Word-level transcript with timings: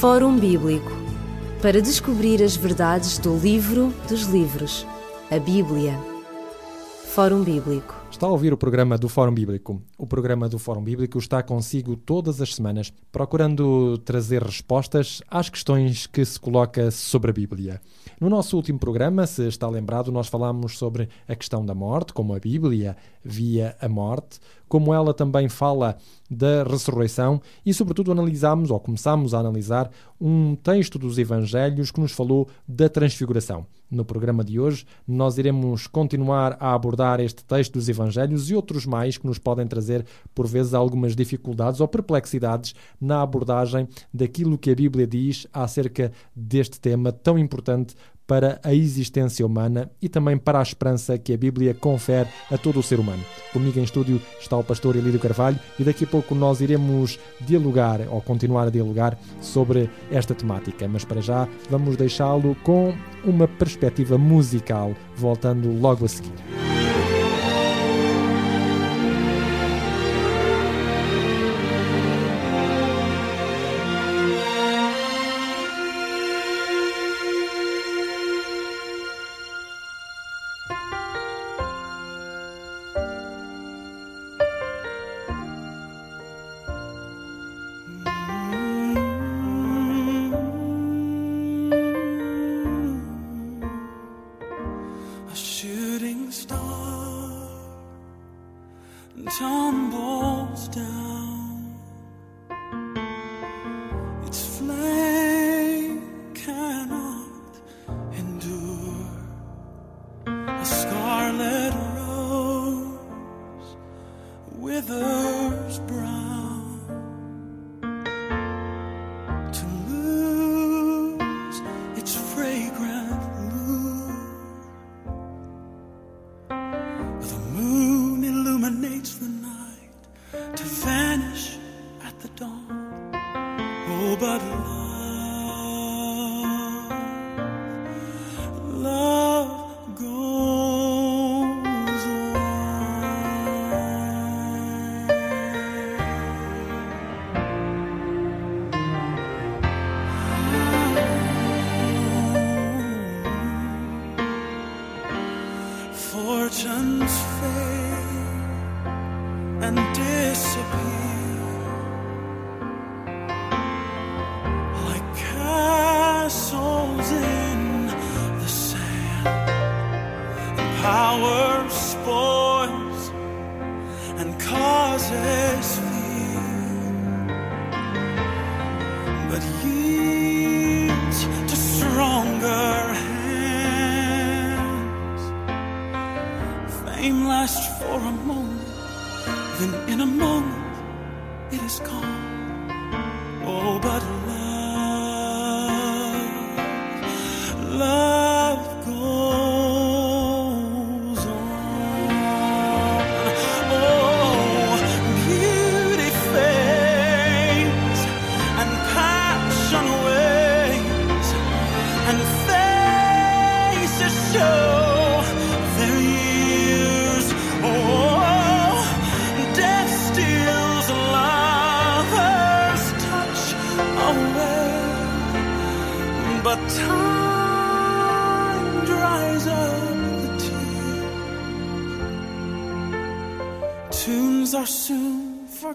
Fórum 0.00 0.36
Bíblico 0.38 0.90
para 1.62 1.80
descobrir 1.80 2.42
as 2.42 2.56
verdades 2.56 3.16
do 3.16 3.38
livro 3.38 3.94
dos 4.06 4.24
livros, 4.24 4.84
a 5.30 5.38
Bíblia. 5.38 5.98
Fórum 7.14 7.42
Bíblico. 7.42 7.94
Está 8.10 8.26
a 8.26 8.30
ouvir 8.30 8.52
o 8.52 8.56
programa 8.56 8.98
do 8.98 9.08
Fórum 9.08 9.32
Bíblico. 9.32 9.80
O 9.96 10.06
programa 10.06 10.48
do 10.48 10.58
Fórum 10.58 10.82
Bíblico 10.82 11.16
está 11.16 11.42
consigo 11.44 11.96
todas 11.96 12.40
as 12.40 12.54
semanas, 12.54 12.92
procurando 13.10 13.96
trazer 13.98 14.42
respostas 14.42 15.22
às 15.30 15.48
questões 15.48 16.08
que 16.08 16.24
se 16.24 16.38
coloca 16.38 16.90
sobre 16.90 17.30
a 17.30 17.34
Bíblia. 17.34 17.80
No 18.20 18.28
nosso 18.28 18.56
último 18.56 18.80
programa, 18.80 19.26
se 19.26 19.46
está 19.46 19.68
lembrado, 19.68 20.10
nós 20.10 20.26
falámos 20.26 20.76
sobre 20.76 21.08
a 21.26 21.36
questão 21.36 21.64
da 21.64 21.74
morte, 21.74 22.12
como 22.12 22.34
a 22.34 22.40
Bíblia 22.40 22.96
via 23.24 23.76
a 23.80 23.88
morte, 23.88 24.40
como 24.74 24.92
ela 24.92 25.14
também 25.14 25.48
fala 25.48 25.96
da 26.28 26.64
ressurreição 26.64 27.40
e, 27.64 27.72
sobretudo, 27.72 28.10
analisámos 28.10 28.72
ou 28.72 28.80
começámos 28.80 29.32
a 29.32 29.38
analisar 29.38 29.88
um 30.20 30.56
texto 30.56 30.98
dos 30.98 31.16
Evangelhos 31.16 31.92
que 31.92 32.00
nos 32.00 32.10
falou 32.10 32.48
da 32.66 32.88
transfiguração. 32.88 33.64
No 33.88 34.04
programa 34.04 34.42
de 34.42 34.58
hoje, 34.58 34.84
nós 35.06 35.38
iremos 35.38 35.86
continuar 35.86 36.56
a 36.58 36.74
abordar 36.74 37.20
este 37.20 37.44
texto 37.44 37.74
dos 37.74 37.88
Evangelhos 37.88 38.50
e 38.50 38.54
outros 38.56 38.84
mais 38.84 39.16
que 39.16 39.28
nos 39.28 39.38
podem 39.38 39.64
trazer, 39.64 40.04
por 40.34 40.48
vezes, 40.48 40.74
algumas 40.74 41.14
dificuldades 41.14 41.80
ou 41.80 41.86
perplexidades 41.86 42.74
na 43.00 43.22
abordagem 43.22 43.86
daquilo 44.12 44.58
que 44.58 44.72
a 44.72 44.74
Bíblia 44.74 45.06
diz 45.06 45.46
acerca 45.52 46.10
deste 46.34 46.80
tema 46.80 47.12
tão 47.12 47.38
importante 47.38 47.94
para 48.26 48.60
a 48.62 48.74
existência 48.74 49.44
humana 49.44 49.90
e 50.00 50.08
também 50.08 50.36
para 50.36 50.58
a 50.58 50.62
esperança 50.62 51.18
que 51.18 51.32
a 51.32 51.36
Bíblia 51.36 51.74
confere 51.74 52.28
a 52.50 52.56
todo 52.56 52.78
o 52.78 52.82
ser 52.82 52.98
humano. 52.98 53.22
Comigo 53.52 53.78
em 53.78 53.84
estúdio 53.84 54.20
está 54.40 54.56
o 54.56 54.64
pastor 54.64 54.96
Elídio 54.96 55.20
Carvalho 55.20 55.58
e 55.78 55.84
daqui 55.84 56.04
a 56.04 56.06
pouco 56.06 56.34
nós 56.34 56.60
iremos 56.60 57.18
dialogar 57.40 58.00
ou 58.08 58.20
continuar 58.20 58.68
a 58.68 58.70
dialogar 58.70 59.18
sobre 59.40 59.90
esta 60.10 60.34
temática. 60.34 60.88
Mas 60.88 61.04
para 61.04 61.20
já 61.20 61.48
vamos 61.70 61.96
deixá-lo 61.96 62.56
com 62.62 62.94
uma 63.24 63.46
perspectiva 63.46 64.18
musical, 64.18 64.94
voltando 65.16 65.78
logo 65.80 66.04
a 66.04 66.08
seguir. 66.08 66.93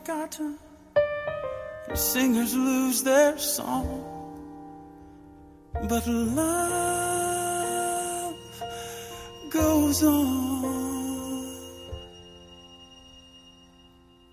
Forgotten, 0.10 0.58
and 1.88 1.98
singers 1.98 2.56
lose 2.56 3.04
their 3.04 3.38
song. 3.38 4.04
But 5.88 6.08
love 6.08 7.14
goes 9.52 10.04
on. 10.04 10.66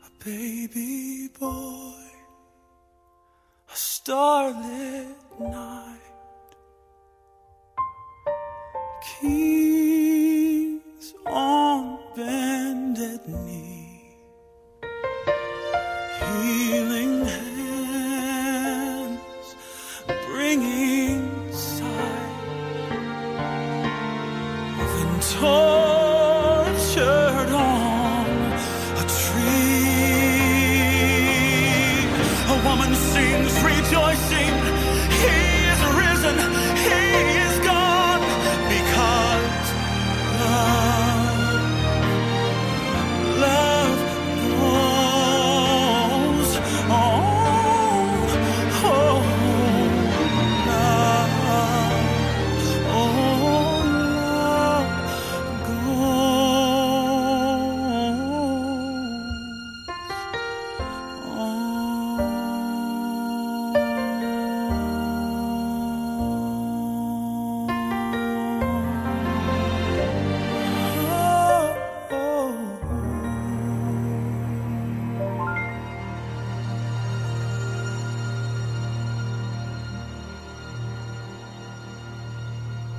A 0.06 0.25
baby 0.25 1.28
boy, 1.38 1.93
a 3.70 3.76
starlit 3.76 5.14
night. 5.38 6.00
Kings 9.02 9.66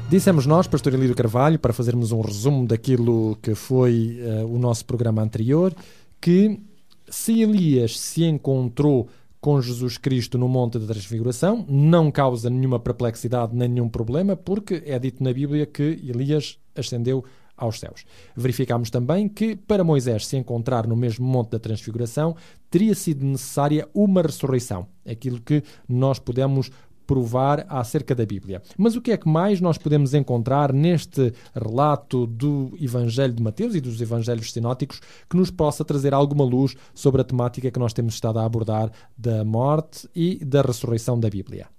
Dissemos 0.10 0.46
nós, 0.46 0.68
Pastor 0.68 0.94
Elídio 0.94 1.18
Carvalho, 1.18 1.60
para 1.60 1.74
fazermos 1.74 2.14
um 2.14 2.22
resumo 2.22 2.66
daquilo 2.66 3.38
que 3.42 3.54
foi 3.54 4.18
uh, 4.22 4.48
o 4.48 4.58
nosso 4.58 4.86
programa 4.86 5.22
anterior, 5.22 5.76
que 6.22 6.62
se 7.10 7.42
Elias 7.42 8.00
se 8.00 8.24
encontrou 8.24 9.10
com 9.42 9.62
Jesus 9.62 9.98
Cristo 9.98 10.38
no 10.38 10.48
Monte 10.48 10.80
da 10.80 10.88
Transfiguração, 10.88 11.66
não 11.68 12.10
causa 12.10 12.50
nenhuma 12.50 12.80
perplexidade 12.80 13.54
nem 13.54 13.68
nenhum 13.68 13.90
problema, 13.90 14.38
porque 14.38 14.82
é 14.86 14.98
dito 14.98 15.22
na 15.22 15.34
Bíblia 15.34 15.66
que 15.66 15.84
Elias 15.84 16.58
ascendeu 16.74 17.26
aos 17.58 17.78
céus. 17.78 18.06
Verificamos 18.34 18.90
também 18.90 19.28
que, 19.28 19.58
para 19.58 19.84
Moisés 19.84 20.28
se 20.28 20.38
encontrar 20.38 20.88
no 20.88 20.96
mesmo 20.96 21.28
Monte 21.28 21.52
da 21.52 21.60
Transfiguração, 21.60 22.36
teria 22.70 22.96
sido 22.96 23.26
necessária 23.26 23.90
uma 23.94 24.22
ressurreição, 24.22 24.88
aquilo 25.06 25.42
que 25.42 25.64
nós 25.90 26.20
podemos 26.20 26.70
provar 27.08 27.66
acerca 27.70 28.14
da 28.14 28.26
Bíblia. 28.26 28.62
Mas 28.78 28.96
o 28.96 29.02
que 29.02 29.12
é 29.12 29.18
que 29.18 29.28
mais 29.28 29.62
nós 29.62 29.78
podemos 29.78 30.14
encontrar 30.14 30.74
neste 30.74 31.34
relato 31.56 32.28
do 32.28 32.78
Evangelho 32.80 33.34
de 33.34 33.42
Mateus 33.42 33.74
e 33.74 33.82
dos 33.82 34.00
Evangelhos 34.02 34.52
sinóticos 34.52 35.00
que 35.30 35.38
nos 35.38 35.50
possa 35.50 35.86
trazer 35.86 36.14
alguma 36.14 36.44
luz 36.44 36.76
sobre 36.94 37.22
a 37.22 37.24
temática 37.24 37.72
que 37.72 37.80
nós 37.80 37.94
temos 37.94 38.16
estado 38.16 38.38
a 38.40 38.46
abordar 38.46 38.92
da 39.18 39.46
morte 39.46 40.08
e 40.14 40.44
da 40.44 40.62
ressurreição 40.62 41.18
da 41.18 41.30
Bíblia? 41.30 41.70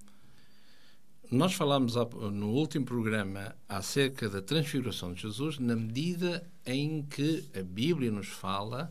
Nós 1.31 1.53
falámos 1.53 1.95
no 2.33 2.49
último 2.53 2.87
programa 2.87 3.55
acerca 3.69 4.31
da 4.31 4.41
transfiguração 4.41 5.13
de 5.13 5.21
Jesus, 5.21 5.59
na 5.59 5.77
medida 5.77 6.51
em 6.65 7.03
que 7.03 7.45
a 7.55 7.63
Bíblia 7.63 8.11
nos 8.11 8.29
fala 8.29 8.91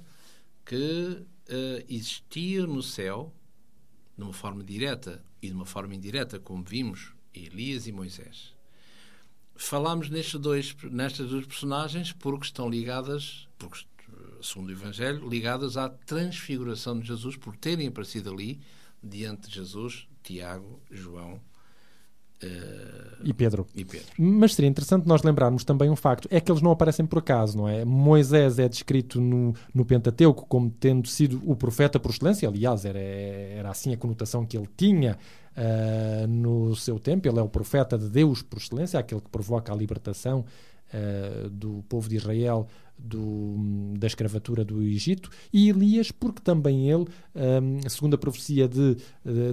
que 0.63 0.75
uh, 0.75 1.83
existia 1.89 2.67
no 2.67 2.83
céu, 2.83 3.33
de 4.15 4.23
uma 4.23 4.33
forma 4.33 4.63
direta 4.63 5.23
e 5.41 5.47
de 5.47 5.53
uma 5.53 5.65
forma 5.65 5.95
indireta, 5.95 6.39
como 6.39 6.63
vimos, 6.63 7.13
Elias 7.33 7.87
e 7.87 7.91
Moisés. 7.91 8.55
Falámos 9.55 10.09
nestes 10.09 10.39
dois, 10.39 10.75
nestas 10.83 11.29
duas 11.29 11.45
personagens 11.45 12.13
porque 12.13 12.45
estão 12.45 12.69
ligadas, 12.69 13.47
porque, 13.57 13.85
segundo 14.41 14.69
o 14.69 14.71
Evangelho, 14.71 15.27
ligadas 15.27 15.77
à 15.77 15.89
transfiguração 15.89 16.99
de 16.99 17.07
Jesus, 17.07 17.35
por 17.35 17.55
terem 17.57 17.87
aparecido 17.87 18.31
ali 18.31 18.59
diante 19.01 19.49
de 19.49 19.55
Jesus, 19.55 20.07
Tiago, 20.23 20.81
João 20.91 21.41
Uh, 22.43 23.17
e, 23.23 23.33
Pedro. 23.33 23.65
e 23.73 23.83
Pedro. 23.83 24.07
Mas 24.17 24.53
seria 24.53 24.69
interessante 24.69 25.07
nós 25.07 25.23
lembrarmos 25.23 25.63
também 25.63 25.89
um 25.89 25.95
facto: 25.95 26.27
é 26.31 26.39
que 26.39 26.51
eles 26.51 26.61
não 26.61 26.71
aparecem 26.71 27.05
por 27.05 27.19
acaso, 27.19 27.57
não 27.57 27.67
é? 27.67 27.83
Moisés 27.83 28.59
é 28.59 28.69
descrito 28.69 29.19
no, 29.19 29.55
no 29.73 29.83
Pentateuco 29.83 30.45
como 30.47 30.69
tendo 30.69 31.07
sido 31.07 31.41
o 31.45 31.55
profeta 31.55 31.99
por 31.99 32.11
excelência, 32.11 32.47
aliás, 32.47 32.85
era, 32.85 32.99
era 32.99 33.69
assim 33.71 33.91
a 33.93 33.97
conotação 33.97 34.45
que 34.45 34.55
ele 34.55 34.69
tinha 34.77 35.17
uh, 35.57 36.27
no 36.27 36.75
seu 36.75 36.99
tempo. 36.99 37.27
Ele 37.27 37.39
é 37.39 37.41
o 37.41 37.49
profeta 37.49 37.97
de 37.97 38.07
Deus 38.07 38.43
por 38.43 38.59
excelência, 38.59 38.99
aquele 38.99 39.21
que 39.21 39.29
provoca 39.29 39.73
a 39.73 39.75
libertação 39.75 40.45
uh, 40.93 41.49
do 41.49 41.83
povo 41.89 42.07
de 42.07 42.17
Israel 42.17 42.67
do, 42.97 43.55
da 43.97 44.07
escravatura 44.07 44.65
do 44.65 44.81
Egito, 44.81 45.29
e 45.53 45.69
Elias, 45.69 46.11
porque 46.11 46.41
também 46.41 46.89
ele, 46.89 47.05
um, 47.35 47.89
segundo 47.89 48.15
a 48.15 48.17
profecia 48.17 48.67
de, 48.67 48.97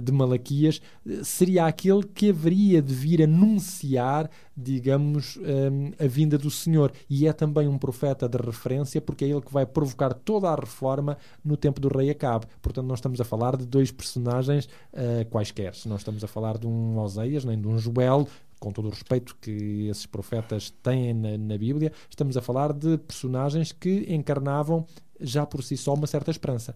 de 0.01 0.11
Malaquias, 0.11 0.81
seria 1.23 1.65
aquele 1.65 2.03
que 2.03 2.29
haveria 2.29 2.81
de 2.81 2.93
vir 2.93 3.23
anunciar, 3.23 4.29
digamos, 4.55 5.37
um, 5.37 5.91
a 6.03 6.07
vinda 6.07 6.37
do 6.37 6.49
Senhor. 6.49 6.91
E 7.09 7.27
é 7.27 7.33
também 7.33 7.67
um 7.67 7.77
profeta 7.77 8.27
de 8.27 8.37
referência, 8.37 9.01
porque 9.01 9.25
é 9.25 9.29
ele 9.29 9.41
que 9.41 9.53
vai 9.53 9.65
provocar 9.65 10.13
toda 10.13 10.49
a 10.49 10.55
reforma 10.55 11.17
no 11.43 11.55
tempo 11.57 11.79
do 11.79 11.87
rei 11.87 12.09
Acabe. 12.09 12.45
Portanto, 12.61 12.87
nós 12.87 12.99
estamos 12.99 13.19
a 13.21 13.23
falar 13.23 13.57
de 13.57 13.65
dois 13.65 13.91
personagens 13.91 14.65
uh, 14.65 15.25
quaisquer. 15.29 15.73
Não 15.85 15.95
estamos 15.95 16.23
a 16.23 16.27
falar 16.27 16.57
de 16.57 16.67
um 16.67 16.97
Oseias, 16.99 17.45
nem 17.45 17.59
de 17.59 17.67
um 17.67 17.77
Joel, 17.77 18.27
com 18.59 18.71
todo 18.71 18.87
o 18.87 18.91
respeito 18.91 19.35
que 19.41 19.87
esses 19.87 20.05
profetas 20.05 20.69
têm 20.69 21.13
na, 21.13 21.37
na, 21.37 21.57
Bíblia, 21.57 21.91
estamos 22.09 22.37
a 22.37 22.41
falar 22.41 22.73
de 22.73 22.97
personagens 22.97 23.71
que 23.71 24.05
encarnavam 24.07 24.85
já 25.19 25.45
por 25.45 25.63
si 25.63 25.77
só 25.77 25.93
uma 25.93 26.07
certa 26.07 26.31
esperança. 26.31 26.75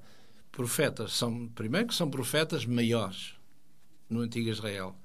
Profetas 0.51 1.13
são, 1.13 1.47
primeiro, 1.49 1.87
que 1.87 1.95
são 1.95 2.09
profetas 2.09 2.65
maiores 2.65 3.33
no 4.09 4.21
antigo 4.21 4.49
Israel. 4.49 4.95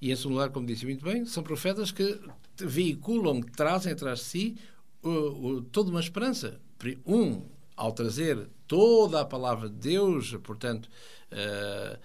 E 0.00 0.10
em 0.10 0.16
segundo 0.16 0.34
lugar, 0.34 0.50
como 0.50 0.66
disse 0.66 0.84
muito 0.84 1.04
bem, 1.04 1.24
são 1.24 1.42
profetas 1.42 1.90
que 1.90 2.20
veiculam, 2.56 3.40
que 3.40 3.52
trazem 3.52 3.92
atrás 3.92 4.20
de 4.20 4.24
si 4.24 4.56
uh, 5.02 5.08
uh, 5.08 5.62
toda 5.62 5.90
uma 5.90 6.00
esperança. 6.00 6.60
Um, 7.06 7.42
ao 7.76 7.92
trazer 7.92 8.48
toda 8.66 9.20
a 9.20 9.24
palavra 9.24 9.68
de 9.68 9.76
Deus, 9.76 10.34
portanto, 10.42 10.88
uh, 11.32 11.98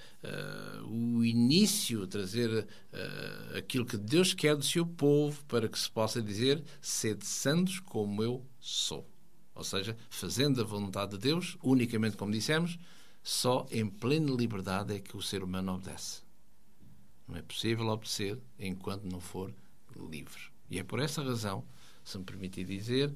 uh, 0.84 0.88
o 0.88 1.24
início, 1.24 2.08
trazer 2.08 2.50
uh, 2.50 3.58
aquilo 3.58 3.86
que 3.86 3.98
Deus 3.98 4.34
quer 4.34 4.56
do 4.56 4.64
seu 4.64 4.86
povo 4.86 5.44
para 5.46 5.68
que 5.68 5.78
se 5.78 5.90
possa 5.90 6.22
dizer 6.22 6.64
sede 6.82 7.26
santos 7.26 7.80
como 7.80 8.24
eu 8.24 8.46
sou. 8.60 9.08
Ou 9.54 9.64
seja, 9.64 9.96
fazendo 10.10 10.62
a 10.62 10.64
vontade 10.64 11.12
de 11.12 11.18
Deus, 11.18 11.58
unicamente 11.62 12.18
como 12.18 12.32
dissemos, 12.32 12.78
só 13.22 13.68
em 13.70 13.88
plena 13.88 14.32
liberdade 14.32 14.96
é 14.96 15.00
que 15.00 15.16
o 15.16 15.22
ser 15.22 15.44
humano 15.44 15.76
obedece. 15.76 16.22
Não 17.28 17.38
é 17.38 17.42
possível 17.42 17.88
obedecer 17.88 18.40
enquanto 18.58 19.04
não 19.04 19.20
for 19.20 19.54
livre. 20.10 20.42
E 20.70 20.80
é 20.80 20.84
por 20.84 21.00
essa 21.00 21.22
razão, 21.22 21.64
se 22.04 22.18
me 22.18 22.24
permitir 22.24 22.66
dizer, 22.66 23.14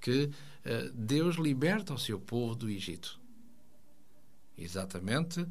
que 0.00 0.30
Deus 0.94 1.36
liberta 1.36 1.94
o 1.94 1.98
seu 1.98 2.20
povo 2.20 2.54
do 2.54 2.70
Egito. 2.70 3.21
Exatamente 4.58 5.40
uh, 5.40 5.46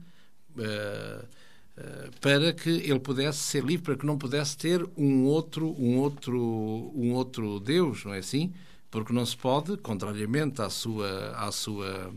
uh, 0.57 2.11
para 2.19 2.53
que 2.53 2.69
ele 2.69 2.99
pudesse 2.99 3.39
ser 3.39 3.63
livre, 3.63 3.83
para 3.83 3.95
que 3.97 4.05
não 4.05 4.17
pudesse 4.17 4.57
ter 4.57 4.87
um 4.97 5.23
outro, 5.25 5.75
um 5.79 5.97
outro, 5.97 6.91
um 6.95 7.13
outro 7.13 7.59
Deus, 7.59 8.05
não 8.05 8.13
é 8.13 8.19
assim? 8.19 8.53
Porque 8.89 9.13
não 9.13 9.25
se 9.25 9.37
pode, 9.37 9.77
contrariamente 9.77 10.61
à 10.61 10.69
sua, 10.69 11.31
à 11.31 11.51
sua, 11.51 12.13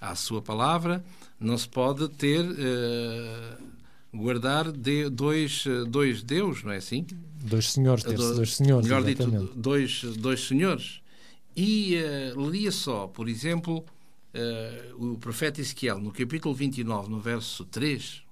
à 0.00 0.14
sua 0.14 0.40
palavra, 0.40 1.04
não 1.40 1.58
se 1.58 1.68
pode 1.68 2.08
ter 2.10 2.44
guardar 4.14 4.70
de, 4.70 5.10
dois, 5.10 5.64
dois 5.88 6.22
Deus, 6.22 6.62
não 6.62 6.70
é 6.70 6.76
assim? 6.76 7.04
Dois 7.44 7.72
senhores, 7.72 8.04
ter 8.04 8.14
do, 8.14 8.36
dois 8.36 8.54
senhores. 8.54 8.86
Melhor 8.86 9.06
exatamente. 9.08 9.42
dito, 9.42 9.54
dois, 9.56 10.02
dois 10.16 10.46
senhores. 10.46 11.00
E 11.56 11.96
uh, 11.96 12.50
lia 12.50 12.72
só, 12.72 13.06
por 13.06 13.28
exemplo, 13.28 13.84
uh, 14.34 15.12
o 15.12 15.18
profeta 15.18 15.60
Ezequiel, 15.60 15.98
no 15.98 16.12
capítulo 16.12 16.54
29, 16.54 17.08
no 17.08 17.20
verso 17.20 17.64
3, 17.64 18.16
uh, 18.16 18.22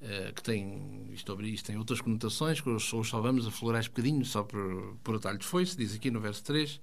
eh, 0.00 0.32
que 0.34 0.42
tem, 0.42 1.08
isto, 1.12 1.40
isto 1.42 1.66
tem 1.66 1.76
outras 1.76 2.00
conotações, 2.00 2.60
que 2.60 2.68
hoje 2.68 2.86
só 2.86 3.20
vamos 3.20 3.46
aflorar 3.46 3.82
um 3.82 3.86
bocadinho, 3.86 4.24
só 4.24 4.42
por, 4.42 4.96
por 5.02 5.16
atalho 5.16 5.38
de 5.38 5.46
foice, 5.46 5.76
diz 5.76 5.94
aqui 5.94 6.10
no 6.10 6.20
verso 6.20 6.42
3, 6.44 6.80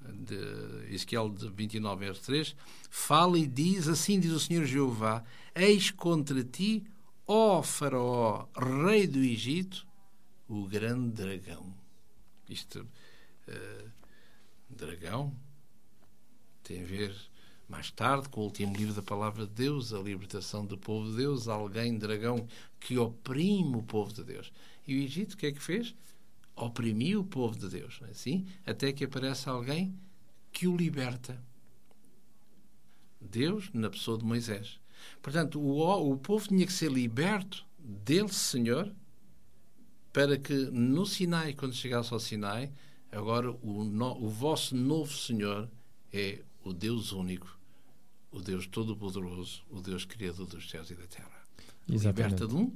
de 0.00 0.94
Ezequiel 0.94 1.28
de 1.28 1.48
29, 1.50 2.04
verso 2.06 2.22
3, 2.22 2.56
fala 2.88 3.38
e 3.38 3.46
diz, 3.46 3.86
assim 3.86 4.18
diz 4.18 4.32
o 4.32 4.40
Senhor 4.40 4.64
Jeová, 4.64 5.22
eis 5.54 5.90
contra 5.90 6.42
ti, 6.42 6.84
ó 7.26 7.62
faraó, 7.62 8.46
rei 8.56 9.06
do 9.06 9.18
Egito, 9.18 9.86
o 10.48 10.66
grande 10.66 11.10
dragão. 11.10 11.74
Isto... 12.48 12.86
Uh, 13.46 14.00
dragão. 14.70 15.34
Tem 16.62 16.82
a 16.82 16.86
ver 16.86 17.29
mais 17.70 17.90
tarde 17.90 18.28
com 18.28 18.40
o 18.40 18.44
último 18.44 18.76
livro 18.76 18.94
da 18.94 19.02
Palavra 19.02 19.46
de 19.46 19.52
Deus, 19.52 19.92
a 19.92 19.98
libertação 19.98 20.66
do 20.66 20.76
povo 20.76 21.10
de 21.10 21.16
Deus, 21.16 21.48
alguém, 21.48 21.96
dragão, 21.96 22.46
que 22.78 22.98
oprime 22.98 23.76
o 23.76 23.82
povo 23.82 24.12
de 24.12 24.24
Deus. 24.24 24.52
E 24.86 24.94
o 24.94 25.02
Egito, 25.02 25.34
o 25.34 25.36
que 25.36 25.46
é 25.46 25.52
que 25.52 25.62
fez? 25.62 25.94
Oprimiu 26.56 27.20
o 27.20 27.24
povo 27.24 27.58
de 27.58 27.68
Deus, 27.68 28.00
é 28.06 28.10
assim? 28.10 28.46
Até 28.66 28.92
que 28.92 29.04
aparece 29.04 29.48
alguém 29.48 29.94
que 30.52 30.66
o 30.66 30.76
liberta. 30.76 31.40
Deus, 33.20 33.70
na 33.72 33.88
pessoa 33.88 34.18
de 34.18 34.24
Moisés. 34.24 34.80
Portanto, 35.22 35.60
o, 35.60 36.12
o 36.12 36.16
povo 36.16 36.48
tinha 36.48 36.66
que 36.66 36.72
ser 36.72 36.90
liberto 36.90 37.64
dele, 37.78 38.32
Senhor, 38.32 38.92
para 40.12 40.36
que 40.36 40.52
no 40.52 41.06
Sinai, 41.06 41.54
quando 41.54 41.74
chegasse 41.74 42.12
ao 42.12 42.18
Sinai, 42.18 42.72
Agora, 43.12 43.50
o, 43.50 43.84
no, 43.84 44.24
o 44.24 44.28
vosso 44.28 44.76
novo 44.76 45.12
Senhor 45.12 45.68
é 46.12 46.40
o 46.64 46.72
Deus 46.72 47.12
único, 47.12 47.58
o 48.32 48.40
Deus 48.40 48.66
todo-poderoso, 48.66 49.62
o 49.70 49.80
Deus 49.80 50.04
criador 50.04 50.46
dos 50.46 50.70
céus 50.70 50.90
e 50.90 50.94
da 50.94 51.06
terra. 51.06 51.40
Exatamente. 51.88 52.32
Liberta 52.32 52.46
de 52.46 52.54
um 52.54 52.72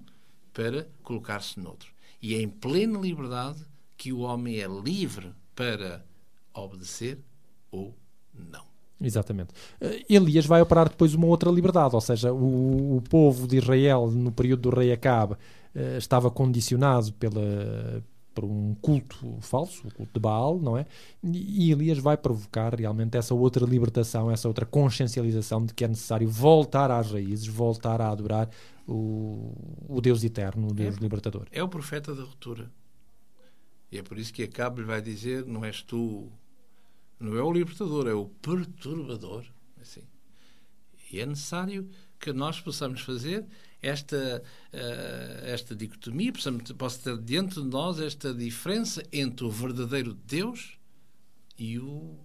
para 0.53 0.89
colocar-se 1.03 1.59
noutro. 1.61 1.93
E 2.21 2.35
é 2.35 2.41
em 2.41 2.49
plena 2.49 2.99
liberdade 2.99 3.65
que 3.97 4.13
o 4.13 4.21
homem 4.21 4.61
é 4.61 4.67
livre 4.67 5.33
para 5.55 6.05
obedecer 6.53 7.19
ou 7.71 7.95
não. 8.33 8.65
Exatamente. 9.01 9.53
Eh, 9.81 10.05
Elias 10.09 10.47
vai 10.47 10.63
operar 10.63 10.89
depois 10.89 11.15
uma 11.15 11.27
outra 11.27 11.51
liberdade, 11.51 11.95
ou 11.95 12.01
seja, 12.01 12.33
o, 12.33 12.97
o 12.97 13.03
povo 13.03 13.47
de 13.47 13.59
Israel, 13.59 14.11
no 14.11 14.33
período 14.33 14.71
do 14.71 14.77
rei 14.77 14.93
Acabe, 14.93 15.37
eh, 15.75 15.99
estava 15.99 16.31
condicionado 16.31 17.13
pela, 17.15 18.03
por 18.35 18.45
um 18.45 18.75
culto 18.83 19.38
falso, 19.41 19.87
o 19.87 19.95
culto 19.95 20.12
de 20.12 20.21
Baal, 20.21 20.59
não 20.59 20.76
é? 20.76 20.87
E 21.23 21.71
Elias 21.71 21.99
vai 21.99 22.17
provocar 22.17 22.75
realmente 22.75 23.17
essa 23.17 23.35
outra 23.35 23.64
libertação, 23.64 24.31
essa 24.31 24.49
outra 24.49 24.67
consciencialização 24.67 25.64
de 25.64 25.73
que 25.73 25.85
é 25.85 25.88
necessário 25.88 26.29
voltar 26.29 26.91
às 26.91 27.12
raízes, 27.12 27.47
voltar 27.47 28.00
a 28.00 28.11
adorar 28.11 28.50
o, 28.87 29.53
o 29.88 30.00
Deus 30.00 30.25
eterno, 30.25 30.69
o 30.69 30.75
Deus 30.75 30.97
é, 30.97 31.00
libertador. 31.00 31.47
É 31.53 31.62
o 31.62 31.69
profeta 31.69 32.14
da 32.14 32.23
ruptura. 32.23 32.71
E 33.91 33.99
é 33.99 34.03
por 34.03 34.19
isso 34.19 34.33
que 34.33 34.43
Acabe 34.43 34.81
lhe 34.81 34.87
vai 34.87 35.00
dizer: 35.00 35.47
não 35.47 35.64
és 35.64 35.81
tu, 35.81 36.29
não 37.19 37.37
é 37.37 37.43
o 37.43 37.53
libertador, 37.53 38.09
é 38.09 38.14
o 38.14 38.26
perturbador. 38.43 39.45
Assim. 39.81 40.03
E 41.12 41.21
é 41.21 41.26
necessário 41.26 41.88
que 42.19 42.33
nós 42.33 42.61
possamos 42.61 43.00
fazer 43.03 43.47
esta, 43.85 44.43
uh, 44.73 45.45
esta 45.45 45.76
dicotomia, 45.76 46.33
possa 46.79 47.03
ter 47.03 47.19
dentro 47.19 47.62
de 47.62 47.69
nós 47.69 48.00
esta 48.00 48.33
diferença 48.33 49.03
entre 49.12 49.45
o 49.45 49.50
verdadeiro 49.50 50.14
Deus 50.14 50.79
e 51.59 51.79
o, 51.79 52.19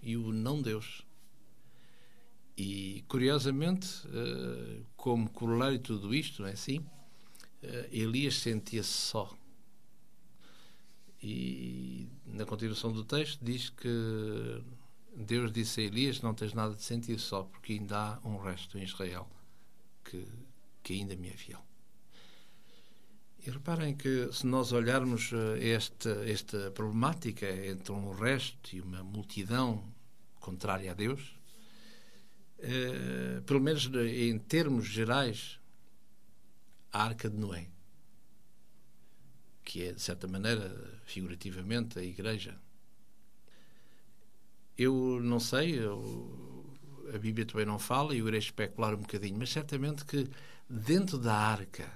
e 0.00 0.16
o 0.16 0.32
não 0.32 0.62
Deus. 0.62 1.02
E, 2.56 3.04
curiosamente, 3.08 3.88
uh, 4.06 4.86
como 4.96 5.28
corolário 5.28 5.76
de 5.78 5.82
tudo 5.82 6.14
isto, 6.14 6.42
não 6.42 6.48
é 6.48 6.52
assim? 6.52 6.78
Uh, 6.78 7.88
Elias 7.90 8.36
sentia-se 8.36 8.88
só. 8.88 9.36
E 11.20 12.06
na 12.26 12.44
continuação 12.44 12.92
do 12.92 13.02
texto 13.04 13.42
diz 13.42 13.70
que 13.70 14.62
Deus 15.16 15.50
disse 15.50 15.80
a 15.80 15.84
Elias: 15.84 16.20
Não 16.20 16.34
tens 16.34 16.52
nada 16.52 16.74
de 16.74 16.82
sentir 16.82 17.18
só, 17.18 17.44
porque 17.44 17.72
ainda 17.72 18.20
há 18.22 18.28
um 18.28 18.36
resto 18.36 18.78
em 18.78 18.82
Israel 18.82 19.28
que, 20.04 20.28
que 20.84 20.92
ainda 20.92 21.16
me 21.16 21.30
é 21.30 21.36
fiel. 21.36 21.60
E 23.44 23.50
reparem 23.50 23.96
que 23.96 24.32
se 24.32 24.46
nós 24.46 24.70
olharmos 24.70 25.32
eh, 25.32 25.70
esta, 25.70 26.10
esta 26.24 26.70
problemática 26.70 27.50
entre 27.66 27.90
um 27.92 28.12
resto 28.12 28.76
e 28.76 28.80
uma 28.80 29.02
multidão 29.02 29.92
contrária 30.38 30.92
a 30.92 30.94
Deus, 30.94 31.36
eh, 32.60 33.42
pelo 33.44 33.60
menos 33.60 33.86
em 33.86 34.38
termos 34.38 34.86
gerais, 34.86 35.58
a 36.92 37.02
Arca 37.02 37.28
de 37.28 37.36
Noé 37.36 37.74
que 39.64 39.84
é, 39.84 39.92
de 39.92 40.00
certa 40.00 40.28
maneira, 40.28 41.00
figurativamente, 41.04 41.98
a 41.98 42.02
Igreja. 42.02 42.56
Eu 44.76 45.20
não 45.22 45.40
sei, 45.40 45.78
eu, 45.78 46.64
a 47.12 47.18
Bíblia 47.18 47.46
também 47.46 47.64
não 47.64 47.78
fala, 47.78 48.14
e 48.14 48.18
eu 48.18 48.28
irei 48.28 48.38
especular 48.38 48.94
um 48.94 48.98
bocadinho, 48.98 49.38
mas 49.38 49.50
certamente 49.50 50.04
que 50.04 50.28
dentro 50.68 51.18
da 51.18 51.34
arca, 51.34 51.90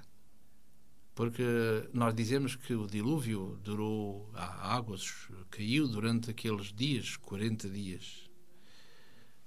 porque 1.15 1.43
nós 1.93 2.13
dizemos 2.15 2.55
que 2.55 2.73
o 2.73 2.87
dilúvio 2.87 3.59
durou, 3.63 4.29
a 4.33 4.75
água 4.75 4.97
caiu 5.49 5.87
durante 5.87 6.31
aqueles 6.31 6.71
dias, 6.73 7.17
40 7.17 7.69
dias. 7.69 8.29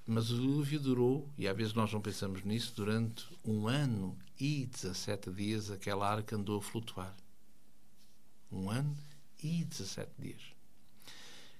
Mas 0.06 0.30
o 0.30 0.36
dilúvio 0.36 0.80
durou, 0.80 1.32
e 1.38 1.48
às 1.48 1.56
vezes 1.56 1.74
nós 1.74 1.92
não 1.92 2.00
pensamos 2.00 2.42
nisso, 2.42 2.74
durante 2.74 3.24
um 3.44 3.68
ano 3.68 4.18
e 4.38 4.66
17 4.66 5.30
dias 5.30 5.70
aquela 5.70 6.10
arca 6.10 6.36
andou 6.36 6.58
a 6.58 6.62
flutuar 6.62 7.16
um 8.52 8.70
ano 8.70 8.96
e 9.42 9.64
17 9.64 10.10
dias. 10.18 10.42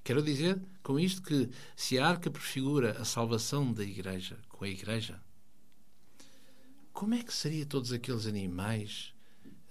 Quero 0.04 0.22
dizer 0.22 0.60
com 0.82 0.98
isto 0.98 1.22
que 1.22 1.48
se 1.74 1.98
a 1.98 2.06
arca 2.06 2.30
prefigura 2.30 3.00
a 3.00 3.04
salvação 3.04 3.72
da 3.72 3.82
igreja 3.82 4.38
com 4.48 4.64
a 4.64 4.68
igreja, 4.68 5.20
como 7.02 7.14
é 7.16 7.22
que 7.24 7.34
seria 7.34 7.66
todos 7.66 7.92
aqueles 7.92 8.26
animais 8.26 9.12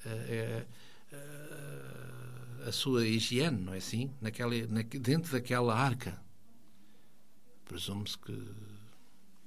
uh, 0.05 0.65
uh, 1.13 2.67
a 2.67 2.73
sua 2.73 3.07
higiene, 3.07 3.57
não 3.57 3.73
é 3.73 3.77
assim? 3.77 4.11
Naquela, 4.19 4.53
na, 4.67 4.81
dentro 4.81 5.31
daquela 5.31 5.73
arca. 5.73 6.21
Presume-se 7.63 8.17
que, 8.17 8.37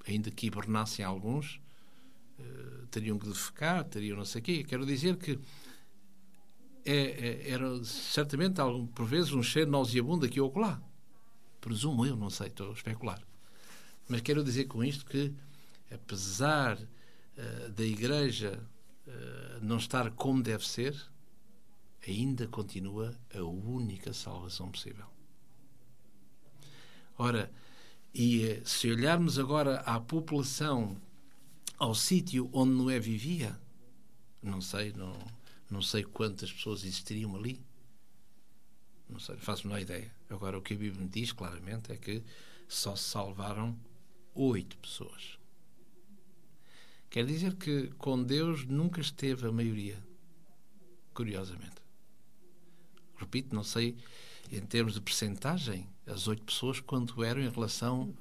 ainda 0.09 0.31
que 0.31 0.47
hibernassem 0.47 1.05
alguns, 1.05 1.61
uh, 2.38 2.87
teriam 2.87 3.19
que 3.19 3.29
defecar, 3.29 3.85
teriam 3.85 4.17
não 4.17 4.25
sei 4.25 4.41
o 4.41 4.45
quê. 4.45 4.64
Quero 4.64 4.87
dizer 4.87 5.19
que 5.19 5.38
é, 6.87 6.97
é, 6.97 7.50
era 7.50 7.85
certamente, 7.85 8.62
por 8.95 9.05
vezes, 9.05 9.33
um 9.33 9.43
cheiro 9.43 9.71
nauseabundo 9.71 10.25
aqui 10.25 10.41
ou 10.41 10.50
lá. 10.59 10.83
Presumo 11.61 12.07
eu, 12.07 12.17
não 12.17 12.31
sei, 12.31 12.47
estou 12.47 12.71
a 12.71 12.73
especular. 12.73 13.21
Mas 14.09 14.23
quero 14.23 14.43
dizer 14.43 14.64
com 14.69 14.83
isto 14.83 15.05
que, 15.05 15.35
apesar 15.93 16.79
uh, 17.37 17.71
da 17.71 17.85
Igreja 17.85 18.59
uh, 19.07 19.61
não 19.62 19.79
estar 19.79 20.11
como 20.12 20.43
deve 20.43 20.67
ser, 20.67 20.95
ainda 22.07 22.47
continua 22.47 23.19
a 23.35 23.43
única 23.43 24.12
salvação 24.12 24.71
possível. 24.71 25.07
Ora, 27.17 27.50
e 28.12 28.45
eh, 28.45 28.62
se 28.64 28.91
olharmos 28.91 29.38
agora 29.38 29.81
à 29.81 30.00
população, 30.00 30.97
ao 31.79 31.95
sítio 31.95 32.50
onde 32.53 32.73
Noé 32.73 32.99
vivia, 32.99 33.59
não 34.43 34.61
sei, 34.61 34.93
não 34.93 35.17
não 35.71 35.83
sei 35.83 36.05
quantas 36.05 36.53
pessoas 36.53 36.85
existiriam 36.85 37.35
ali. 37.35 37.61
Não 39.09 39.19
sei, 39.19 39.37
faço 39.37 39.67
uma 39.67 39.81
ideia. 39.81 40.14
Agora, 40.31 40.59
o 40.59 40.62
que 40.62 40.75
a 40.75 40.76
Bíblia 40.76 41.03
me 41.03 41.09
diz 41.09 41.33
claramente 41.33 41.93
é 41.93 41.97
que 41.97 42.23
só 42.69 42.95
se 42.95 43.05
salvaram 43.05 43.76
oito 44.35 44.76
pessoas. 44.79 45.38
Quer 47.14 47.26
dizer 47.26 47.54
que 47.54 47.92
com 47.97 48.21
Deus 48.21 48.66
nunca 48.66 49.00
esteve 49.00 49.47
a 49.47 49.52
maioria. 49.52 49.97
Curiosamente. 51.14 51.76
Repito, 53.16 53.54
não 53.54 53.62
sei 53.62 53.97
em 54.50 54.61
termos 54.62 54.94
de 54.94 55.00
percentagem, 55.00 55.87
as 56.09 56.26
oito 56.26 56.42
pessoas 56.42 56.80
quanto 56.80 57.23
eram 57.23 57.40
em 57.40 57.49
relação 57.49 58.12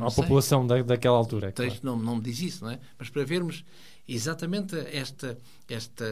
à 0.00 0.10
população 0.10 0.66
da, 0.66 0.80
daquela 0.80 1.18
altura. 1.18 1.52
Texto 1.52 1.82
claro. 1.82 1.98
não, 1.98 2.02
não 2.02 2.16
me 2.16 2.22
diz 2.22 2.40
isso, 2.40 2.64
não 2.64 2.70
é? 2.70 2.80
Mas 2.98 3.10
para 3.10 3.26
vermos 3.26 3.62
exatamente 4.08 4.76
esta, 4.92 5.38
esta, 5.68 6.06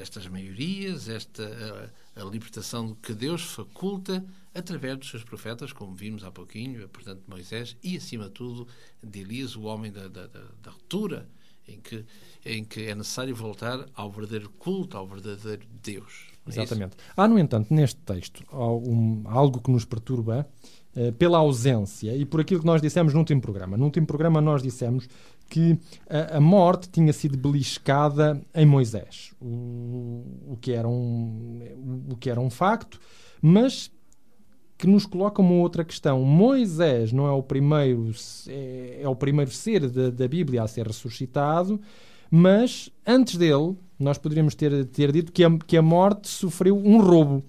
estas 0.00 0.26
maiorias, 0.28 1.08
esta 1.08 1.90
a, 2.16 2.20
a, 2.20 2.24
libertação 2.24 2.94
que 3.02 3.14
Deus 3.14 3.42
faculta 3.42 4.24
através 4.54 4.98
dos 4.98 5.08
seus 5.08 5.24
profetas, 5.24 5.72
como 5.72 5.94
vimos 5.94 6.22
há 6.22 6.30
pouquinho, 6.30 6.86
portanto, 6.88 7.22
Moisés, 7.26 7.76
e 7.82 7.96
acima 7.96 8.24
de 8.24 8.32
tudo 8.32 8.68
de 9.02 9.20
Elias, 9.20 9.56
o 9.56 9.62
homem 9.62 9.90
da, 9.90 10.06
da, 10.08 10.26
da 10.26 10.70
ruptura, 10.70 11.26
em 11.66 11.80
que, 11.80 12.04
em 12.44 12.64
que 12.64 12.82
é 12.82 12.94
necessário 12.94 13.34
voltar 13.34 13.86
ao 13.94 14.10
verdadeiro 14.10 14.50
culto, 14.50 14.96
ao 14.96 15.06
verdadeiro 15.06 15.66
Deus. 15.82 16.26
É 16.46 16.50
Exatamente. 16.50 16.96
Há, 17.16 17.28
no 17.28 17.38
entanto, 17.38 17.72
neste 17.72 18.00
texto 18.00 18.44
algo 18.50 19.60
que 19.60 19.70
nos 19.70 19.84
perturba 19.84 20.46
uh, 20.96 21.12
pela 21.12 21.38
ausência 21.38 22.16
e 22.16 22.24
por 22.24 22.40
aquilo 22.40 22.60
que 22.60 22.66
nós 22.66 22.82
dissemos 22.82 23.12
no 23.12 23.20
último 23.20 23.40
programa. 23.40 23.76
No 23.76 23.84
último 23.84 24.06
programa 24.06 24.40
nós 24.40 24.62
dissemos 24.62 25.08
que 25.52 25.78
a, 26.08 26.38
a 26.38 26.40
morte 26.40 26.88
tinha 26.88 27.12
sido 27.12 27.36
beliscada 27.36 28.40
em 28.54 28.64
Moisés, 28.64 29.34
o, 29.38 30.24
o, 30.48 30.58
que 30.58 30.72
era 30.72 30.88
um, 30.88 32.06
o 32.10 32.16
que 32.16 32.30
era 32.30 32.40
um 32.40 32.48
facto, 32.48 32.98
mas 33.42 33.92
que 34.78 34.86
nos 34.86 35.04
coloca 35.04 35.42
uma 35.42 35.52
outra 35.56 35.84
questão. 35.84 36.22
Moisés 36.22 37.12
não 37.12 37.26
é 37.26 37.32
o 37.32 37.42
primeiro, 37.42 38.10
é, 38.48 39.00
é 39.02 39.06
o 39.06 39.14
primeiro 39.14 39.50
ser 39.50 39.90
da, 39.90 40.08
da, 40.08 40.26
Bíblia 40.26 40.62
a 40.62 40.66
ser 40.66 40.86
ressuscitado, 40.86 41.78
mas 42.30 42.88
antes 43.06 43.36
dele, 43.36 43.76
nós 43.98 44.16
poderíamos 44.16 44.54
ter, 44.54 44.86
ter 44.86 45.12
dito 45.12 45.32
que 45.32 45.44
a, 45.44 45.58
que 45.58 45.76
a 45.76 45.82
morte 45.82 46.28
sofreu 46.28 46.78
um 46.78 46.98
roubo. 46.98 47.44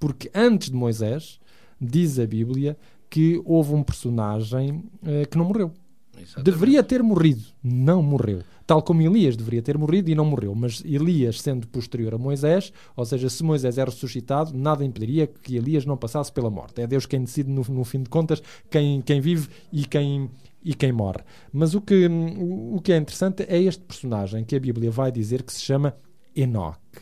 Porque 0.00 0.28
antes 0.34 0.70
de 0.70 0.76
Moisés, 0.76 1.38
diz 1.80 2.18
a 2.18 2.26
Bíblia 2.26 2.76
que 3.08 3.40
houve 3.44 3.74
um 3.74 3.82
personagem 3.84 4.82
uh, 5.04 5.28
que 5.30 5.38
não 5.38 5.44
morreu. 5.44 5.72
Exatamente. 6.22 6.44
Deveria 6.44 6.82
ter 6.82 7.02
morrido, 7.02 7.44
não 7.62 8.02
morreu. 8.02 8.42
Tal 8.66 8.82
como 8.82 9.00
Elias 9.00 9.34
deveria 9.36 9.62
ter 9.62 9.78
morrido 9.78 10.10
e 10.10 10.14
não 10.14 10.24
morreu. 10.24 10.54
Mas 10.54 10.82
Elias, 10.84 11.40
sendo 11.40 11.66
posterior 11.66 12.14
a 12.14 12.18
Moisés, 12.18 12.72
ou 12.94 13.04
seja, 13.04 13.28
se 13.30 13.42
Moisés 13.42 13.78
é 13.78 13.84
ressuscitado, 13.84 14.56
nada 14.56 14.84
impediria 14.84 15.26
que 15.26 15.56
Elias 15.56 15.86
não 15.86 15.96
passasse 15.96 16.30
pela 16.30 16.50
morte. 16.50 16.82
É 16.82 16.86
Deus 16.86 17.06
quem 17.06 17.20
decide, 17.20 17.50
no, 17.50 17.62
no 17.68 17.84
fim 17.84 18.02
de 18.02 18.10
contas, 18.10 18.42
quem, 18.70 19.00
quem 19.00 19.20
vive 19.20 19.48
e 19.72 19.86
quem, 19.86 20.30
e 20.62 20.74
quem 20.74 20.92
morre. 20.92 21.20
Mas 21.52 21.74
o 21.74 21.80
que, 21.80 22.06
o 22.06 22.80
que 22.82 22.92
é 22.92 22.96
interessante 22.96 23.44
é 23.48 23.58
este 23.58 23.82
personagem 23.82 24.44
que 24.44 24.54
a 24.54 24.60
Bíblia 24.60 24.90
vai 24.90 25.10
dizer 25.10 25.42
que 25.42 25.52
se 25.52 25.62
chama 25.62 25.96
Enoque. 26.36 27.00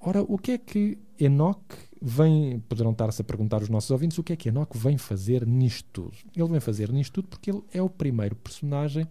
Ora, 0.00 0.22
o 0.22 0.38
que 0.38 0.52
é 0.52 0.58
que 0.58 0.96
Enoque 1.18 1.76
vem, 2.00 2.60
poderão 2.60 2.92
estar-se 2.92 3.20
a 3.20 3.24
perguntar 3.24 3.62
os 3.62 3.68
nossos 3.68 3.90
ouvintes, 3.90 4.18
o 4.18 4.22
que 4.22 4.32
é 4.32 4.36
que 4.36 4.48
Enoque 4.48 4.78
vem 4.78 4.96
fazer 4.98 5.46
nisto 5.46 5.88
tudo? 5.92 6.16
Ele 6.34 6.48
vem 6.48 6.60
fazer 6.60 6.90
nisto 6.92 7.14
tudo 7.14 7.28
porque 7.28 7.50
ele 7.50 7.62
é 7.72 7.82
o 7.82 7.90
primeiro 7.90 8.36
personagem 8.36 9.06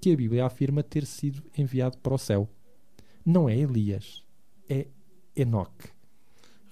que 0.00 0.12
a 0.12 0.16
Bíblia 0.16 0.46
afirma 0.46 0.82
ter 0.82 1.04
sido 1.04 1.42
enviado 1.56 1.98
para 1.98 2.14
o 2.14 2.18
céu. 2.18 2.48
Não 3.24 3.48
é 3.48 3.56
Elias, 3.56 4.24
é 4.68 4.86
Enoque. 5.36 5.88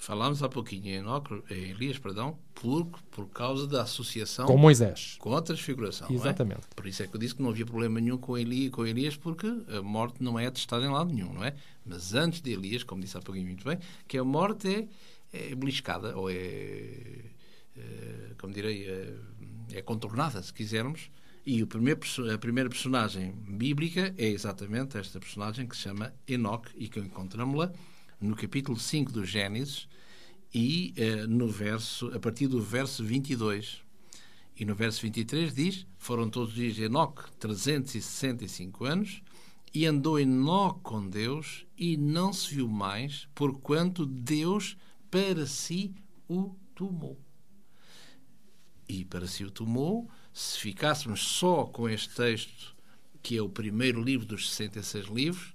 Falámos 0.01 0.45
há 0.45 0.49
pouquinho 0.49 0.87
em 0.87 0.95
Enoque, 0.95 1.43
em 1.51 1.71
Elias, 1.71 1.99
perdão, 1.99 2.39
por, 2.55 2.87
por 3.11 3.29
causa 3.29 3.67
da 3.67 3.83
associação 3.83 4.47
com 4.47 4.57
Moisés. 4.57 5.17
Com 5.19 5.37
a 5.37 5.43
transfiguração. 5.43 6.09
É? 6.09 6.13
Exatamente. 6.13 6.61
É? 6.71 6.75
Por 6.75 6.87
isso 6.87 7.03
é 7.03 7.07
que 7.09 7.17
eu 7.17 7.21
disse 7.21 7.35
que 7.35 7.43
não 7.43 7.51
havia 7.51 7.67
problema 7.67 8.01
nenhum 8.01 8.17
com, 8.17 8.39
Eli, 8.39 8.71
com 8.71 8.87
Elias, 8.87 9.17
porque 9.17 9.47
a 9.77 9.83
morte 9.83 10.23
não 10.23 10.39
é 10.39 10.47
atestada 10.47 10.87
em 10.87 10.89
lado 10.89 11.13
nenhum, 11.13 11.33
não 11.33 11.45
é? 11.45 11.55
Mas 11.85 12.15
antes 12.15 12.41
de 12.41 12.53
Elias, 12.53 12.85
como 12.85 13.03
disse 13.03 13.19
há 13.19 13.21
pouquinho 13.21 13.47
muito 13.47 13.65
bem, 13.65 13.79
que 14.07 14.17
a 14.17 14.23
morte 14.23 14.73
é 14.73 14.89
é 15.33 15.55
beliscada, 15.55 16.17
ou 16.17 16.31
é, 16.31 16.35
é 17.77 18.35
como 18.39 18.53
direi, 18.53 18.87
é, 18.87 19.15
é, 19.73 19.83
contornada, 19.83 20.43
se 20.43 20.53
quisermos. 20.53 21.11
E 21.45 21.65
primeiro, 21.65 22.01
a 22.33 22.39
primeira 22.39 22.69
personagem 22.69 23.33
bíblica 23.33 24.15
é 24.19 24.27
exatamente 24.29 24.99
esta 24.99 25.19
personagem 25.19 25.67
que 25.67 25.77
se 25.77 25.83
chama 25.83 26.13
Enoque 26.27 26.71
e 26.77 26.89
que 26.89 27.01
encontramos-la 27.01 27.73
no 28.21 28.37
capítulo 28.37 28.79
5 28.79 29.13
do 29.13 29.25
Gênesis 29.25 29.89
E 30.53 30.93
eh, 30.97 31.27
no 31.27 31.49
verso, 31.49 32.11
a 32.15 32.19
partir 32.19 32.49
do 32.49 32.61
verso 32.61 33.05
22 33.05 33.83
e 34.59 34.65
no 34.65 34.75
verso 34.75 35.01
23 35.03 35.55
diz: 35.55 35.87
Foram 35.97 36.29
todos 36.29 36.51
os 36.51 36.55
dias 36.55 36.75
de 36.75 36.85
Enoque 36.85 37.31
365 37.39 38.85
anos, 38.85 39.23
e 39.73 39.87
andou 39.87 40.19
Enoque 40.19 40.81
com 40.83 41.09
Deus, 41.09 41.65
e 41.77 41.97
não 41.97 42.33
se 42.33 42.55
viu 42.55 42.69
mais, 42.69 43.29
porquanto 43.35 44.05
Deus 44.05 44.77
para 45.11 45.47
si 45.47 45.95
o 46.29 46.55
tomou. 46.75 47.19
E 48.89 49.05
para 49.05 49.27
si 49.27 49.45
o 49.45 49.51
tomou, 49.51 50.09
se 50.33 50.59
ficássemos 50.59 51.21
só 51.21 51.65
com 51.65 51.89
este 51.89 52.15
texto, 52.15 52.75
que 53.23 53.37
é 53.37 53.43
o 53.43 53.49
primeiro 53.49 54.03
livro 54.03 54.27
dos 54.27 54.51
66 54.51 55.07
livros, 55.07 55.55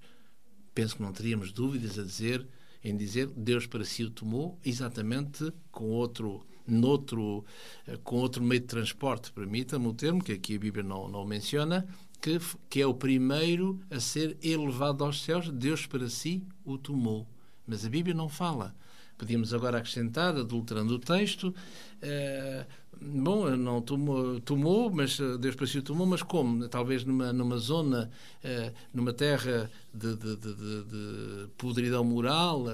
penso 0.74 0.96
que 0.96 1.02
não 1.02 1.12
teríamos 1.12 1.52
dúvidas 1.52 1.98
a 1.98 2.04
dizer, 2.04 2.48
em 2.84 2.96
dizer 2.96 3.28
Deus 3.28 3.66
para 3.66 3.86
si 3.86 4.04
o 4.04 4.10
tomou, 4.10 4.60
exatamente 4.64 5.52
com 5.72 5.90
outro, 5.90 6.46
noutro, 6.68 7.46
eh, 7.88 7.98
com 8.04 8.18
outro 8.18 8.44
meio 8.44 8.62
de 8.62 8.68
transporte, 8.68 9.32
permita-me 9.32 9.88
o 9.88 9.94
termo, 9.94 10.24
que 10.24 10.34
aqui 10.34 10.56
a 10.56 10.60
Bíblia 10.60 10.84
não, 10.84 11.08
não 11.08 11.26
menciona, 11.26 11.88
que, 12.22 12.40
que 12.70 12.82
é 12.82 12.86
o 12.86 12.94
primeiro 12.94 13.80
a 13.90 14.00
ser 14.00 14.38
elevado 14.42 15.04
aos 15.04 15.24
céus, 15.24 15.50
Deus 15.50 15.86
para 15.86 16.10
si 16.10 16.44
o 16.64 16.78
tomou. 16.78 17.28
Mas 17.66 17.86
a 17.86 17.90
Bíblia 17.90 18.14
não 18.14 18.30
fala. 18.30 18.76
Podíamos 19.18 19.54
agora 19.54 19.78
acrescentar, 19.78 20.36
adulterando 20.36 20.96
o 20.96 21.00
texto, 21.00 21.54
eh, 22.02 22.66
bom, 23.02 23.50
não 23.56 23.82
tomou, 23.82 24.40
tomou, 24.42 24.92
mas 24.92 25.20
eh, 25.20 25.38
Deus 25.38 25.56
para 25.56 25.68
si 25.68 25.80
o 25.80 25.84
tomou, 25.84 26.06
mas 26.06 26.22
como? 26.22 26.68
Talvez 26.68 27.06
numa, 27.06 27.32
numa 27.32 27.58
zona, 27.58 28.10
eh, 28.44 28.74
numa 28.94 29.14
terra 29.14 29.70
de, 29.94 30.16
de, 30.16 30.36
de, 30.36 30.54
de 30.56 31.48
podridão 31.58 32.04
moral, 32.04 32.66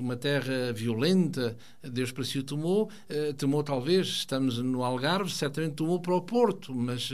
uma 0.00 0.16
terra 0.16 0.72
violenta, 0.72 1.56
Deus 1.82 2.10
para 2.10 2.24
si 2.24 2.38
o 2.38 2.42
tomou, 2.42 2.90
tomou 3.36 3.62
talvez, 3.62 4.06
estamos 4.06 4.58
no 4.58 4.82
Algarve, 4.82 5.30
certamente 5.30 5.74
tomou 5.74 6.00
para 6.00 6.14
o 6.14 6.22
Porto, 6.22 6.74
mas, 6.74 7.10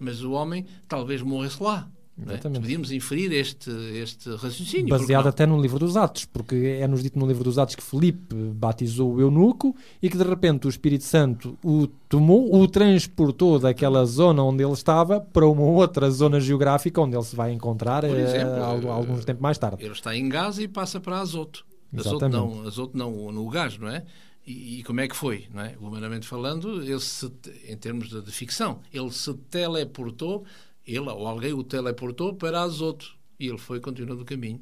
mas 0.00 0.22
o 0.22 0.32
homem 0.32 0.66
talvez 0.88 1.22
morresse 1.22 1.62
lá. 1.62 1.88
Não 2.18 2.30
é? 2.32 2.34
Exatamente. 2.34 2.60
Podíamos 2.62 2.90
inferir 2.92 3.32
este, 3.32 3.70
este 3.70 4.28
raciocínio. 4.30 4.88
Baseado 4.88 5.28
até 5.28 5.46
no 5.46 5.60
livro 5.60 5.78
dos 5.78 5.96
Atos, 5.96 6.24
porque 6.24 6.78
é-nos 6.80 7.02
dito 7.02 7.18
no 7.18 7.26
livro 7.26 7.44
dos 7.44 7.58
Atos 7.58 7.74
que 7.74 7.82
Filipe 7.82 8.34
batizou 8.34 9.14
o 9.14 9.20
eunuco 9.20 9.74
e 10.02 10.10
que 10.10 10.16
de 10.16 10.24
repente 10.24 10.66
o 10.66 10.70
Espírito 10.70 11.04
Santo 11.04 11.56
o 11.64 11.86
tomou, 12.08 12.54
o 12.54 12.66
transportou 12.66 13.58
daquela 13.58 14.04
zona 14.04 14.42
onde 14.42 14.62
ele 14.64 14.72
estava 14.72 15.20
para 15.20 15.46
uma 15.46 15.62
outra 15.62 16.10
zona 16.10 16.40
geográfica 16.40 17.00
onde 17.00 17.16
ele 17.16 17.24
se 17.24 17.36
vai 17.36 17.52
encontrar 17.52 18.02
Por 18.02 18.16
eh, 18.16 18.22
exemplo, 18.22 18.62
algu- 18.62 18.88
eh, 18.88 18.90
alguns 18.90 19.24
tempo 19.24 19.42
mais 19.42 19.56
tarde. 19.58 19.84
Ele 19.84 19.92
está 19.92 20.16
em 20.16 20.28
Gaza 20.28 20.62
e 20.62 20.68
passa 20.68 21.00
para 21.00 21.20
Azoto. 21.20 21.64
Azoto 21.96 22.28
não, 22.28 22.66
Azoto 22.66 22.96
não, 22.98 23.32
no 23.32 23.48
gás, 23.48 23.78
não 23.78 23.88
é? 23.88 24.04
E, 24.46 24.80
e 24.80 24.82
como 24.82 25.00
é 25.00 25.06
que 25.08 25.14
foi, 25.14 25.44
não 25.52 25.62
é? 25.62 25.74
Humanamente 25.78 26.26
falando, 26.26 26.82
ele 26.82 27.00
se, 27.00 27.30
em 27.66 27.76
termos 27.76 28.08
de, 28.08 28.22
de 28.22 28.30
ficção, 28.32 28.78
ele 28.92 29.10
se 29.10 29.32
teleportou, 29.50 30.44
ele 30.88 31.08
ou 31.10 31.26
alguém 31.26 31.52
o 31.52 31.62
teleportou 31.62 32.34
para 32.34 32.62
Azoto 32.62 33.14
e 33.38 33.46
ele 33.46 33.58
foi 33.58 33.80
continuando 33.80 34.22
o 34.22 34.24
caminho, 34.24 34.60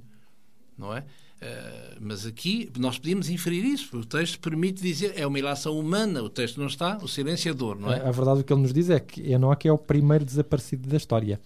não 0.76 0.94
é? 0.94 1.04
Eh, 1.38 1.96
mas 2.00 2.24
aqui 2.24 2.70
nós 2.78 2.98
podíamos 2.98 3.28
inferir 3.28 3.62
isso, 3.62 3.90
porque 3.90 4.06
o 4.06 4.08
texto 4.08 4.40
permite 4.40 4.80
dizer 4.82 5.12
é 5.16 5.26
uma 5.26 5.38
ilação 5.38 5.78
humana, 5.78 6.22
o 6.22 6.30
texto 6.30 6.58
não 6.58 6.66
está, 6.66 6.96
o 6.96 7.06
silenciador, 7.06 7.78
não 7.78 7.92
é? 7.92 8.00
A 8.00 8.10
verdade 8.10 8.40
o 8.40 8.44
que 8.44 8.50
ele 8.50 8.62
nos 8.62 8.72
diz 8.72 8.88
é 8.88 8.98
que 8.98 9.20
Enoque 9.20 9.68
é 9.68 9.72
o 9.72 9.76
primeiro 9.76 10.24
desaparecido 10.24 10.88
da 10.88 10.96
história, 10.96 11.38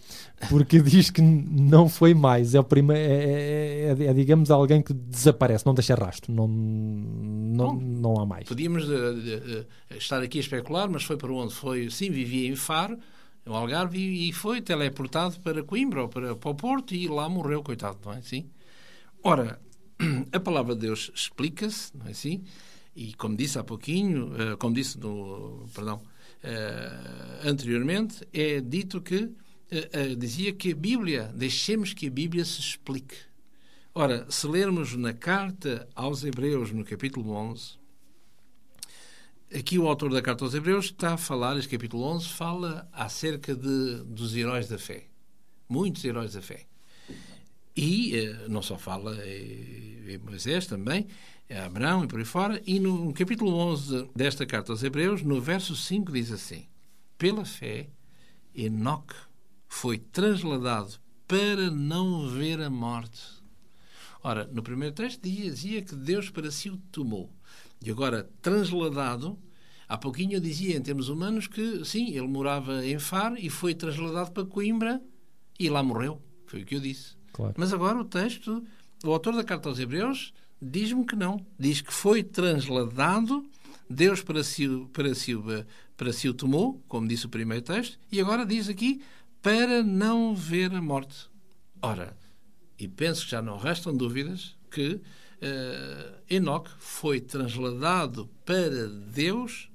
porque 0.48 0.78
diz 0.80 1.10
que 1.10 1.20
não 1.20 1.88
foi 1.88 2.14
mais, 2.14 2.54
é 2.54 2.60
o 2.60 2.64
primeiro, 2.64 3.02
é, 3.02 3.14
é- 3.14 3.96
é- 3.98 4.04
é, 4.06 4.14
digamos 4.14 4.48
alguém 4.52 4.80
que 4.80 4.92
desaparece, 4.92 5.66
não 5.66 5.74
deixa 5.74 5.96
rastro, 5.96 6.32
não, 6.32 6.46
não, 6.46 7.74
Bom, 7.74 7.80
não 7.80 8.20
há 8.20 8.24
mais. 8.24 8.46
Podíamos 8.46 8.84
eh, 8.88 9.66
eh, 9.90 9.96
estar 9.96 10.22
aqui 10.22 10.38
a 10.38 10.40
especular, 10.40 10.88
mas 10.88 11.02
foi 11.02 11.16
para 11.16 11.32
onde? 11.32 11.52
Foi, 11.52 11.90
sim, 11.90 12.10
vivia 12.10 12.48
em 12.48 12.54
Faro, 12.54 12.96
no 13.50 13.56
Algarve, 13.56 13.98
e, 13.98 14.32
foi 14.32 14.62
teleportado 14.62 15.40
para 15.40 15.64
Coimbra 15.64 16.02
ou 16.02 16.08
para, 16.08 16.36
para 16.36 16.50
o 16.50 16.54
Porto 16.54 16.94
e 16.94 17.08
lá 17.08 17.28
morreu, 17.28 17.64
coitado, 17.64 17.98
não 18.04 18.12
é 18.12 18.18
assim? 18.18 18.48
Ora, 19.24 19.60
a 20.32 20.38
palavra 20.38 20.76
de 20.76 20.82
Deus 20.82 21.10
explica-se, 21.12 21.90
não 21.96 22.06
é 22.06 22.10
assim? 22.12 22.44
E 22.94 23.12
como 23.14 23.36
disse 23.36 23.58
há 23.58 23.64
pouquinho, 23.64 24.32
eh, 24.40 24.56
como 24.56 24.72
disse 24.72 24.96
no, 25.00 25.68
perdão, 25.74 26.00
eh, 26.44 27.40
anteriormente, 27.44 28.24
é 28.32 28.60
dito 28.60 29.00
que 29.00 29.32
eh, 29.68 30.14
dizia 30.16 30.52
que 30.52 30.70
a 30.70 30.76
Bíblia, 30.76 31.32
deixemos 31.34 31.92
que 31.92 32.06
a 32.06 32.10
Bíblia 32.10 32.44
se 32.44 32.60
explique. 32.60 33.16
Ora, 33.92 34.30
se 34.30 34.46
lermos 34.46 34.94
na 34.94 35.12
carta 35.12 35.88
aos 35.96 36.22
Hebreus, 36.22 36.70
no 36.70 36.84
capítulo 36.84 37.32
11, 37.32 37.79
aqui 39.54 39.78
o 39.78 39.88
autor 39.88 40.12
da 40.12 40.22
carta 40.22 40.44
aos 40.44 40.54
Hebreus 40.54 40.86
está 40.86 41.14
a 41.14 41.16
falar, 41.16 41.56
este 41.56 41.70
capítulo 41.70 42.04
11, 42.04 42.28
fala 42.28 42.88
acerca 42.92 43.54
de, 43.54 44.02
dos 44.04 44.34
heróis 44.34 44.68
da 44.68 44.78
fé. 44.78 45.04
Muitos 45.68 46.04
heróis 46.04 46.32
da 46.34 46.42
fé. 46.42 46.66
E 47.76 48.16
eh, 48.16 48.48
não 48.48 48.62
só 48.62 48.76
fala 48.76 49.16
em 49.26 50.18
Moisés 50.18 50.66
também, 50.66 51.06
é 51.48 51.60
Abraão 51.60 52.04
e 52.04 52.06
por 52.06 52.18
aí 52.18 52.24
fora, 52.24 52.62
e 52.66 52.78
no, 52.78 53.12
capítulo 53.12 53.52
11 53.52 54.10
desta 54.14 54.46
carta 54.46 54.72
aos 54.72 54.82
Hebreus, 54.82 55.22
no 55.22 55.40
verso 55.40 55.74
5 55.74 56.12
diz 56.12 56.30
assim: 56.30 56.66
Pela 57.16 57.44
fé, 57.44 57.88
Enoque 58.54 59.14
foi 59.68 59.98
transladado 59.98 60.94
para 61.26 61.70
não 61.70 62.28
ver 62.28 62.60
a 62.60 62.70
morte. 62.70 63.20
Ora, 64.22 64.44
no 64.52 64.62
primeiro 64.62 64.94
texto 64.94 65.22
dizia 65.22 65.80
que 65.80 65.94
Deus 65.94 66.28
para 66.28 66.50
si 66.50 66.68
o 66.68 66.76
tomou. 66.76 67.32
E 67.82 67.90
agora, 67.90 68.28
transladado, 68.42 69.38
há 69.88 69.96
pouquinho 69.96 70.34
eu 70.34 70.40
dizia, 70.40 70.76
em 70.76 70.82
termos 70.82 71.08
humanos, 71.08 71.46
que 71.46 71.84
sim, 71.84 72.10
ele 72.10 72.28
morava 72.28 72.84
em 72.84 72.98
Faro 72.98 73.36
e 73.38 73.48
foi 73.48 73.74
transladado 73.74 74.32
para 74.32 74.44
Coimbra 74.44 75.00
e 75.58 75.68
lá 75.68 75.82
morreu. 75.82 76.20
Foi 76.46 76.62
o 76.62 76.66
que 76.66 76.74
eu 76.74 76.80
disse. 76.80 77.14
Claro. 77.32 77.54
Mas 77.56 77.72
agora 77.72 77.98
o 77.98 78.04
texto, 78.04 78.62
o 79.04 79.10
autor 79.10 79.34
da 79.34 79.44
carta 79.44 79.68
aos 79.68 79.78
Hebreus, 79.78 80.32
diz-me 80.60 81.06
que 81.06 81.16
não. 81.16 81.44
Diz 81.58 81.80
que 81.80 81.92
foi 81.92 82.22
transladado, 82.22 83.46
Deus 83.88 84.22
para 84.22 84.44
si, 84.44 84.68
para, 84.92 85.14
si, 85.14 85.34
para 85.96 86.12
si 86.12 86.28
o 86.28 86.34
tomou, 86.34 86.82
como 86.86 87.08
disse 87.08 87.26
o 87.26 87.30
primeiro 87.30 87.64
texto, 87.64 87.98
e 88.12 88.20
agora 88.20 88.44
diz 88.44 88.68
aqui, 88.68 89.00
para 89.40 89.82
não 89.82 90.34
ver 90.34 90.74
a 90.74 90.82
morte. 90.82 91.30
Ora, 91.80 92.14
e 92.78 92.86
penso 92.86 93.24
que 93.24 93.30
já 93.30 93.40
não 93.40 93.56
restam 93.56 93.96
dúvidas 93.96 94.56
que 94.70 95.00
Enoque 96.28 96.70
foi 96.78 97.20
transladado 97.20 98.28
para 98.44 98.88
Deus 98.88 99.70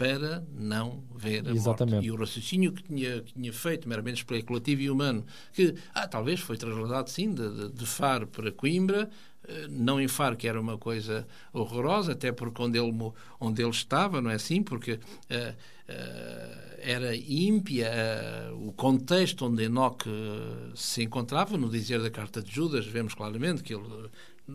para 0.00 0.42
não 0.54 1.04
ver 1.14 1.46
a 1.46 1.50
Exatamente. 1.50 1.94
morte. 1.96 2.06
E 2.06 2.10
o 2.10 2.16
raciocínio 2.16 2.72
que 2.72 2.82
tinha, 2.82 3.20
que 3.20 3.34
tinha 3.34 3.52
feito, 3.52 3.86
meramente 3.86 4.16
especulativo 4.16 4.80
e 4.80 4.88
humano, 4.88 5.26
que 5.52 5.74
ah, 5.94 6.08
talvez 6.08 6.40
foi 6.40 6.56
trasladado 6.56 7.10
sim 7.10 7.34
de, 7.34 7.68
de, 7.68 7.84
Faro 7.84 8.26
para 8.26 8.50
Coimbra, 8.50 9.10
eh, 9.46 9.66
não 9.68 10.00
em 10.00 10.08
Faro, 10.08 10.38
que 10.38 10.48
era 10.48 10.58
uma 10.58 10.78
coisa 10.78 11.28
horrorosa, 11.52 12.12
até 12.12 12.32
porque 12.32 12.62
onde 12.62 12.78
ele, 12.78 13.12
onde 13.38 13.60
ele 13.60 13.70
estava, 13.70 14.22
não 14.22 14.30
é 14.30 14.36
assim? 14.36 14.62
Porque 14.62 14.98
eh, 15.28 15.54
eh, 15.86 16.70
era 16.82 17.14
ímpia 17.14 17.86
eh, 17.86 18.50
o 18.54 18.72
contexto 18.72 19.46
onde 19.46 19.64
Enoque 19.64 20.08
eh, 20.08 20.70
se 20.74 21.02
encontrava, 21.02 21.56
no 21.58 21.68
dizer 21.68 22.00
da 22.00 22.10
carta 22.10 22.42
de 22.42 22.50
Judas, 22.50 22.86
vemos 22.86 23.14
claramente 23.14 23.62
que 23.62 23.74
ele 23.74 23.84
eh, 23.84 24.08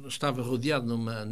estava 0.08 0.42
rodeado 0.42 0.86
numa, 0.86 1.26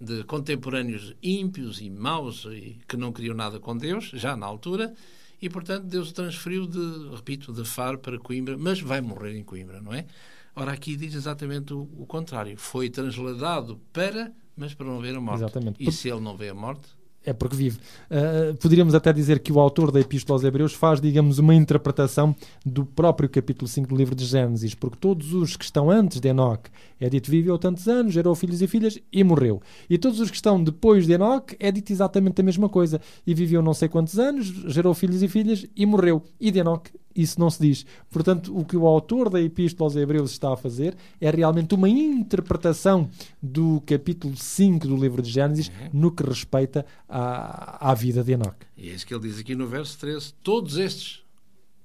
de 0.00 0.24
contemporâneos 0.24 1.14
ímpios 1.22 1.80
e 1.80 1.90
maus 1.90 2.44
e 2.46 2.78
que 2.86 2.96
não 2.96 3.12
queriam 3.12 3.34
nada 3.34 3.58
com 3.58 3.76
Deus, 3.76 4.10
já 4.14 4.36
na 4.36 4.46
altura, 4.46 4.94
e 5.40 5.48
portanto 5.48 5.84
Deus 5.84 6.10
o 6.10 6.14
transferiu 6.14 6.66
de, 6.66 7.14
repito, 7.14 7.52
de 7.52 7.64
Faro 7.64 7.98
para 7.98 8.18
Coimbra, 8.18 8.56
mas 8.58 8.80
vai 8.80 9.00
morrer 9.00 9.36
em 9.36 9.44
Coimbra, 9.44 9.80
não 9.80 9.92
é? 9.92 10.06
Ora, 10.54 10.72
aqui 10.72 10.96
diz 10.96 11.14
exatamente 11.14 11.72
o, 11.72 11.88
o 11.96 12.04
contrário. 12.06 12.56
Foi 12.58 12.90
transladado 12.90 13.80
para, 13.92 14.32
mas 14.56 14.74
para 14.74 14.86
não 14.86 15.00
ver 15.00 15.14
a 15.14 15.20
morte. 15.20 15.42
Exatamente. 15.42 15.76
E 15.82 15.92
se 15.92 16.08
ele 16.08 16.20
não 16.20 16.36
vê 16.36 16.48
a 16.48 16.54
morte, 16.54 16.88
É 17.24 17.34
porque 17.34 17.54
vive. 17.54 17.78
Uh, 18.10 18.56
poderíamos 18.56 18.94
até 18.94 19.12
dizer 19.12 19.40
que 19.40 19.52
o 19.52 19.60
autor 19.60 19.92
da 19.92 20.00
Epístola 20.00 20.36
aos 20.36 20.44
Hebreus 20.44 20.72
faz, 20.72 21.00
digamos, 21.02 21.38
uma 21.38 21.54
interpretação 21.54 22.34
do 22.64 22.86
próprio 22.86 23.28
capítulo 23.28 23.68
5 23.68 23.88
do 23.88 23.94
livro 23.94 24.14
de 24.14 24.24
Gênesis, 24.24 24.74
porque 24.74 24.96
todos 24.98 25.34
os 25.34 25.54
que 25.54 25.64
estão 25.64 25.90
antes 25.90 26.18
de 26.18 26.28
Enoque, 26.28 26.70
é 26.98 27.10
dito 27.10 27.30
viveu 27.30 27.58
tantos 27.58 27.86
anos, 27.88 28.14
gerou 28.14 28.34
filhos 28.34 28.62
e 28.62 28.66
filhas 28.66 28.98
e 29.12 29.22
morreu. 29.22 29.60
E 29.88 29.98
todos 29.98 30.18
os 30.18 30.30
que 30.30 30.36
estão 30.36 30.62
depois 30.62 31.06
de 31.06 31.12
Enoque, 31.12 31.56
é 31.60 31.70
dito 31.70 31.92
exatamente 31.92 32.40
a 32.40 32.44
mesma 32.44 32.70
coisa. 32.70 33.00
E 33.26 33.34
viveu 33.34 33.60
não 33.60 33.74
sei 33.74 33.88
quantos 33.88 34.18
anos, 34.18 34.46
gerou 34.46 34.94
filhos 34.94 35.22
e 35.22 35.28
filhas 35.28 35.66
e 35.76 35.84
morreu. 35.84 36.22
E 36.40 36.50
de 36.50 36.58
Enoque, 36.58 36.90
isso 37.14 37.38
não 37.40 37.50
se 37.50 37.60
diz. 37.60 37.86
Portanto, 38.10 38.56
o 38.56 38.64
que 38.64 38.76
o 38.76 38.86
autor 38.86 39.28
da 39.28 39.40
Epístola 39.40 39.86
aos 39.88 39.96
Hebreus 39.96 40.30
está 40.30 40.52
a 40.52 40.56
fazer 40.56 40.96
é 41.20 41.30
realmente 41.30 41.74
uma 41.74 41.88
interpretação 41.88 43.10
do 43.42 43.82
capítulo 43.86 44.36
5 44.36 44.86
do 44.86 44.96
livro 44.96 45.22
de 45.22 45.30
Gênesis 45.30 45.70
no 45.92 46.10
que 46.10 46.22
respeita 46.22 46.84
à, 47.08 47.90
à 47.90 47.94
vida 47.94 48.22
de 48.22 48.32
Enoque. 48.32 48.66
e 48.76 48.90
é 48.90 48.92
isso 48.92 49.06
que 49.06 49.14
ele 49.14 49.28
diz 49.28 49.38
aqui 49.38 49.54
no 49.54 49.66
verso 49.66 49.98
13: 49.98 50.34
todos 50.42 50.76
estes 50.76 51.22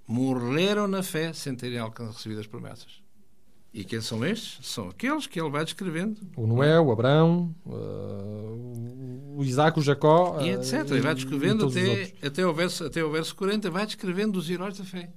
morreram 0.07 0.87
na 0.87 1.01
fé 1.01 1.33
sem 1.33 1.55
terem 1.55 1.79
recebido 2.07 2.39
as 2.39 2.47
promessas. 2.47 3.04
E 3.75 3.83
quem 3.83 3.99
são 3.99 4.25
estes? 4.25 4.65
São 4.65 4.87
aqueles 4.87 5.27
que 5.27 5.37
ele 5.37 5.49
vai 5.49 5.65
descrevendo. 5.65 6.17
O 6.37 6.47
Noé, 6.47 6.79
o 6.79 6.93
Abraão, 6.93 7.53
uh, 7.65 9.35
o 9.37 9.43
Isaac, 9.43 9.77
o 9.77 9.81
Jacó. 9.81 10.39
E 10.39 10.55
uh, 10.55 10.61
etc. 10.61 10.89
E 10.91 11.01
vai 11.01 11.13
descrevendo 11.13 11.67
até, 11.67 12.13
até, 12.25 12.47
o 12.47 12.53
verso, 12.53 12.85
até 12.85 13.03
o 13.03 13.11
verso 13.11 13.35
40, 13.35 13.69
vai 13.69 13.85
descrevendo 13.85 14.39
os 14.39 14.49
heróis 14.49 14.77
da 14.77 14.85
fé. 14.85 15.11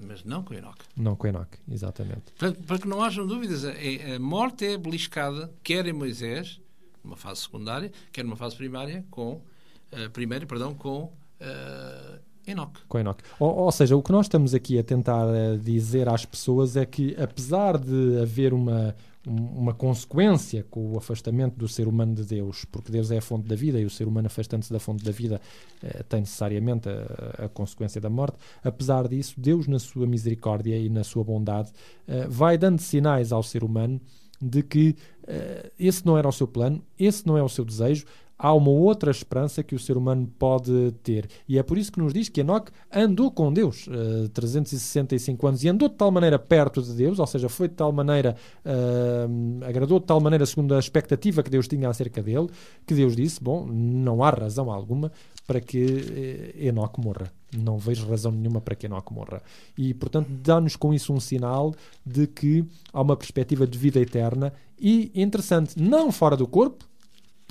Mas 0.00 0.24
não 0.24 0.42
com 0.42 0.54
Enoque. 0.54 0.84
Não 0.96 1.14
com 1.14 1.28
Enoque, 1.28 1.56
exatamente. 1.70 2.32
Para, 2.36 2.50
para 2.50 2.78
que 2.80 2.88
não 2.88 3.00
hajam 3.00 3.24
dúvidas, 3.28 3.64
a, 3.64 3.70
a 4.12 4.18
morte 4.18 4.66
é 4.66 4.76
beliscada, 4.76 5.48
quer 5.62 5.86
em 5.86 5.92
Moisés, 5.92 6.60
numa 7.04 7.16
fase 7.16 7.42
secundária, 7.42 7.92
quer 8.10 8.24
numa 8.24 8.34
fase 8.34 8.56
primária, 8.56 9.06
com, 9.08 9.34
uh, 9.34 10.10
primeira, 10.12 10.44
perdão, 10.46 10.74
com 10.74 11.04
uh, 11.04 12.18
Enoque. 12.46 12.80
Com 12.88 12.98
Enoque. 12.98 13.22
Ou, 13.38 13.50
ou 13.56 13.72
seja, 13.72 13.96
o 13.96 14.02
que 14.02 14.10
nós 14.12 14.26
estamos 14.26 14.54
aqui 14.54 14.78
a 14.78 14.82
tentar 14.82 15.26
uh, 15.26 15.56
dizer 15.58 16.08
às 16.08 16.24
pessoas 16.24 16.76
é 16.76 16.84
que, 16.84 17.14
apesar 17.16 17.78
de 17.78 18.18
haver 18.20 18.52
uma, 18.52 18.94
um- 19.26 19.60
uma 19.60 19.72
consequência 19.72 20.66
com 20.68 20.92
o 20.92 20.98
afastamento 20.98 21.56
do 21.56 21.68
ser 21.68 21.86
humano 21.86 22.14
de 22.16 22.24
Deus, 22.24 22.64
porque 22.64 22.90
Deus 22.90 23.10
é 23.12 23.18
a 23.18 23.22
fonte 23.22 23.46
da 23.46 23.54
vida 23.54 23.80
e 23.80 23.84
o 23.84 23.90
ser 23.90 24.08
humano 24.08 24.26
afastando-se 24.26 24.72
da 24.72 24.80
fonte 24.80 25.04
da 25.04 25.12
vida 25.12 25.40
eh, 25.82 26.02
tem 26.08 26.20
necessariamente 26.20 26.88
a, 26.88 27.44
a 27.44 27.48
consequência 27.48 28.00
da 28.00 28.10
morte, 28.10 28.36
apesar 28.64 29.06
disso, 29.06 29.34
Deus, 29.38 29.68
na 29.68 29.78
sua 29.78 30.06
misericórdia 30.06 30.76
e 30.76 30.88
na 30.88 31.04
sua 31.04 31.22
bondade, 31.22 31.70
eh, 32.08 32.26
vai 32.28 32.58
dando 32.58 32.80
sinais 32.80 33.30
ao 33.32 33.42
ser 33.44 33.62
humano 33.62 34.00
de 34.40 34.60
que 34.64 34.96
eh, 35.28 35.70
esse 35.78 36.04
não 36.04 36.18
era 36.18 36.28
o 36.28 36.32
seu 36.32 36.48
plano, 36.48 36.82
esse 36.98 37.24
não 37.24 37.38
é 37.38 37.42
o 37.44 37.48
seu 37.48 37.64
desejo, 37.64 38.04
há 38.42 38.52
uma 38.52 38.70
outra 38.70 39.12
esperança 39.12 39.62
que 39.62 39.72
o 39.72 39.78
ser 39.78 39.96
humano 39.96 40.28
pode 40.36 40.90
ter. 41.04 41.28
E 41.48 41.60
é 41.60 41.62
por 41.62 41.78
isso 41.78 41.92
que 41.92 42.00
nos 42.00 42.12
diz 42.12 42.28
que 42.28 42.40
Enoque 42.40 42.72
andou 42.92 43.30
com 43.30 43.52
Deus 43.52 43.88
eh, 43.88 44.28
365 44.34 45.46
anos 45.46 45.62
e 45.62 45.68
andou 45.68 45.88
de 45.88 45.94
tal 45.94 46.10
maneira 46.10 46.40
perto 46.40 46.82
de 46.82 46.92
Deus, 46.92 47.20
ou 47.20 47.26
seja, 47.26 47.48
foi 47.48 47.68
de 47.68 47.74
tal 47.74 47.92
maneira, 47.92 48.34
eh, 48.64 49.28
agradou 49.64 50.00
de 50.00 50.06
tal 50.06 50.20
maneira 50.20 50.44
segundo 50.44 50.74
a 50.74 50.78
expectativa 50.80 51.40
que 51.40 51.50
Deus 51.50 51.68
tinha 51.68 51.88
acerca 51.88 52.20
dele, 52.20 52.48
que 52.84 52.94
Deus 52.94 53.14
disse: 53.14 53.40
Bom, 53.40 53.64
não 53.64 54.24
há 54.24 54.30
razão 54.30 54.72
alguma 54.72 55.12
para 55.46 55.60
que 55.60 56.52
eh, 56.58 56.66
Enoque 56.66 57.00
morra. 57.00 57.32
Não 57.56 57.78
vejo 57.78 58.08
razão 58.08 58.32
nenhuma 58.32 58.60
para 58.60 58.74
que 58.74 58.86
Enoque 58.86 59.14
morra. 59.14 59.40
E, 59.78 59.94
portanto, 59.94 60.28
dá-nos 60.28 60.74
com 60.74 60.92
isso 60.92 61.12
um 61.12 61.20
sinal 61.20 61.74
de 62.04 62.26
que 62.26 62.64
há 62.92 63.00
uma 63.00 63.16
perspectiva 63.16 63.68
de 63.68 63.78
vida 63.78 64.00
eterna 64.00 64.52
e 64.76 65.12
interessante, 65.14 65.80
não 65.80 66.10
fora 66.10 66.36
do 66.36 66.46
corpo, 66.48 66.84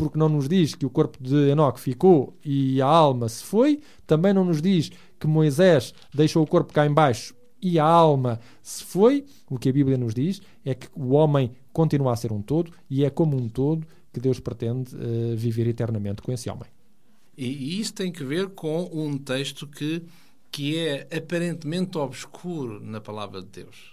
porque 0.02 0.18
não 0.18 0.28
nos 0.28 0.50
diz 0.50 0.74
que 0.74 0.84
o 0.84 0.90
corpo 0.90 1.22
de 1.22 1.52
Enoque 1.52 1.80
ficou 1.80 2.36
e 2.44 2.82
a 2.82 2.88
alma 2.88 3.30
se 3.30 3.44
foi, 3.44 3.82
também 4.08 4.34
não 4.34 4.44
nos 4.44 4.60
diz 4.60 4.90
que 5.20 5.28
Moisés 5.28 5.94
deixou 6.12 6.42
o 6.42 6.48
corpo 6.48 6.74
cá 6.74 6.88
embaixo 6.88 7.36
e 7.62 7.78
a 7.78 7.86
alma 7.86 8.40
se 8.64 8.84
foi. 8.84 9.24
O 9.48 9.60
que 9.60 9.70
a 9.70 9.72
Bíblia 9.72 10.00
nos 10.00 10.16
diz 10.16 10.42
é 10.66 10.74
que 10.74 10.88
o 10.96 11.12
homem 11.12 11.52
continua 11.72 12.14
a 12.14 12.16
ser 12.16 12.32
um 12.32 12.42
todo 12.42 12.72
e 12.90 13.06
é 13.06 13.12
como 13.12 13.38
um 13.38 13.48
todo 13.48 13.86
que 14.12 14.20
Deus 14.20 14.40
pretende 14.40 14.96
eh, 14.96 15.36
viver 15.36 15.68
eternamente 15.68 16.24
com 16.24 16.32
esse 16.32 16.50
homem. 16.50 16.68
E 17.38 17.80
isso 17.80 17.94
tem 17.94 18.12
que 18.12 18.24
ver 18.24 18.50
com 18.50 18.90
um 18.92 19.20
texto 19.20 19.68
que, 19.68 20.02
que 20.52 20.80
é 20.80 21.08
aparentemente 21.16 21.96
obscuro 22.00 22.80
na 22.84 23.00
palavra 23.00 23.40
de 23.44 23.50
Deus. 23.50 23.91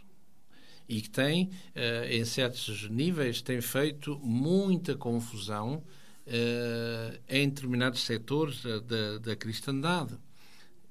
E 0.88 1.02
que 1.02 1.10
tem, 1.10 1.50
eh, 1.74 2.16
em 2.16 2.24
certos 2.24 2.88
níveis, 2.88 3.42
tem 3.42 3.60
feito 3.60 4.18
muita 4.22 4.96
confusão 4.96 5.82
eh, 6.26 7.20
em 7.28 7.48
determinados 7.48 8.00
setores 8.04 8.62
da, 8.62 8.78
da, 8.80 9.18
da 9.18 9.36
cristandade. 9.36 10.16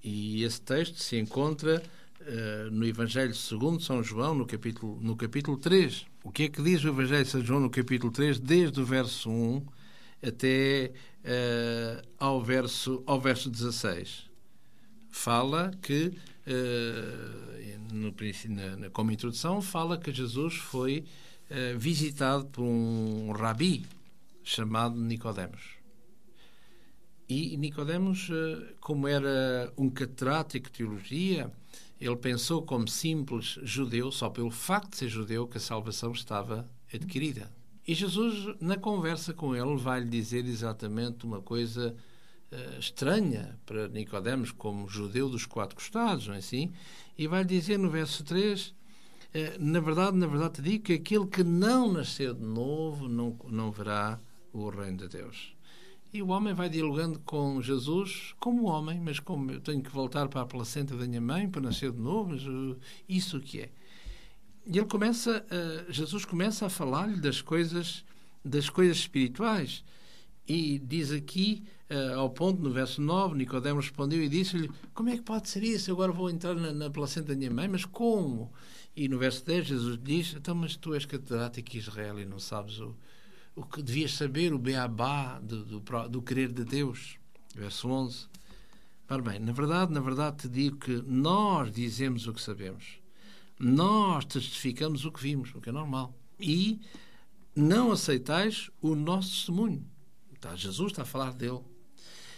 E 0.04 0.44
esse 0.44 0.62
texto 0.62 1.00
se 1.00 1.18
encontra 1.18 1.82
eh, 2.22 2.68
no 2.72 2.86
Evangelho 2.86 3.34
segundo 3.34 3.82
São 3.82 4.04
João, 4.04 4.36
no 4.36 4.46
capítulo, 4.46 5.00
no 5.02 5.16
capítulo 5.16 5.58
3. 5.58 6.06
O 6.24 6.32
que 6.32 6.44
é 6.44 6.50
que 6.50 6.62
diz 6.62 6.84
o 6.84 6.90
Evangelho 6.90 7.24
de 7.24 7.30
São 7.30 7.44
João 7.44 7.60
no 7.62 7.70
capítulo 7.70 8.12
3, 8.12 8.40
desde 8.40 8.82
o 8.82 8.86
verso 8.86 9.30
1 9.30 9.66
até 10.22 10.92
eh, 11.24 12.02
ao, 12.20 12.44
verso, 12.44 13.02
ao 13.06 13.22
verso 13.22 13.50
16? 13.50 14.30
Fala 15.10 15.72
que, 15.82 16.12
no, 17.92 18.12
princípio- 18.14 18.56
na- 18.78 18.90
como 18.90 19.12
introdução, 19.12 19.62
fala 19.62 19.98
que 19.98 20.12
Jesus 20.12 20.56
foi 20.56 21.04
eh, 21.50 21.74
visitado 21.78 22.46
por 22.48 22.64
um 22.64 23.32
rabi 23.32 23.86
chamado 24.44 24.96
Nicodemos. 25.00 25.78
E 27.30 27.58
Nicodemos, 27.58 28.30
eh, 28.32 28.74
como 28.80 29.08
era 29.08 29.72
um 29.78 29.90
catedrático 29.90 30.68
de 30.68 30.78
teologia, 30.78 31.52
ele 32.00 32.16
pensou 32.16 32.62
como 32.62 32.88
simples 32.88 33.58
judeu, 33.64 34.12
só 34.12 34.30
pelo 34.30 34.52
facto 34.52 34.92
de 34.92 34.98
ser 34.98 35.10
judeu, 35.10 35.48
que 35.48 35.58
a 35.58 35.62
salvação 35.62 36.12
estava 36.12 36.70
adquirida. 36.94 37.52
E 37.86 37.94
Jesus, 37.94 38.56
na 38.62 38.78
conversa 38.78 39.34
com 39.34 39.56
ele, 39.56 39.76
vai-lhe 39.78 40.10
dizer 40.10 40.46
exatamente 40.46 41.26
uma 41.26 41.42
coisa 41.42 41.96
eh, 41.96 42.02
estranha 42.80 43.58
para 43.66 43.88
Nicodemos, 43.88 44.52
como 44.52 44.88
judeu 44.88 45.30
dos 45.30 45.46
quatro 45.46 45.76
costados, 45.76 46.28
não 46.28 46.36
é 46.36 46.38
assim? 46.38 46.72
E 47.18 47.28
vai-lhe 47.28 47.48
dizer 47.48 47.78
no 47.78 47.90
verso 47.90 48.24
3, 48.24 48.74
eh, 49.34 49.58
na 49.60 49.80
verdade, 49.80 50.18
na 50.18 50.28
verdade 50.28 50.56
te 50.56 50.62
digo 50.62 50.84
que 50.86 50.94
aquele 50.94 51.28
que 51.28 51.44
não 51.44 51.92
nasceu 51.92 52.34
de 52.34 52.46
novo 52.46 53.08
não, 53.10 53.38
não 53.50 53.72
verá 53.72 54.20
o 54.54 54.70
reino 54.70 54.98
de 54.98 55.10
Deus. 55.10 55.54
E 56.14 56.22
o 56.22 56.30
homem 56.30 56.54
vai 56.54 56.70
dialogando 56.70 57.20
com 57.20 57.62
Jesus 57.62 58.34
como 58.40 58.68
homem, 58.68 59.00
mas 59.00 59.20
como 59.20 59.52
eu 59.52 59.60
tenho 59.60 59.84
que 59.84 59.92
voltar 59.92 60.30
para 60.30 60.42
a 60.42 60.46
placenta 60.46 60.96
da 60.96 61.06
minha 61.06 61.20
mãe 61.20 61.50
para 61.50 61.62
nascer 61.62 61.92
de 61.92 62.00
novo, 62.00 62.34
uh, 62.34 62.78
isso 63.10 63.40
que 63.42 63.62
é? 63.62 63.70
E 64.66 64.78
ele 64.78 64.88
começa, 64.88 65.46
Jesus 65.88 66.26
começa 66.26 66.66
a 66.66 66.70
falar-lhe 66.70 67.22
das 67.22 67.42
coisas, 67.42 68.04
das 68.44 68.70
coisas 68.70 68.98
espirituais. 68.98 69.82
E 70.48 70.80
diz 70.80 71.12
aqui, 71.12 71.64
uh, 71.90 72.20
ao 72.20 72.30
ponto, 72.30 72.62
no 72.62 72.72
verso 72.72 73.02
9, 73.02 73.36
Nicodemo 73.36 73.82
respondeu 73.82 74.24
e 74.24 74.30
disse-lhe, 74.30 74.72
como 74.94 75.10
é 75.10 75.18
que 75.18 75.24
pode 75.24 75.50
ser 75.50 75.62
isso? 75.64 75.92
Agora 75.92 76.12
vou 76.12 76.30
entrar 76.30 76.56
na, 76.56 76.72
na 76.72 76.90
placenta 76.90 77.28
da 77.28 77.36
minha 77.36 77.52
mãe, 77.52 77.68
mas 77.68 77.84
como? 77.84 78.52
E 78.96 79.10
no 79.10 79.18
verso 79.18 79.46
10, 79.46 79.68
Jesus 79.68 80.00
diz, 80.02 80.34
então, 80.34 80.56
mas 80.56 80.76
tu 80.76 80.94
és 80.94 81.06
catedrático 81.06 81.70
de 81.70 81.78
Israel 81.80 82.20
e 82.20 82.26
não 82.26 82.40
sabes 82.40 82.80
o, 82.80 82.96
o 83.56 83.64
que 83.64 83.82
devias 83.84 84.14
saber, 84.14 84.54
o 84.54 84.58
beabá 84.58 85.40
do, 85.40 85.66
do, 85.66 86.10
do 86.10 86.22
querer 86.22 86.52
de 86.52 86.64
Deus. 86.64 87.18
Verso 87.54 87.90
11. 87.90 88.28
Ora 89.10 89.22
bem, 89.22 89.40
na 89.40 89.52
verdade, 89.52 89.92
na 89.94 90.00
verdade 90.00 90.38
te 90.38 90.50
digo 90.50 90.78
que 90.78 91.02
nós 91.06 91.72
dizemos 91.72 92.28
o 92.28 92.34
que 92.34 92.42
sabemos. 92.42 93.00
Nós 93.60 94.26
testificamos 94.26 95.06
o 95.06 95.12
que 95.12 95.22
vimos, 95.22 95.54
o 95.56 95.62
que 95.62 95.70
é 95.70 95.72
normal. 95.72 96.14
E 96.40 96.80
não 97.56 97.92
aceitais 97.92 98.70
o 98.82 98.96
nosso 98.96 99.32
testemunho. 99.32 99.86
Está, 100.38 100.56
Jesus 100.56 100.92
está 100.92 101.02
a 101.02 101.06
falar 101.06 101.34
dele. 101.34 101.62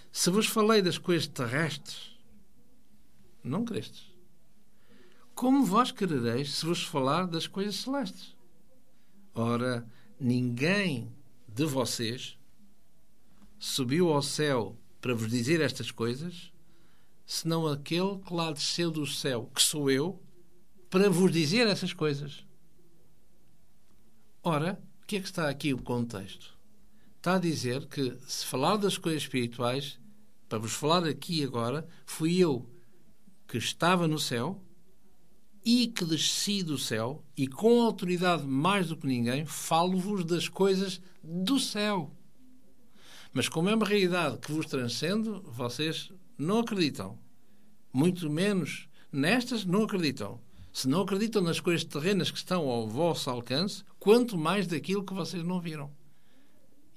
Se 0.09 0.29
vos 0.29 0.47
falei 0.47 0.81
das 0.81 0.97
coisas 0.97 1.27
terrestres, 1.27 2.17
não 3.43 3.65
crestes. 3.65 4.09
Como 5.35 5.65
vós 5.65 5.91
querereis 5.91 6.55
se 6.55 6.65
vos 6.65 6.81
falar 6.83 7.27
das 7.27 7.45
coisas 7.45 7.75
celestes? 7.75 8.35
Ora, 9.35 9.85
ninguém 10.19 11.13
de 11.47 11.65
vocês 11.65 12.37
subiu 13.59 14.11
ao 14.13 14.21
céu 14.21 14.77
para 15.01 15.13
vos 15.13 15.29
dizer 15.29 15.59
estas 15.59 15.91
coisas, 15.91 16.53
senão 17.25 17.67
aquele 17.67 18.17
que 18.19 18.33
lá 18.33 18.51
desceu 18.51 18.89
do 18.89 19.05
céu, 19.05 19.51
que 19.53 19.61
sou 19.61 19.91
eu, 19.91 20.21
para 20.89 21.09
vos 21.09 21.31
dizer 21.31 21.67
essas 21.67 21.93
coisas. 21.93 22.45
Ora, 24.41 24.81
o 25.03 25.05
que 25.05 25.17
é 25.17 25.19
que 25.19 25.27
está 25.27 25.49
aqui 25.49 25.73
o 25.73 25.81
contexto? 25.81 26.58
Está 27.19 27.35
a 27.35 27.39
dizer 27.39 27.85
que, 27.87 28.17
se 28.25 28.45
falar 28.45 28.77
das 28.77 28.97
coisas 28.97 29.23
espirituais, 29.23 29.99
para 30.47 30.57
vos 30.57 30.71
falar 30.71 31.03
aqui 31.03 31.43
agora, 31.43 31.85
fui 32.05 32.37
eu 32.37 32.65
que 33.45 33.57
estava 33.57 34.07
no 34.07 34.17
céu 34.17 34.63
e 35.65 35.87
que 35.87 36.05
desci 36.05 36.63
do 36.63 36.77
céu 36.77 37.21
e 37.35 37.45
com 37.45 37.81
autoridade 37.81 38.47
mais 38.47 38.87
do 38.87 38.95
que 38.95 39.05
ninguém 39.05 39.45
falo-vos 39.45 40.23
das 40.23 40.47
coisas 40.47 41.01
do 41.21 41.59
céu. 41.59 42.09
Mas 43.33 43.49
como 43.49 43.67
é 43.67 43.75
uma 43.75 43.85
realidade 43.85 44.37
que 44.37 44.53
vos 44.53 44.67
transcende, 44.67 45.29
vocês 45.43 46.13
não 46.37 46.59
acreditam. 46.59 47.19
Muito 47.91 48.29
menos 48.29 48.87
nestas 49.11 49.65
não 49.65 49.83
acreditam. 49.83 50.39
Se 50.71 50.87
não 50.87 51.01
acreditam 51.01 51.41
nas 51.41 51.59
coisas 51.59 51.83
terrenas 51.83 52.31
que 52.31 52.37
estão 52.37 52.69
ao 52.69 52.87
vosso 52.87 53.29
alcance, 53.29 53.83
quanto 53.99 54.37
mais 54.37 54.67
daquilo 54.67 55.03
que 55.03 55.13
vocês 55.13 55.43
não 55.43 55.59
viram. 55.59 55.98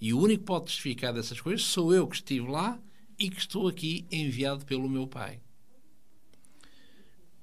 E 0.02 0.12
o 0.12 0.18
único 0.18 0.40
que 0.40 0.46
pode 0.46 0.64
testificar 0.64 1.14
dessas 1.14 1.40
coisas 1.40 1.64
sou 1.64 1.94
eu 1.94 2.08
que 2.08 2.16
estive 2.16 2.48
lá 2.48 2.76
e 3.16 3.30
que 3.30 3.38
estou 3.38 3.68
aqui 3.68 4.04
enviado 4.10 4.66
pelo 4.66 4.88
meu 4.88 5.06
Pai. 5.06 5.40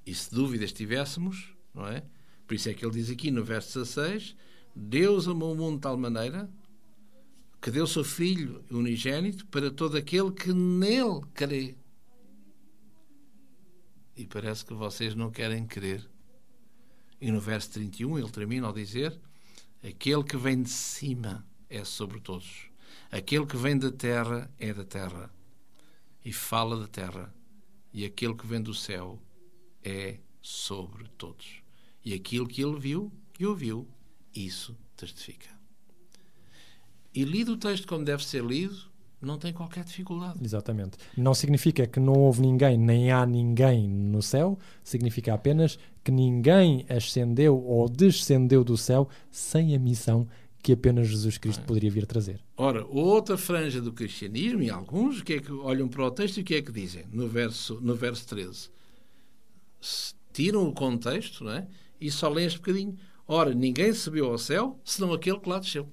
E 0.05 0.13
se 0.13 0.29
dúvidas 0.29 0.73
tivéssemos, 0.73 1.55
não 1.73 1.87
é? 1.87 2.03
Por 2.45 2.55
isso 2.55 2.67
é 2.67 2.73
que 2.73 2.83
ele 2.83 2.95
diz 2.95 3.09
aqui 3.09 3.31
no 3.31 3.45
verso 3.45 3.79
16: 3.79 4.35
Deus 4.75 5.25
amou 5.25 5.53
o 5.53 5.55
mundo 5.55 5.75
de 5.75 5.83
tal 5.83 5.97
maneira 5.97 6.51
que 7.61 7.71
deu 7.71 7.87
seu 7.87 8.03
Filho 8.03 8.61
unigênito 8.69 9.47
para 9.47 9.71
todo 9.71 9.95
aquele 9.95 10.29
que 10.29 10.51
nele 10.51 11.21
crê. 11.33 11.77
E 14.17 14.25
parece 14.25 14.65
que 14.65 14.73
vocês 14.73 15.15
não 15.15 15.31
querem 15.31 15.65
crer. 15.65 16.05
E 17.21 17.31
no 17.31 17.39
verso 17.39 17.71
31 17.71 18.19
ele 18.19 18.29
termina 18.29 18.67
ao 18.67 18.73
dizer: 18.73 19.17
Aquele 19.81 20.25
que 20.25 20.35
vem 20.35 20.61
de 20.61 20.69
cima 20.69 21.47
é 21.69 21.83
sobre 21.83 22.19
todos. 22.19 22.69
Aquele 23.11 23.45
que 23.45 23.57
vem 23.57 23.77
da 23.77 23.91
terra 23.91 24.49
é 24.59 24.73
da 24.73 24.83
terra. 24.83 25.29
E 26.23 26.33
fala 26.33 26.79
da 26.79 26.87
terra. 26.87 27.33
E 27.93 28.05
aquele 28.05 28.35
que 28.35 28.45
vem 28.45 28.61
do 28.61 28.73
céu 28.73 29.19
é 29.83 30.17
sobre 30.41 31.07
todos. 31.17 31.61
E 32.03 32.13
aquilo 32.13 32.47
que 32.47 32.61
ele 32.61 32.79
viu 32.79 33.11
e 33.39 33.45
ouviu, 33.45 33.87
isso 34.35 34.75
testifica. 34.95 35.49
E 37.13 37.23
lido 37.23 37.53
o 37.53 37.57
texto 37.57 37.87
como 37.87 38.05
deve 38.05 38.23
ser 38.23 38.43
lido, 38.43 38.89
não 39.21 39.37
tem 39.37 39.51
qualquer 39.51 39.83
dificuldade. 39.83 40.39
Exatamente. 40.41 40.97
Não 41.17 41.33
significa 41.33 41.85
que 41.85 41.99
não 41.99 42.13
houve 42.13 42.41
ninguém, 42.41 42.77
nem 42.77 43.11
há 43.11 43.25
ninguém 43.25 43.87
no 43.87 44.21
céu, 44.21 44.57
significa 44.83 45.33
apenas 45.33 45.77
que 46.03 46.11
ninguém 46.11 46.85
ascendeu 46.89 47.61
ou 47.61 47.89
descendeu 47.89 48.63
do 48.63 48.77
céu 48.77 49.09
sem 49.29 49.75
a 49.75 49.79
missão 49.79 50.27
que 50.61 50.73
apenas 50.73 51.07
Jesus 51.07 51.37
Cristo 51.37 51.63
poderia 51.63 51.89
vir 51.89 52.05
trazer. 52.05 52.39
Ora, 52.57 52.85
outra 52.85 53.37
franja 53.37 53.81
do 53.81 53.93
cristianismo, 53.93 54.61
e 54.61 54.69
alguns, 54.69 55.21
que 55.21 55.33
é 55.33 55.39
que 55.39 55.51
olham 55.51 55.87
para 55.87 56.05
o 56.05 56.11
texto 56.11 56.37
e 56.37 56.41
o 56.41 56.43
que 56.43 56.55
é 56.55 56.61
que 56.61 56.71
dizem? 56.71 57.05
No 57.11 57.27
verso, 57.27 57.79
no 57.81 57.95
verso 57.95 58.27
13. 58.27 58.69
Se 59.79 60.13
tiram 60.33 60.67
o 60.67 60.73
contexto 60.73 61.43
não 61.43 61.51
é? 61.51 61.67
e 61.99 62.11
só 62.11 62.29
leem 62.29 62.47
este 62.47 62.59
bocadinho. 62.59 62.97
Ora, 63.27 63.53
ninguém 63.53 63.93
subiu 63.93 64.25
ao 64.25 64.37
céu, 64.37 64.79
senão 64.83 65.13
aquele 65.13 65.39
que 65.39 65.49
lá 65.49 65.59
desceu. 65.59 65.87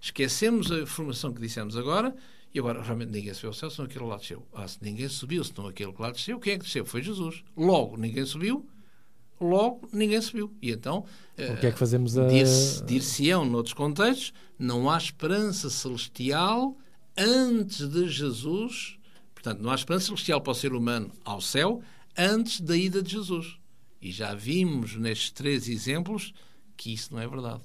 Esquecemos 0.00 0.70
a 0.70 0.80
informação 0.80 1.32
que 1.32 1.40
dissemos 1.40 1.76
agora 1.76 2.14
e 2.54 2.58
agora 2.58 2.82
realmente 2.82 3.10
ninguém 3.10 3.34
subiu 3.34 3.50
ao 3.50 3.54
céu, 3.54 3.70
senão 3.70 3.86
aquele 3.86 4.04
que 4.04 4.10
lá 4.10 4.16
desceu. 4.16 4.46
Ah, 4.52 4.68
se 4.68 4.78
ninguém 4.80 5.08
subiu, 5.08 5.42
senão 5.42 5.66
aquele 5.66 5.92
que 5.92 6.00
lá 6.00 6.12
desceu, 6.12 6.38
quem 6.38 6.52
é 6.52 6.58
que 6.58 6.64
desceu? 6.64 6.86
Foi 6.86 7.02
Jesus. 7.02 7.42
Logo, 7.56 7.96
ninguém 7.96 8.24
subiu, 8.24 8.64
logo 9.40 9.88
ninguém 9.92 10.20
subiu. 10.20 10.52
E 10.62 10.70
então, 10.70 11.04
O 11.38 11.56
que 11.58 11.66
é 11.66 11.72
que 11.72 11.78
fazemos 11.78 12.16
a... 12.16 12.26
dir- 12.26 12.46
dir-se-ão, 12.86 13.44
noutros 13.44 13.74
contextos, 13.74 14.32
não 14.58 14.88
há 14.90 14.96
esperança 14.96 15.68
celestial 15.70 16.76
antes 17.16 17.88
de 17.88 18.08
Jesus. 18.08 18.98
Portanto, 19.34 19.60
não 19.60 19.70
há 19.70 19.74
esperança 19.74 20.06
celestial 20.06 20.40
para 20.40 20.52
o 20.52 20.54
ser 20.54 20.72
humano 20.72 21.10
ao 21.24 21.40
céu 21.40 21.82
antes 22.16 22.60
da 22.60 22.76
ida 22.76 23.02
de 23.02 23.12
Jesus. 23.12 23.56
E 24.00 24.10
já 24.12 24.34
vimos 24.34 24.96
nestes 24.96 25.30
três 25.30 25.68
exemplos 25.68 26.32
que 26.76 26.92
isso 26.92 27.12
não 27.12 27.20
é 27.20 27.26
verdade. 27.28 27.62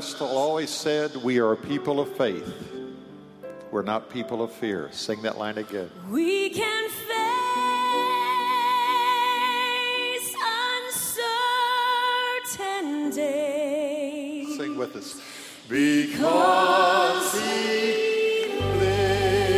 Vestal 0.00 0.28
always 0.28 0.70
said, 0.70 1.14
We 1.16 1.40
are 1.40 1.52
a 1.52 1.56
people 1.58 2.00
of 2.00 2.10
faith. 2.16 2.72
We're 3.70 3.82
not 3.82 4.08
people 4.08 4.42
of 4.42 4.50
fear. 4.50 4.88
Sing 4.92 5.20
that 5.20 5.36
line 5.36 5.58
again. 5.58 5.90
We 6.08 6.48
can 6.48 6.88
face 6.88 7.14
uncertain 12.48 13.10
day. 13.10 14.46
Sing 14.56 14.78
with 14.78 14.96
us. 14.96 15.20
Because 15.68 17.34
he 17.34 18.46
lives. 18.78 19.52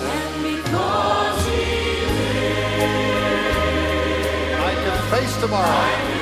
And 0.00 0.42
because 0.42 1.46
he 1.46 1.62
I 4.66 4.74
can 4.82 4.98
face 5.12 5.36
tomorrow. 5.40 6.17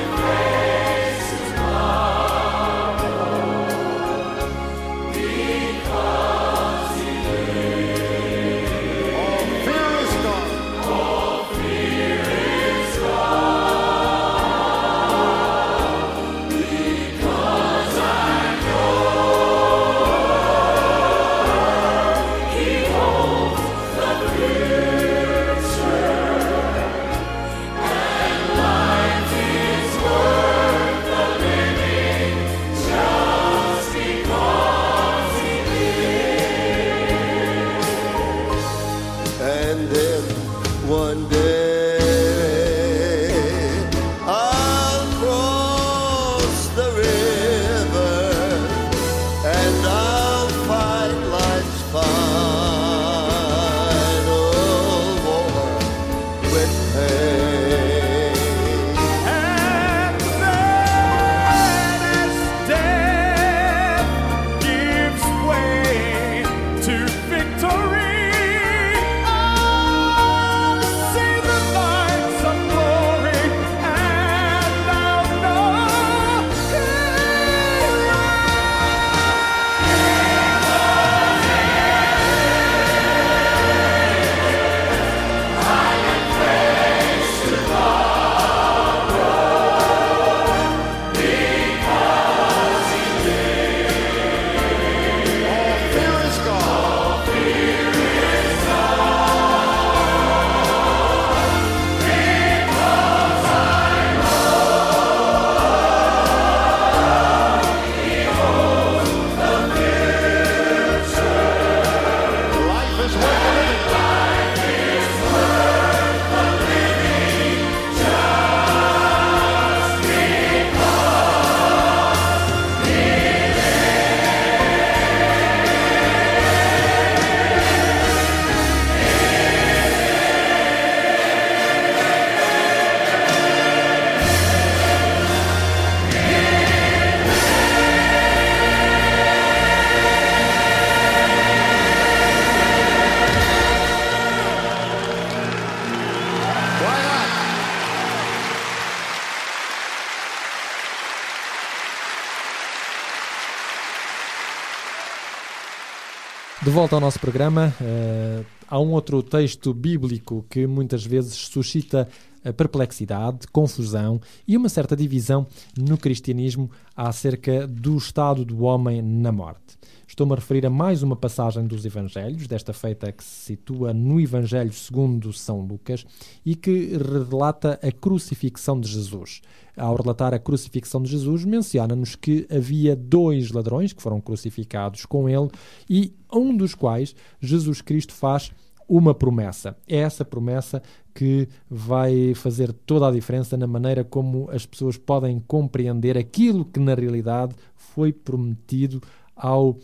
Volta 156.77 156.95
ao 156.95 157.01
nosso 157.01 157.19
programa, 157.19 157.73
eh, 157.81 158.43
há 158.67 158.79
um 158.79 158.91
outro 158.91 159.23
texto 159.23 159.73
bíblico 159.73 160.45
que 160.47 160.67
muitas 160.67 161.03
vezes 161.03 161.33
suscita 161.33 162.07
perplexidade, 162.53 163.47
confusão 163.47 164.19
e 164.47 164.55
uma 164.55 164.69
certa 164.69 164.95
divisão 164.95 165.47
no 165.77 165.97
cristianismo 165.97 166.69
acerca 166.95 167.67
do 167.67 167.97
estado 167.97 168.43
do 168.43 168.63
homem 168.63 169.01
na 169.01 169.31
morte. 169.31 169.77
Estou-me 170.07 170.33
a 170.33 170.35
referir 170.37 170.65
a 170.65 170.69
mais 170.69 171.03
uma 171.03 171.15
passagem 171.15 171.67
dos 171.67 171.85
Evangelhos, 171.85 172.47
desta 172.47 172.71
feita 172.71 173.11
que 173.11 173.23
se 173.23 173.47
situa 173.47 173.93
no 173.93 174.19
Evangelho 174.19 174.71
segundo 174.71 175.33
São 175.33 175.59
Lucas 175.59 176.05
e 176.45 176.55
que 176.55 176.97
relata 176.97 177.77
a 177.83 177.91
crucifixão 177.91 178.79
de 178.79 178.87
Jesus. 178.87 179.41
Ao 179.75 179.95
relatar 179.95 180.33
a 180.33 180.39
crucifixão 180.39 181.03
de 181.03 181.11
Jesus, 181.11 181.43
menciona-nos 181.43 182.15
que 182.15 182.47
havia 182.49 182.95
dois 182.95 183.51
ladrões 183.51 183.93
que 183.93 184.01
foram 184.01 184.21
crucificados 184.21 185.05
com 185.05 185.29
ele 185.29 185.49
e 185.89 186.13
um 186.33 186.55
dos 186.55 186.73
quais 186.73 187.13
Jesus 187.39 187.81
Cristo 187.81 188.13
faz 188.13 188.51
uma 188.87 189.13
promessa. 189.13 189.75
É 189.87 189.97
essa 189.97 190.23
promessa 190.23 190.81
que 191.13 191.47
vai 191.69 192.33
fazer 192.35 192.71
toda 192.71 193.07
a 193.07 193.11
diferença 193.11 193.57
na 193.57 193.67
maneira 193.67 194.03
como 194.03 194.49
as 194.51 194.65
pessoas 194.65 194.97
podem 194.97 195.39
compreender 195.39 196.17
aquilo 196.17 196.63
que 196.63 196.79
na 196.79 196.93
realidade 196.93 197.55
foi 197.75 198.13
prometido 198.13 199.01
ao, 199.35 199.77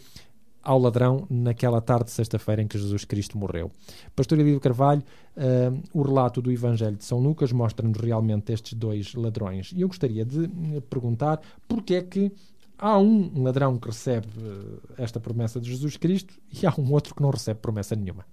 ao 0.61 0.79
ladrão 0.79 1.25
naquela 1.29 1.81
tarde 1.81 2.05
de 2.05 2.11
sexta-feira 2.11 2.61
em 2.61 2.67
que 2.67 2.77
Jesus 2.77 3.03
Cristo 3.03 3.37
morreu. 3.37 3.71
Pastor 4.15 4.39
Elídio 4.39 4.59
Carvalho, 4.59 5.03
eh, 5.35 5.71
o 5.91 6.01
relato 6.01 6.41
do 6.41 6.51
Evangelho 6.51 6.95
de 6.95 7.03
São 7.03 7.19
Lucas 7.19 7.51
mostra-nos 7.51 7.99
realmente 7.99 8.53
estes 8.53 8.73
dois 8.73 9.13
ladrões. 9.15 9.71
E 9.75 9.81
eu 9.81 9.87
gostaria 9.87 10.23
de 10.23 10.45
eh, 10.45 10.81
perguntar 10.89 11.41
porque 11.67 11.95
é 11.95 12.01
que 12.01 12.31
há 12.77 12.97
um 12.99 13.43
ladrão 13.43 13.77
que 13.77 13.87
recebe 13.87 14.27
eh, 14.37 14.93
esta 14.97 15.19
promessa 15.19 15.59
de 15.59 15.69
Jesus 15.71 15.97
Cristo 15.97 16.35
e 16.51 16.65
há 16.65 16.73
um 16.77 16.91
outro 16.93 17.15
que 17.15 17.21
não 17.21 17.31
recebe 17.31 17.59
promessa 17.59 17.95
nenhuma. 17.95 18.25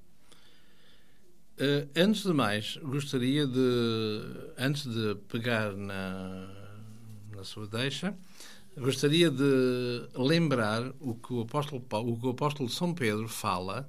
Eh, 1.62 1.87
antes 1.94 2.23
de 2.23 2.33
mais, 2.33 2.79
gostaria 2.79 3.46
de, 3.46 4.20
antes 4.57 4.85
de 4.87 5.14
pegar 5.29 5.77
na, 5.77 6.49
na 7.37 7.44
sua 7.44 7.66
deixa, 7.66 8.16
gostaria 8.79 9.31
de 9.31 10.09
lembrar 10.14 10.90
o 10.99 11.14
que 11.14 11.35
o 11.35 11.42
apóstolo, 11.42 11.85
o 11.87 12.18
que 12.18 12.27
o 12.27 12.31
apóstolo 12.31 12.66
São 12.70 12.94
Pedro 12.94 13.29
fala 13.29 13.87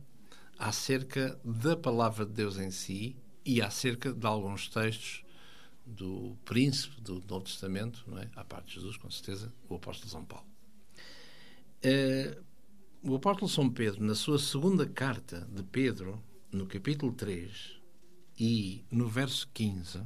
acerca 0.59 1.39
da 1.45 1.77
palavra 1.77 2.25
de 2.25 2.33
Deus 2.33 2.57
em 2.57 2.71
si 2.71 3.15
e 3.45 3.61
acerca 3.61 4.11
de 4.11 4.27
alguns 4.27 4.67
textos 4.67 5.23
do 5.85 6.35
príncipe 6.43 6.99
do 6.99 7.23
Novo 7.25 7.45
Testamento, 7.45 8.03
não 8.05 8.19
é? 8.19 8.29
à 8.35 8.43
parte 8.43 8.67
de 8.67 8.73
Jesus, 8.73 8.97
com 8.97 9.09
certeza, 9.09 9.49
o 9.69 9.75
apóstolo 9.75 10.11
São 10.11 10.25
Paulo. 10.25 10.45
Eh, 11.81 12.37
o 13.01 13.15
apóstolo 13.15 13.47
São 13.47 13.69
Pedro, 13.69 14.03
na 14.03 14.13
sua 14.13 14.37
segunda 14.37 14.85
carta 14.85 15.47
de 15.49 15.63
Pedro, 15.63 16.21
no 16.51 16.65
capítulo 16.67 17.13
3 17.13 17.79
e 18.37 18.83
no 18.91 19.07
verso 19.07 19.47
15, 19.53 20.01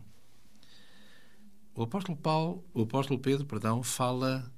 o 1.74 1.84
apóstolo 1.84 2.18
Paulo, 2.18 2.64
o 2.74 2.84
apóstolo 2.84 3.20
Pedro, 3.20 3.46
perdão, 3.46 3.82
fala 3.84 4.52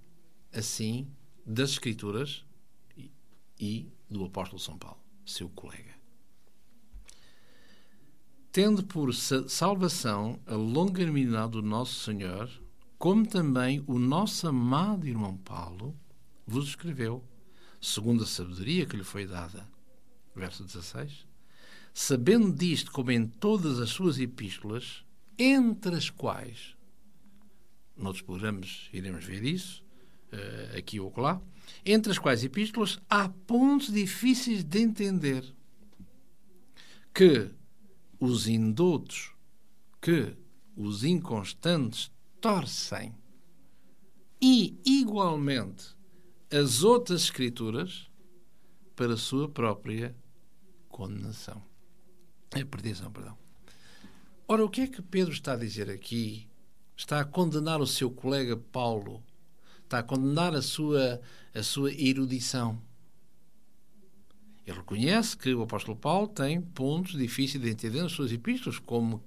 assim 0.54 1.08
das 1.45 1.71
escrituras 1.71 2.43
e, 2.97 3.11
e 3.59 3.91
do 4.09 4.26
apóstolo 4.26 4.59
São 4.59 4.78
Paulo, 4.78 4.99
seu 5.26 5.49
colega. 5.49 5.95
Tendo 8.51 8.84
por 8.84 9.14
sa- 9.14 9.47
salvação 9.47 10.39
a 10.45 10.55
longanimidade 10.55 11.51
do 11.53 11.61
nosso 11.61 11.99
Senhor, 12.03 12.49
como 12.97 13.26
também 13.28 13.84
o 13.88 13.99
nosso 13.99 14.47
amado 14.47 15.07
irmão 15.07 15.38
Paulo 15.38 15.95
vos 16.45 16.68
escreveu, 16.70 17.24
segundo 17.80 18.24
a 18.24 18.28
sabedoria 18.28 18.86
que 18.86 18.97
lhe 18.97 19.03
foi 19.03 19.26
dada. 19.28 19.68
Verso 20.36 20.64
16 20.64 21.26
sabendo 22.00 22.54
disto 22.54 22.91
como 22.91 23.10
em 23.10 23.26
todas 23.26 23.80
as 23.80 23.89
suas 23.89 24.20
epístolas, 24.20 25.04
entre 25.36 25.95
as 25.95 26.12
quais, 26.12 26.78
noutros 27.98 28.22
programas 28.22 28.88
iremos 28.93 29.26
ver 29.26 29.43
isso, 29.43 29.84
eh, 30.32 30.76
aqui 30.78 31.00
ou 31.00 31.12
lá, 31.18 31.41
entre 31.84 32.12
as 32.12 32.20
quais 32.20 32.43
epístolas 32.43 33.00
há 33.10 33.28
pontos 33.28 33.91
difíceis 33.91 34.64
de 34.64 34.80
entender, 34.80 35.43
que 37.12 37.50
os 38.20 38.48
indoutos, 38.48 39.34
que 40.00 40.38
os 40.76 41.04
inconstantes 41.04 42.12
torcem, 42.39 43.12
e, 44.39 44.80
igualmente, 44.86 45.95
as 46.52 46.84
outras 46.84 47.24
escrituras 47.24 48.08
para 48.95 49.16
a 49.16 49.18
sua 49.18 49.50
própria 49.50 50.16
condenação. 50.89 51.66
É 52.52 52.64
perdição, 52.64 53.12
perdão. 53.12 53.38
Ora, 54.48 54.64
o 54.64 54.70
que 54.70 54.82
é 54.82 54.88
que 54.88 55.02
Pedro 55.02 55.34
está 55.34 55.54
a 55.54 55.58
dizer 55.58 55.89
aqui? 55.89 56.48
Está 56.95 57.20
a 57.20 57.26
condenar 57.26 57.82
o 57.82 57.88
seu 57.88 58.10
colega 58.10 58.56
Paulo. 58.56 59.22
Está 59.84 60.00
a 60.00 60.04
condenar 60.04 60.56
a 60.56 60.62
sua, 60.62 61.22
a 61.54 61.64
sua 61.64 61.91
erudição. 61.93 62.82
Ele 64.66 64.78
reconhece 64.78 65.38
que 65.38 65.54
o 65.54 65.62
apóstolo 65.62 65.98
Paulo 65.98 66.28
tem 66.28 66.62
pontos 66.62 67.18
difíceis 67.18 67.64
de 67.64 67.70
entender 67.70 68.02
nas 68.02 68.12
suas 68.12 68.32
epístolas, 68.34 68.80
como, 68.80 69.24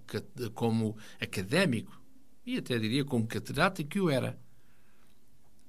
como 0.55 0.97
académico, 1.19 1.99
e 2.45 2.59
até 2.59 2.79
diria 2.79 3.05
como 3.05 3.27
catedrático 3.27 3.89
que 3.89 4.01
o 4.01 4.11
era. 4.11 4.39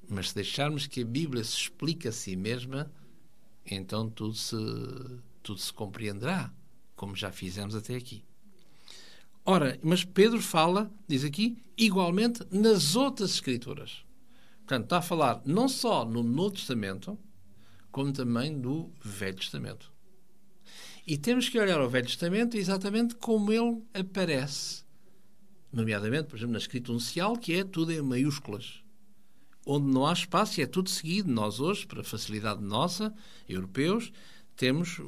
Mas 0.09 0.29
se 0.29 0.35
deixarmos 0.35 0.87
que 0.87 1.03
a 1.03 1.05
Bíblia 1.05 1.41
se 1.43 1.55
explique 1.55 2.07
a 2.07 2.11
si 2.11 2.35
mesma, 2.35 2.91
então 3.65 4.09
tudo 4.09 4.33
se, 4.33 4.57
tudo 5.41 5.59
se 5.59 5.71
compreenderá, 5.71 6.53
como 7.01 7.15
já 7.15 7.31
fizemos 7.31 7.73
até 7.73 7.95
aqui. 7.95 8.23
Ora, 9.43 9.79
mas 9.81 10.03
Pedro 10.03 10.39
fala, 10.39 10.91
diz 11.07 11.23
aqui, 11.23 11.57
igualmente 11.75 12.45
nas 12.51 12.95
outras 12.95 13.31
Escrituras. 13.31 14.05
Portanto, 14.59 14.83
está 14.83 14.97
a 14.99 15.01
falar 15.01 15.41
não 15.43 15.67
só 15.67 16.05
no 16.05 16.21
Novo 16.21 16.51
Testamento, 16.51 17.17
como 17.91 18.13
também 18.13 18.55
do 18.61 18.91
Velho 19.03 19.35
Testamento. 19.35 19.91
E 21.07 21.17
temos 21.17 21.49
que 21.49 21.59
olhar 21.59 21.79
ao 21.79 21.89
Velho 21.89 22.05
Testamento 22.05 22.55
exatamente 22.55 23.15
como 23.15 23.51
ele 23.51 23.81
aparece. 23.95 24.83
Nomeadamente, 25.73 26.27
por 26.27 26.35
exemplo, 26.35 26.53
na 26.53 26.59
escrita 26.59 26.91
uncial, 26.91 27.35
que 27.35 27.55
é 27.55 27.63
tudo 27.63 27.91
em 27.91 27.99
maiúsculas. 28.03 28.83
Onde 29.65 29.87
não 29.87 30.05
há 30.05 30.13
espaço 30.13 30.59
e 30.59 30.63
é 30.63 30.67
tudo 30.67 30.87
seguido. 30.87 31.31
Nós 31.31 31.59
hoje, 31.59 31.87
para 31.87 32.03
facilidade 32.03 32.61
nossa, 32.61 33.11
europeus, 33.49 34.13
temos 34.61 35.01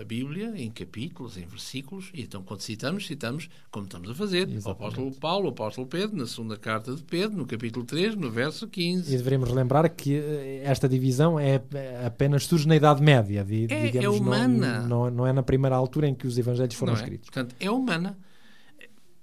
a 0.00 0.04
Bíblia 0.04 0.52
em 0.56 0.70
capítulos, 0.70 1.36
em 1.36 1.44
versículos, 1.46 2.10
e 2.14 2.22
então 2.22 2.42
quando 2.42 2.60
citamos, 2.60 3.06
citamos 3.06 3.48
como 3.70 3.84
estamos 3.86 4.10
a 4.10 4.14
fazer. 4.14 4.48
O 4.64 4.70
apóstolo 4.70 5.12
Paulo, 5.14 5.46
o 5.46 5.50
apóstolo 5.50 5.86
Pedro, 5.86 6.16
na 6.16 6.26
segunda 6.26 6.56
carta 6.56 6.94
de 6.94 7.02
Pedro, 7.02 7.36
no 7.36 7.46
capítulo 7.46 7.84
3, 7.84 8.14
no 8.16 8.30
verso 8.30 8.66
15. 8.68 9.12
E 9.12 9.16
devemos 9.16 9.48
relembrar 9.48 9.88
que 9.94 10.14
eh, 10.14 10.62
esta 10.64 10.88
divisão 10.88 11.38
é 11.38 11.60
é 11.74 12.06
apenas 12.06 12.44
surge 12.44 12.66
na 12.68 12.76
Idade 12.76 13.02
Média, 13.02 13.44
di- 13.44 13.66
É- 13.70 13.86
é 13.86 13.90
digamos, 13.90 14.20
não- 14.20 14.26
humana. 14.26 14.80
Não, 14.86 15.10
não 15.10 15.26
é 15.26 15.32
na 15.32 15.42
primeira 15.42 15.74
altura 15.76 16.06
em 16.08 16.14
que 16.14 16.26
os 16.26 16.36
evangelhos 16.38 16.74
foram 16.74 16.92
Não 16.94 17.00
é? 17.00 17.02
escritos. 17.02 17.30
Portanto, 17.30 17.54
é 17.60 17.70
humana. 17.70 18.18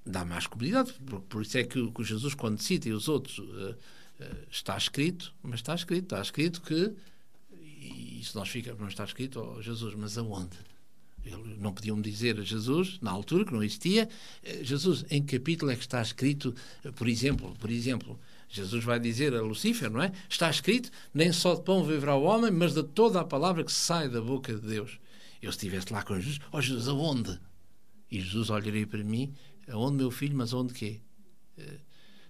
Dá 0.06 0.24
mais 0.24 0.46
comodidade. 0.46 0.94
Por, 1.06 1.20
por 1.22 1.42
isso 1.42 1.58
é 1.58 1.64
que, 1.64 1.80
o- 1.80 1.92
que 1.92 2.04
Jesus, 2.04 2.34
quando 2.34 2.60
cita 2.62 2.88
e 2.90 2.92
os 2.94 3.08
outros, 3.08 3.40
eh, 3.40 3.76
eh, 4.20 4.32
está 4.52 4.78
escrito, 4.78 5.34
mas 5.42 5.56
está 5.62 5.74
escrito, 5.74 6.04
está 6.04 6.22
escrito 6.22 6.62
que, 6.62 6.94
e 7.86 8.24
se 8.24 8.36
nós 8.36 8.50
ficamos, 8.50 8.80
não 8.80 8.88
está 8.88 9.04
escrito, 9.04 9.40
oh, 9.40 9.62
Jesus, 9.62 9.94
mas 9.96 10.18
aonde? 10.18 10.58
Ele, 11.24 11.58
não 11.60 11.74
podiam 11.74 12.00
dizer 12.00 12.40
a 12.40 12.44
Jesus, 12.44 13.00
na 13.02 13.10
altura, 13.10 13.46
que 13.46 13.54
não 13.54 13.64
existia, 13.64 14.08
eh, 14.44 14.64
Jesus, 14.64 15.06
em 15.10 15.24
que 15.24 15.40
capítulo 15.40 15.72
é 15.72 15.76
que 15.76 15.82
está 15.82 16.02
escrito, 16.02 16.54
eh, 16.84 16.92
por 16.92 17.08
exemplo, 17.08 17.56
por 17.60 17.72
exemplo, 17.72 18.20
Jesus 18.48 18.84
vai 18.84 19.00
dizer 19.00 19.34
a 19.34 19.42
Lucífer, 19.42 19.90
não 19.90 20.02
é? 20.02 20.12
Está 20.30 20.50
escrito, 20.50 20.92
nem 21.14 21.32
só 21.32 21.56
de 21.56 21.64
pão 21.64 21.84
viverá 21.84 22.16
o 22.16 22.24
homem, 22.24 22.52
mas 22.52 22.74
de 22.74 22.84
toda 22.84 23.20
a 23.20 23.26
palavra 23.26 23.64
que 23.64 23.72
sai 23.72 24.08
da 24.08 24.22
boca 24.22 24.54
de 24.54 24.68
Deus. 24.68 25.00
Eu 25.42 25.52
se 25.52 25.58
estivesse 25.58 25.92
lá 25.92 26.04
com 26.04 26.20
Jesus, 26.20 26.40
ó 26.52 26.62
Jesus, 26.62 26.88
aonde? 26.88 27.40
E 28.12 28.22
Jesus 28.22 28.52
olharia 28.52 28.86
para 28.86 29.04
mim, 29.04 29.34
aonde 29.68 29.98
meu 29.98 30.12
filho, 30.12 30.38
mas 30.38 30.54
aonde 30.54 30.74
quê? 30.74 31.02
Eh, 31.58 31.80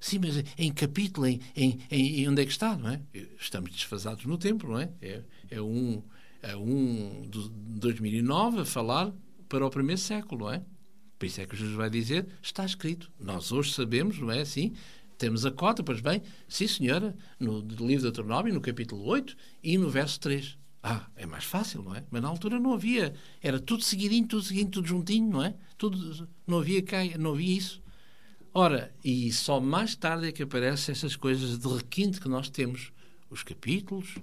Sim, 0.06 0.20
mas 0.20 0.43
em 0.56 0.72
capítulo, 0.72 1.26
em, 1.26 1.39
em 1.56 1.80
em 1.89 2.30
onde 2.30 2.39
é 2.39 2.45
que 2.45 2.51
está, 2.51 2.78
não 2.78 2.89
é? 2.89 3.01
Estamos 3.39 3.72
desfasados 3.72 4.24
no 4.26 4.38
tempo, 4.38 4.68
não 4.68 4.80
é? 4.80 4.91
É, 5.01 5.24
é 5.50 5.62
um, 5.62 6.02
é 6.41 6.56
um 6.56 7.28
de 7.30 7.50
2009 7.80 8.62
a 8.62 8.66
falar 8.66 9.14
para 9.48 9.66
o 9.66 9.70
primeiro 9.70 10.00
século, 10.00 10.46
não 10.46 10.54
é? 10.54 10.64
Por 11.18 11.26
isso 11.26 11.41
é 11.41 11.46
que 11.46 11.56
Jesus 11.56 11.76
vai 11.76 11.89
dizer, 11.89 12.28
está 12.41 12.66
escrito. 12.66 13.12
Nós 13.20 13.52
hoje 13.52 13.74
sabemos, 13.74 14.20
não 14.20 14.32
é 14.32 14.41
assim? 14.41 14.74
Temos 15.18 15.46
a 15.46 15.52
cota, 15.52 15.82
pois 15.82 16.02
bem, 16.02 16.22
sim 16.48 16.68
senhora, 16.68 17.16
no 17.39 17.60
livro 17.60 17.88
de 17.88 18.02
Deuteronômio, 18.02 18.54
no 18.54 18.60
capítulo 18.60 19.04
8 19.06 19.36
e 19.64 19.78
no 19.78 19.89
verso 19.89 20.20
3. 20.20 20.58
Ah, 20.84 21.08
é 21.16 21.26
mais 21.26 21.46
fácil, 21.46 21.82
não 21.82 21.96
é? 21.96 22.04
Mas 22.12 22.22
na 22.22 22.28
altura 22.28 22.60
não 22.60 22.74
havia. 22.74 23.16
Era 23.41 23.60
tudo 23.60 23.84
seguidinho, 23.84 24.28
tudo 24.28 24.43
seguidinho, 24.43 24.72
tudo 24.72 24.88
juntinho, 24.88 25.30
não 25.32 25.43
é? 25.43 25.56
Tudo, 25.78 26.28
não 26.46 26.60
havia 26.60 26.82
cá, 26.84 26.98
não 27.18 27.34
havia 27.34 27.58
isso. 27.58 27.82
Ora, 28.54 28.93
e 29.04 29.32
só 29.32 29.60
mais 29.60 29.96
tarde 29.96 30.28
é 30.28 30.32
que 30.32 30.43
aparecem 30.43 30.93
essas 30.93 31.16
coisas 31.16 31.58
de 31.58 31.68
requinte 31.68 32.22
que 32.22 32.30
nós 32.30 32.50
temos. 32.50 32.91
Os 33.30 33.41
capítulos, 33.41 34.16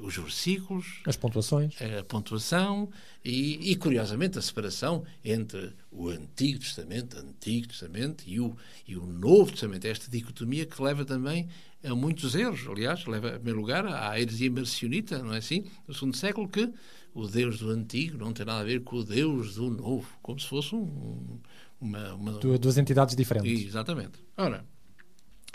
os 0.00 0.16
versículos, 0.16 1.00
As 1.06 1.16
pontuações. 1.16 1.74
a 1.80 2.02
pontuação 2.04 2.88
e, 3.24 3.72
e, 3.72 3.76
curiosamente, 3.76 4.38
a 4.38 4.42
separação 4.42 5.04
entre 5.24 5.72
o 5.90 6.08
Antigo 6.08 6.60
Testamento, 6.60 7.18
Antigo 7.18 7.68
Testamento 7.68 8.24
e 8.26 8.38
o, 8.40 8.56
e 8.86 8.96
o 8.96 9.04
Novo 9.06 9.50
Testamento. 9.50 9.84
Esta 9.86 10.10
dicotomia 10.10 10.64
que 10.66 10.80
leva 10.80 11.04
também 11.04 11.48
a 11.84 11.94
muitos 11.94 12.34
erros. 12.34 12.66
Aliás, 12.68 13.04
leva, 13.06 13.30
em 13.30 13.34
primeiro 13.34 13.60
lugar, 13.60 13.84
à 13.86 14.18
heresia 14.20 14.50
marcionita, 14.50 15.18
não 15.22 15.34
é 15.34 15.38
assim? 15.38 15.64
No 15.86 15.92
segundo 15.94 16.16
século, 16.16 16.48
que 16.48 16.72
o 17.14 17.26
Deus 17.26 17.58
do 17.58 17.68
Antigo 17.70 18.16
não 18.18 18.32
tem 18.32 18.46
nada 18.46 18.60
a 18.60 18.64
ver 18.64 18.82
com 18.84 18.96
o 18.96 19.04
Deus 19.04 19.56
do 19.56 19.68
Novo, 19.68 20.08
como 20.22 20.38
se 20.40 20.46
fosse 20.46 20.74
um, 20.74 21.38
uma, 21.80 22.14
uma, 22.14 22.32
Du- 22.38 22.56
Duas 22.58 22.78
entidades 22.78 23.14
diferentes. 23.16 23.66
Exatamente. 23.66 24.12
Ora, 24.36 24.64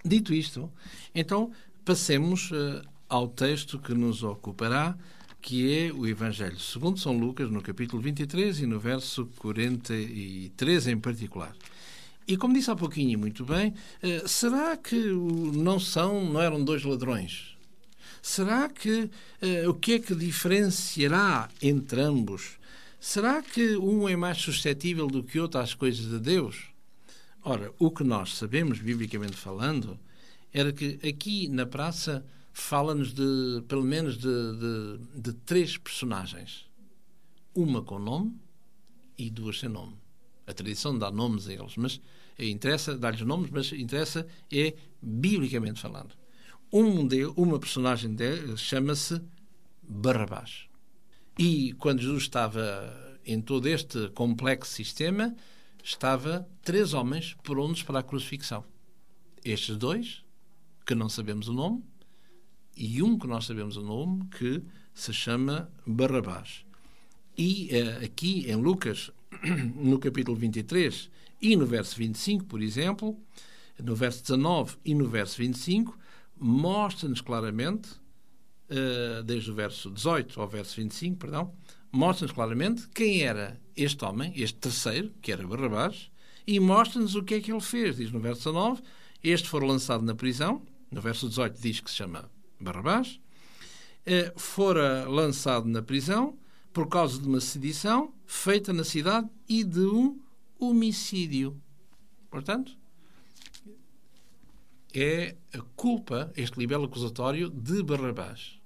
dito 0.06 0.34
isto, 0.34 0.72
então 1.16 1.52
passemos 1.84 2.52
eh, 2.54 2.82
ao 3.10 3.28
texto 3.28 3.80
que 3.80 3.94
nos 3.94 4.24
ocupará, 4.24 4.98
que 5.42 5.74
é 5.78 5.94
o 5.94 6.06
Evangelho 6.06 6.60
segundo 6.60 7.00
São 7.00 7.18
Lucas, 7.18 7.50
no 7.50 7.62
capítulo 7.62 8.02
23 8.02 8.60
e 8.60 8.66
no 8.66 8.80
verso 8.80 9.28
43 9.38 10.88
em 10.88 11.00
particular. 11.00 11.56
E 12.28 12.36
como 12.36 12.54
disse 12.54 12.70
há 12.70 12.76
pouquinho 12.76 13.18
muito 13.18 13.46
bem, 13.46 13.74
eh, 14.04 14.24
será 14.26 14.76
que 14.76 14.96
não 14.96 15.80
são, 15.80 16.26
não 16.26 16.42
eram 16.42 16.62
dois 16.62 16.84
ladrões? 16.84 17.58
Será 18.22 18.68
que 18.68 19.10
eh, 19.42 19.68
o 19.70 19.74
que 19.74 19.94
é 19.94 20.00
que 20.00 20.14
diferenciará 20.14 21.48
entre 21.62 22.02
ambos? 22.02 22.58
Será 23.00 23.42
que 23.42 23.78
um 23.78 24.10
é 24.10 24.18
mais 24.18 24.40
suscetível 24.40 25.08
do 25.08 25.24
que 25.24 25.40
outro 25.40 25.62
às 25.62 25.74
coisas 25.74 26.10
de 26.10 26.20
Deus? 26.20 26.66
Ora, 27.42 27.72
o 27.80 27.90
que 27.90 28.04
nós 28.04 28.36
sabemos, 28.36 28.80
biblicamente 28.80 29.38
falando, 29.38 29.98
era 30.52 30.74
que 30.74 31.00
aqui 31.08 31.48
na 31.48 31.66
praça 31.66 32.26
fala-nos 32.58 33.14
de, 33.14 33.64
pelo 33.68 33.84
menos, 33.84 34.18
de, 34.18 34.24
de, 34.28 35.22
de 35.22 35.34
três 35.46 35.78
personagens. 35.78 36.66
Uma 37.54 37.84
com 37.84 38.00
nome 38.00 38.36
e 39.18 39.30
duas 39.30 39.60
sem 39.60 39.70
nome. 39.70 39.96
A 40.46 40.54
tradição 40.54 40.98
dá 40.98 41.12
nomes 41.12 41.48
a 41.48 41.54
eles, 41.54 41.78
mas 41.78 42.02
interessa 42.40 42.98
dar-lhes 42.98 43.22
nomes, 43.22 43.52
mas 43.52 43.72
interessa 43.72 44.28
é 44.52 44.76
biblicamente 45.02 45.80
falando. 45.80 46.16
Um 46.74 47.08
de, 47.08 47.26
uma 47.38 47.60
personagem 47.60 48.16
chama-se 48.58 49.22
Barrabás. 49.84 50.68
E 51.38 51.74
quando 51.74 52.02
Jesus 52.02 52.24
estava 52.24 53.20
em 53.24 53.40
todo 53.40 53.68
este 53.68 54.10
complexo 54.10 54.74
sistema, 54.74 55.36
estava 55.84 56.50
três 56.64 56.94
homens 56.94 57.36
prontos 57.44 57.84
para 57.84 58.00
a 58.00 58.04
crucifixão. 58.04 58.66
Estes 59.46 59.78
dois, 59.78 60.24
que 60.86 60.96
não 60.96 61.08
sabemos 61.08 61.48
o 61.48 61.54
nome, 61.54 61.84
e 62.78 63.02
um 63.02 63.18
que 63.18 63.28
nós 63.28 63.46
sabemos 63.46 63.76
o 63.76 63.82
nome, 63.82 64.26
que 64.38 64.62
se 64.94 65.12
chama 65.12 65.70
Barrabás. 65.86 66.66
E 67.38 67.70
eh, 67.72 68.06
aqui 68.06 68.50
em 68.50 68.56
Lucas, 68.56 69.12
no 69.76 70.00
capítulo 70.00 70.38
23 70.38 71.10
e 71.42 71.56
no 71.56 71.66
verso 71.66 71.96
25, 71.98 72.46
por 72.46 72.62
exemplo, 72.62 73.18
no 73.82 73.96
verso 73.96 74.22
19 74.22 74.78
e 74.86 74.96
no 74.96 75.08
verso 75.08 75.38
25, 75.38 75.98
mostra-nos 76.40 77.22
claramente, 77.22 77.90
eh, 78.70 79.22
desde 79.24 79.52
o 79.52 79.54
verso 79.54 79.92
18 79.92 80.40
ao 80.40 80.48
verso 80.48 80.76
25, 80.78 81.18
perdão, 81.18 81.54
mostra-nos 81.92 82.34
claramente 82.34 82.88
quem 82.90 83.22
era 83.22 83.60
este 83.76 84.04
homem, 84.04 84.34
este 84.36 84.58
terceiro, 84.58 85.12
que 85.22 85.32
era 85.32 85.46
Barrabás, 85.46 86.10
e 86.46 86.60
mostra-nos 86.60 87.16
o 87.16 87.24
que 87.24 87.36
é 87.36 87.42
que 87.42 87.52
ele 87.52 87.62
fez. 87.62 87.98
Diz 87.98 88.12
no 88.12 88.20
verso 88.20 88.50
19, 88.50 88.82
este 89.24 89.48
foi 89.48 89.66
lançado 89.66 90.04
na 90.04 90.16
prisão, 90.16 90.62
no 90.92 91.02
verso 91.02 91.28
18 91.28 91.62
diz 91.62 91.80
que 91.80 91.90
se 91.90 91.98
chama 91.98 92.30
Barrabás, 92.60 93.20
eh, 94.06 94.34
fora 94.36 95.08
lançado 95.08 95.68
na 95.68 95.82
prisão 95.82 96.38
por 96.74 96.88
causa 96.88 97.20
de 97.20 97.28
uma 97.28 97.42
sedição 97.42 98.14
feita 98.26 98.72
na 98.72 98.84
cidade 98.84 99.28
e 99.48 99.64
de 99.64 99.82
um 99.82 100.20
homicídio. 100.60 101.60
Portanto, 102.30 102.78
é 104.94 105.36
a 105.54 105.62
culpa, 105.76 106.32
este 106.36 106.60
libelo 106.60 106.86
acusatório, 106.86 107.50
de 107.50 107.84
Barrabás. 107.84 108.60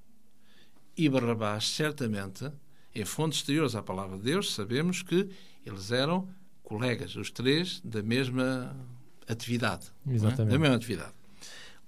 E 0.96 1.10
Barrabás, 1.10 1.68
certamente, 1.70 2.52
em 2.94 3.06
fontes 3.06 3.40
exteriores 3.40 3.76
à 3.76 3.82
palavra 3.82 4.18
de 4.18 4.24
Deus, 4.24 4.54
sabemos 4.54 5.02
que 5.02 5.30
eles 5.66 5.92
eram 5.92 6.28
colegas, 6.64 7.16
os 7.16 7.32
três, 7.32 7.82
da 7.84 8.02
mesma 8.02 8.76
atividade. 9.28 9.88
não 10.06 10.14
é? 10.14 10.16
Exatamente. 10.16 10.52
Da 10.52 10.60
mesma 10.60 10.76
atividade. 10.76 11.14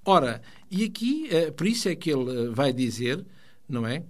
Ora, 0.06 0.42
e 0.70 0.84
aqui, 0.84 1.28
eh, 1.30 1.52
por 1.52 1.66
isso 1.66 1.88
é 1.88 1.96
que 1.96 2.12
ele 2.12 2.30
eh, 2.30 2.50
vai 2.50 2.74
dizer, 2.74 3.26
não 3.68 3.88
é? 3.88 4.04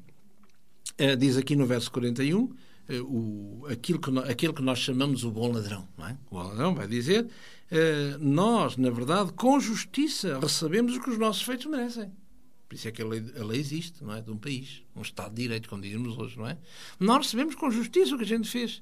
Eh, 0.97 1.15
diz 1.15 1.37
aqui 1.37 1.55
no 1.55 1.65
verso 1.65 1.91
41, 1.91 2.53
eh, 2.89 2.99
o, 3.01 3.65
aquilo, 3.69 3.99
que 3.99 4.09
aquilo 4.31 4.53
que 4.53 4.61
nós 4.61 4.79
chamamos 4.79 5.23
o 5.23 5.31
bom 5.31 5.51
ladrão, 5.51 5.87
não 5.97 6.07
é? 6.07 6.17
O 6.31 6.35
bom 6.35 6.43
ladrão 6.43 6.75
vai 6.75 6.87
dizer, 6.87 7.27
nós, 8.19 8.77
na 8.77 8.91
verdade, 8.91 9.33
com 9.33 9.59
justiça, 9.59 10.39
recebemos 10.39 10.95
o 10.95 11.01
que 11.01 11.09
os 11.09 11.17
nossos 11.17 11.41
feitos 11.41 11.65
merecem. 11.65 12.11
Por 12.69 12.75
isso 12.75 12.87
é 12.87 12.91
que 12.91 13.01
a 13.01 13.05
lei, 13.05 13.23
a 13.39 13.43
lei 13.43 13.59
existe, 13.59 14.03
não 14.03 14.13
é? 14.13 14.21
De 14.21 14.31
um 14.31 14.37
país, 14.37 14.83
um 14.95 15.01
Estado 15.01 15.29
de 15.33 15.43
Direito, 15.43 15.69
como 15.69 15.81
dizemos 15.81 16.17
hoje, 16.17 16.37
não 16.37 16.47
é? 16.47 16.57
Nós 16.99 17.25
recebemos 17.25 17.55
com 17.55 17.69
justiça 17.69 18.15
o 18.15 18.17
que 18.17 18.23
a 18.23 18.27
gente 18.27 18.49
fez. 18.49 18.81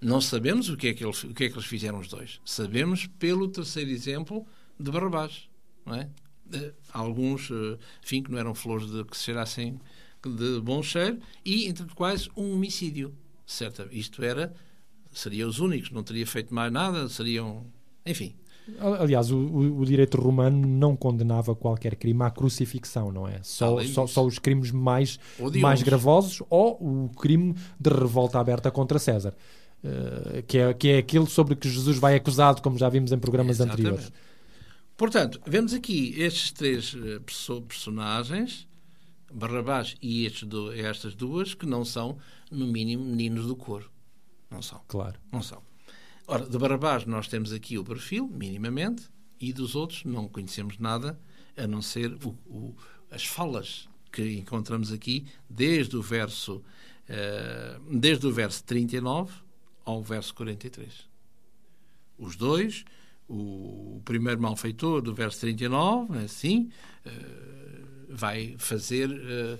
Não 0.00 0.20
sabemos 0.20 0.68
o 0.68 0.76
que 0.76 0.88
é 0.88 0.94
que, 0.94 1.04
eles, 1.04 1.22
o 1.24 1.34
que, 1.34 1.44
é 1.44 1.48
que 1.48 1.54
eles 1.54 1.66
fizeram 1.66 1.98
os 1.98 2.08
dois. 2.08 2.40
Sabemos 2.44 3.06
pelo 3.18 3.48
terceiro 3.48 3.90
exemplo 3.90 4.44
de 4.78 4.90
Barrabás, 4.90 5.48
não 5.86 5.94
é? 5.94 6.08
Alguns, 6.92 7.50
eh, 7.50 7.78
enfim, 8.04 8.22
que 8.22 8.30
não 8.30 8.38
eram 8.38 8.54
flores 8.54 8.90
de, 8.90 9.04
que 9.04 9.16
se 9.16 9.24
cheirassem 9.24 9.80
de 10.24 10.60
bom 10.60 10.82
cheiro, 10.82 11.18
e 11.44 11.66
entre 11.66 11.84
os 11.84 11.92
quais 11.94 12.28
um 12.36 12.54
homicídio. 12.54 13.12
Certo? 13.46 13.86
Isto 13.90 14.22
era, 14.22 14.52
seriam 15.12 15.48
os 15.48 15.58
únicos, 15.58 15.90
não 15.90 16.02
teria 16.02 16.26
feito 16.26 16.54
mais 16.54 16.72
nada, 16.72 17.08
seriam 17.08 17.64
Enfim, 18.06 18.34
Aliás, 19.00 19.30
o, 19.32 19.36
o- 19.38 19.84
direito 19.84 20.16
romano 20.20 20.64
não 20.64 20.94
condenava 20.94 21.52
qualquer 21.54 21.96
crime 21.96 22.22
à 22.22 22.30
crucifixão, 22.30 23.10
não 23.10 23.26
é? 23.26 23.40
Só, 23.42 23.66
Além 23.78 23.88
só, 23.88 24.06
só 24.06 24.24
os 24.24 24.38
crimes 24.38 24.70
mais, 24.70 25.18
Odiosos. 25.36 25.60
mais 25.60 25.82
gravosos 25.82 26.42
ou 26.48 26.74
o 26.80 27.10
crime 27.18 27.56
de 27.80 27.90
revolta 27.90 28.38
aberta 28.38 28.70
contra 28.70 29.00
César, 29.00 29.34
eh, 29.82 30.44
que, 30.46 30.58
é, 30.58 30.72
que 30.74 30.88
é 30.90 30.98
aquele 30.98 31.26
sobre 31.26 31.56
que 31.56 31.68
Jesus 31.68 31.98
vai 31.98 32.14
acusado, 32.14 32.62
como 32.62 32.78
já 32.78 32.88
vimos 32.88 33.10
em 33.10 33.18
programas 33.18 33.56
Exatamente. 33.56 33.80
anteriores. 33.80 34.12
Portanto, 35.02 35.40
vemos 35.44 35.74
aqui 35.74 36.14
estes 36.16 36.52
três 36.52 36.94
eh, 36.94 37.18
perso- 37.18 37.60
personagens, 37.62 38.68
Barrabás 39.34 39.96
e 40.00 40.28
do- 40.46 40.72
estas 40.72 41.12
duas, 41.16 41.54
que 41.54 41.66
não 41.66 41.84
são, 41.84 42.18
no 42.52 42.68
mínimo, 42.68 43.04
meninos 43.04 43.48
do 43.48 43.56
coro. 43.56 43.90
Não 44.48 44.62
são. 44.62 44.80
Claro. 44.86 45.18
Não 45.32 45.42
são. 45.42 45.60
Ora, 46.24 46.46
de 46.46 46.56
Barrabás 46.56 47.04
nós 47.04 47.26
temos 47.26 47.52
aqui 47.52 47.76
o 47.78 47.82
perfil, 47.82 48.28
minimamente, 48.28 49.10
e 49.40 49.52
dos 49.52 49.74
outros 49.74 50.04
não 50.04 50.28
conhecemos 50.28 50.78
nada, 50.78 51.18
a 51.56 51.66
não 51.66 51.82
ser 51.82 52.12
o- 52.24 52.38
o- 52.46 52.76
as 53.10 53.24
falas 53.24 53.88
que 54.12 54.22
encontramos 54.38 54.92
aqui, 54.92 55.26
desde 55.50 55.96
o 55.96 56.00
verso, 56.02 56.62
eh, 57.08 57.76
desde 57.90 58.24
o 58.24 58.30
verso 58.32 58.62
39 58.62 59.32
ao 59.84 60.00
verso 60.00 60.32
43. 60.32 60.92
Os 62.16 62.36
dois, 62.36 62.84
o 63.34 64.02
primeiro 64.04 64.40
malfeitor 64.40 65.00
do 65.02 65.14
verso 65.14 65.40
39, 65.40 66.18
assim, 66.18 66.70
eh, 67.04 67.10
vai 68.10 68.54
fazer 68.58 69.10
eh, 69.10 69.58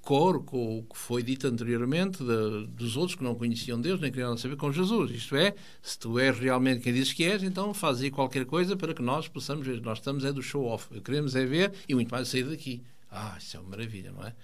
coro 0.00 0.42
com 0.42 0.78
o 0.78 0.82
que 0.82 0.98
foi 0.98 1.22
dito 1.22 1.46
anteriormente 1.46 2.18
de- 2.24 2.66
dos 2.68 2.96
outros 2.96 3.14
que 3.16 3.22
não 3.22 3.36
conheciam 3.36 3.80
Deus 3.80 4.00
nem 4.00 4.10
queriam 4.10 4.36
saber 4.36 4.56
com 4.56 4.72
Jesus. 4.72 5.12
Isto 5.12 5.36
é, 5.36 5.54
se 5.80 5.96
tu 5.98 6.18
és 6.18 6.36
realmente 6.38 6.80
quem 6.80 6.92
dizes 6.92 7.12
que 7.12 7.22
és, 7.24 7.42
então 7.44 7.72
faz 7.72 8.00
aí 8.00 8.10
qualquer 8.10 8.44
coisa 8.44 8.76
para 8.76 8.92
que 8.92 9.02
nós 9.02 9.28
possamos 9.28 9.64
ver. 9.66 9.80
Nós 9.80 9.98
estamos 9.98 10.24
é 10.24 10.32
do 10.32 10.42
show-off. 10.42 10.88
Queremos 11.02 11.36
é 11.36 11.46
ver 11.46 11.72
e 11.88 11.94
muito 11.94 12.10
mais 12.10 12.26
sair 12.28 12.44
daqui. 12.44 12.82
Ah, 13.10 13.36
isso 13.38 13.56
é 13.56 13.60
uma 13.60 13.70
maravilha, 13.70 14.10
não 14.10 14.24
é? 14.26 14.34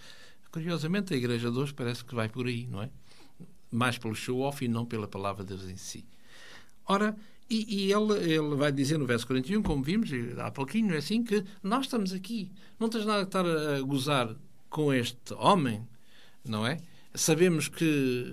Curiosamente, 0.52 1.12
a 1.12 1.16
igreja 1.16 1.50
de 1.50 1.58
hoje 1.58 1.74
parece 1.74 2.04
que 2.04 2.14
vai 2.14 2.28
por 2.28 2.46
aí, 2.46 2.66
não 2.70 2.82
é? 2.82 2.90
Mais 3.70 3.98
pelo 3.98 4.14
show-off 4.14 4.64
e 4.64 4.68
não 4.68 4.86
pela 4.86 5.08
palavra 5.08 5.42
de 5.44 5.54
Deus 5.56 5.68
em 5.68 5.76
si. 5.76 6.04
Ora, 6.86 7.16
e, 7.50 7.86
e 7.86 7.92
ele, 7.92 8.32
ele 8.32 8.54
vai 8.56 8.70
dizer 8.70 8.98
no 8.98 9.06
verso 9.06 9.26
41, 9.26 9.62
como 9.62 9.82
vimos 9.82 10.10
há 10.38 10.50
pouquinho, 10.50 10.94
é 10.94 10.98
assim 10.98 11.22
que 11.22 11.44
nós 11.62 11.86
estamos 11.86 12.12
aqui. 12.12 12.50
Não 12.78 12.88
tens 12.88 13.06
nada 13.06 13.22
que 13.22 13.28
estar 13.28 13.46
a, 13.46 13.76
a 13.76 13.80
gozar 13.80 14.34
com 14.68 14.92
este 14.92 15.32
homem, 15.34 15.86
não 16.44 16.66
é? 16.66 16.78
Sabemos 17.14 17.68
que 17.68 18.32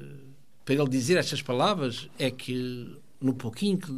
para 0.65 0.75
ele 0.75 0.89
dizer 0.89 1.17
estas 1.17 1.41
palavras 1.41 2.09
é 2.19 2.29
que 2.29 2.97
no 3.21 3.33
pouquinho 3.33 3.77
que 3.77 3.91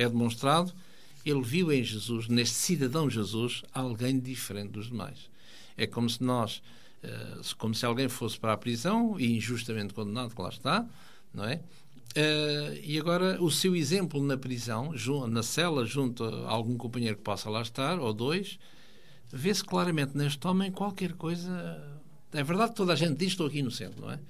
é 0.00 0.08
demonstrado, 0.08 0.72
ele 1.24 1.42
viu 1.42 1.72
em 1.72 1.82
Jesus, 1.82 2.28
neste 2.28 2.56
cidadão 2.56 3.08
Jesus, 3.08 3.62
alguém 3.72 4.18
diferente 4.18 4.72
dos 4.72 4.88
demais. 4.88 5.30
É 5.76 5.86
como 5.86 6.10
se 6.10 6.22
nós, 6.22 6.62
eh, 7.02 7.40
como 7.56 7.74
se 7.74 7.86
alguém 7.86 8.08
fosse 8.08 8.38
para 8.38 8.52
a 8.52 8.56
prisão 8.56 9.18
e 9.18 9.36
injustamente 9.36 9.94
condenado, 9.94 10.34
que 10.34 10.42
lá 10.42 10.48
está, 10.48 10.86
não 11.32 11.44
é? 11.44 11.60
Eh, 12.14 12.80
e 12.84 12.98
agora 12.98 13.42
o 13.42 13.50
seu 13.50 13.74
exemplo 13.74 14.22
na 14.22 14.36
prisão, 14.36 14.92
na 15.28 15.42
cela, 15.42 15.84
junto 15.84 16.24
a 16.24 16.50
algum 16.50 16.76
companheiro 16.76 17.16
que 17.16 17.22
possa 17.22 17.48
lá 17.48 17.62
estar, 17.62 17.98
ou 17.98 18.12
dois, 18.12 18.58
vê-se 19.32 19.64
claramente 19.64 20.16
neste 20.16 20.46
homem 20.46 20.70
qualquer 20.70 21.14
coisa. 21.14 22.00
É 22.32 22.42
verdade 22.42 22.70
que 22.70 22.76
toda 22.76 22.92
a 22.92 22.96
gente 22.96 23.16
diz 23.16 23.28
estou 23.28 23.46
aqui 23.46 23.58
inocente, 23.58 23.98
não 23.98 24.10
é? 24.10 24.20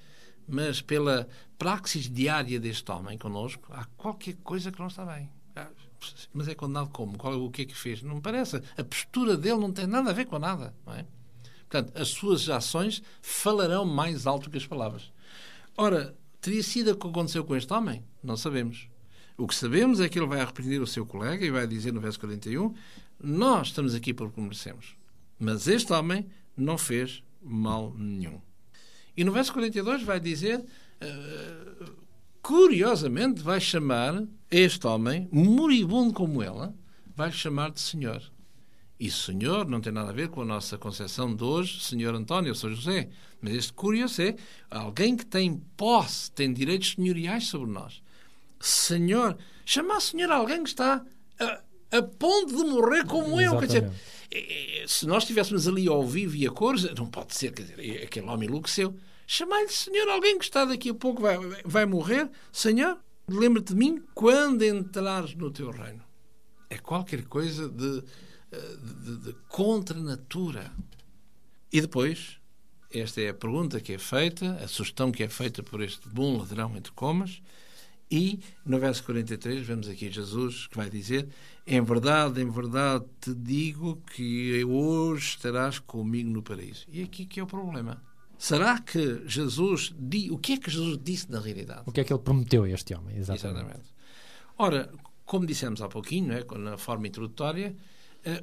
Mas 0.47 0.81
pela 0.81 1.27
praxis 1.57 2.09
diária 2.09 2.59
deste 2.59 2.89
homem 2.91 3.17
connosco, 3.17 3.71
há 3.71 3.85
qualquer 3.97 4.35
coisa 4.43 4.71
que 4.71 4.79
não 4.79 4.87
está 4.87 5.05
bem. 5.05 5.29
Ah, 5.55 5.69
Mas 6.33 6.47
é 6.47 6.55
condenado 6.55 6.89
como? 6.89 7.17
Qual, 7.17 7.33
o 7.41 7.51
que 7.51 7.63
é 7.63 7.65
que 7.65 7.75
fez? 7.75 8.01
Não 8.01 8.15
me 8.15 8.21
parece. 8.21 8.61
A 8.77 8.83
postura 8.83 9.37
dele 9.37 9.59
não 9.59 9.71
tem 9.71 9.87
nada 9.87 10.09
a 10.09 10.13
ver 10.13 10.25
com 10.25 10.39
nada, 10.39 10.73
não 10.85 10.93
é? 10.93 11.05
Portanto, 11.69 11.97
as 11.97 12.09
suas 12.09 12.49
ações 12.49 13.01
falarão 13.21 13.85
mais 13.85 14.27
alto 14.27 14.49
que 14.49 14.57
as 14.57 14.67
palavras. 14.67 15.11
Ora, 15.75 16.15
teria 16.43 16.61
sido 16.61 16.91
o 16.91 16.97
que 16.97 17.07
aconteceu 17.07 17.43
com 17.45 17.55
este 17.55 17.71
homem? 17.73 18.03
Não 18.21 18.35
sabemos. 18.35 18.89
O 19.37 19.47
que 19.47 19.55
sabemos 19.55 20.01
é 20.01 20.09
que 20.09 20.19
ele 20.19 20.27
vai 20.27 20.41
arrepender 20.41 20.81
o 20.81 20.85
seu 20.85 21.05
colega 21.05 21.43
e 21.43 21.49
vai 21.49 21.65
dizer 21.65 21.93
no 21.93 22.01
verso 22.01 22.19
41: 22.19 22.73
Nós 23.19 23.67
estamos 23.67 23.95
aqui 23.95 24.13
porque 24.13 24.39
merecemos. 24.39 24.95
Mas 25.39 25.67
este 25.67 25.91
homem 25.93 26.27
não 26.55 26.77
fez 26.77 27.23
mal 27.41 27.95
nenhum. 27.97 28.41
E 29.15 29.23
no 29.23 29.31
verso 29.31 29.53
42 29.53 30.03
vai 30.03 30.19
dizer, 30.19 30.63
eh, 30.99 31.85
curiosamente, 32.41 33.41
vai 33.41 33.61
chamar 33.61 34.23
este 34.51 34.85
homem, 34.85 35.29
moribundo 35.31 36.13
como 36.13 36.43
ela, 36.43 36.75
vai 37.15 37.31
chamar 37.31 37.71
de 37.71 37.79
Senhor. 37.79 38.21
E 39.03 39.11
Senhor 39.11 39.67
não 39.67 39.81
tem 39.81 39.91
nada 39.91 40.11
a 40.11 40.13
ver 40.13 40.29
com 40.29 40.43
a 40.43 40.45
nossa 40.45 40.77
concepção 40.77 41.35
de 41.35 41.43
hoje, 41.43 41.81
Senhor 41.81 42.15
António 42.15 42.51
ou 42.51 42.55
São 42.55 42.73
José. 42.73 43.09
Mas 43.41 43.53
este 43.53 43.73
curioso 43.73 44.21
é 44.21 44.33
alguém 44.71 45.17
que 45.17 45.25
tem 45.25 45.61
posse, 45.75 46.31
tem 46.31 46.53
direitos 46.53 46.93
senhoriais 46.93 47.47
sobre 47.47 47.69
nós. 47.69 48.01
Senhor, 48.61 49.37
chamar 49.65 49.99
Senhor 49.99 50.31
alguém 50.31 50.63
que 50.63 50.69
está 50.69 51.03
a, 51.37 51.61
a 51.97 52.01
ponto 52.01 52.55
de 52.55 52.63
morrer 52.63 53.05
como 53.05 53.41
eu. 53.41 53.59
Quer 53.59 53.65
dizer, 53.65 53.77
Exatamente. 53.83 54.01
eh, 54.31 54.83
eh, 54.83 54.85
se 54.87 55.05
nós 55.05 55.23
estivéssemos 55.23 55.67
ali 55.67 55.85
ao 55.85 56.07
vivo 56.07 56.37
e 56.37 56.47
a 56.47 56.51
cores, 56.51 56.89
não 56.95 57.07
pode 57.07 57.35
ser, 57.35 57.51
quer 57.51 57.63
dizer, 57.63 57.79
eh, 57.81 58.05
aquele 58.05 58.27
homem 58.27 58.47
enlouqueceu. 58.47 58.95
Chamar-lhe 59.27 59.67
Senhor 59.67 60.07
alguém 60.07 60.37
que 60.37 60.45
está 60.45 60.63
daqui 60.63 60.91
a 60.91 60.95
pouco 60.95 61.21
vai, 61.21 61.37
vai 61.65 61.85
morrer. 61.85 62.29
Senhor, 62.53 62.97
lembra-te 63.27 63.73
de 63.73 63.75
mim 63.75 64.01
quando 64.15 64.63
entrares 64.63 65.35
no 65.35 65.51
teu 65.51 65.71
reino. 65.71 66.01
É 66.69 66.77
qualquer 66.77 67.25
coisa 67.25 67.67
de, 67.67 68.01
de, 69.03 69.17
de 69.17 69.33
contra 69.49 69.99
natura. 69.99 70.71
E 71.71 71.81
depois, 71.81 72.37
esta 72.91 73.21
é 73.21 73.29
a 73.29 73.33
pergunta 73.33 73.79
que 73.79 73.93
é 73.93 73.97
feita, 73.97 74.53
a 74.63 74.67
sugestão 74.67 75.11
que 75.11 75.23
é 75.23 75.29
feita 75.29 75.63
por 75.63 75.81
este 75.81 76.07
bom 76.07 76.37
ladrão, 76.37 76.75
entre 76.77 76.91
comas, 76.91 77.41
e 78.11 78.39
no 78.63 78.79
verso 78.79 79.03
43 79.05 79.65
vemos 79.65 79.87
aqui 79.87 80.11
Jesus 80.11 80.67
que 80.67 80.77
vai 80.77 80.87
dizer: 80.87 81.27
Em 81.65 81.81
verdade, 81.81 82.41
em 82.41 82.49
verdade 82.49 83.05
te 83.19 83.33
digo 83.33 84.01
que 84.13 84.63
hoje 84.63 85.29
estarás 85.29 85.79
comigo 85.79 86.29
no 86.29 86.43
paraíso. 86.43 86.85
E 86.91 87.01
aqui 87.01 87.25
que 87.25 87.39
é 87.39 87.43
o 87.43 87.47
problema. 87.47 88.03
Será 88.37 88.79
que 88.79 89.23
Jesus. 89.25 89.95
O 90.29 90.37
que 90.37 90.53
é 90.53 90.57
que 90.57 90.69
Jesus 90.69 90.99
disse 91.01 91.31
na 91.31 91.39
realidade? 91.39 91.81
O 91.87 91.91
que 91.91 92.01
é 92.01 92.03
que 92.03 92.13
ele 92.13 92.21
prometeu 92.21 92.65
a 92.65 92.69
este 92.69 92.93
homem? 92.93 93.17
Exatamente. 93.17 93.47
Exatamente. 93.47 93.93
Ora, 94.57 94.93
como 95.25 95.45
dissemos 95.47 95.81
há 95.81 95.87
pouquinho, 95.87 96.33
é? 96.33 96.45
na 96.59 96.77
forma 96.77 97.07
introdutória, 97.07 97.75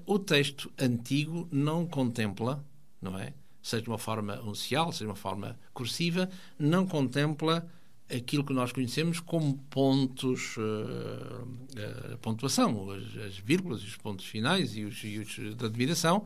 o 0.07 0.19
texto 0.19 0.71
antigo 0.79 1.49
não 1.51 1.87
contempla, 1.87 2.65
não 3.01 3.19
é? 3.19 3.33
Seja 3.63 3.83
de 3.83 3.89
uma 3.89 3.99
forma 3.99 4.41
uncial, 4.43 4.93
seja 4.93 5.05
de 5.05 5.11
uma 5.11 5.17
forma 5.17 5.59
cursiva, 5.73 6.29
não 6.59 6.87
contempla 6.87 7.69
aquilo 8.15 8.45
que 8.45 8.53
nós 8.53 8.73
conhecemos 8.73 9.21
como 9.21 9.57
pontos, 9.71 10.57
eh, 10.59 12.13
a 12.15 12.19
pontuação, 12.19 12.91
as, 12.91 13.17
as 13.25 13.39
vírgulas, 13.39 13.83
os 13.83 13.97
pontos 13.97 14.27
finais 14.27 14.77
e 14.77 14.85
os, 14.85 15.03
e 15.05 15.19
os 15.19 15.55
da 15.57 15.67
admiração, 15.67 16.25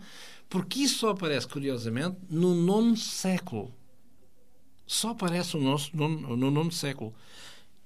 porque 0.49 0.81
isso 0.81 1.01
só 1.01 1.11
aparece, 1.11 1.47
curiosamente, 1.47 2.17
no 2.31 2.55
nono 2.55 2.97
século. 2.97 3.75
Só 4.87 5.11
aparece 5.11 5.57
no, 5.57 5.63
nosso, 5.63 5.97
nono, 5.97 6.37
no 6.37 6.51
nono 6.51 6.73
século. 6.73 7.15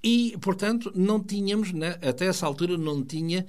E, 0.02 0.36
portanto, 0.40 0.92
não 0.94 1.22
tínhamos, 1.22 1.72
né, 1.72 1.98
até 2.02 2.26
essa 2.26 2.46
altura, 2.46 2.78
não 2.78 3.02
tinha 3.02 3.40
eh, 3.40 3.44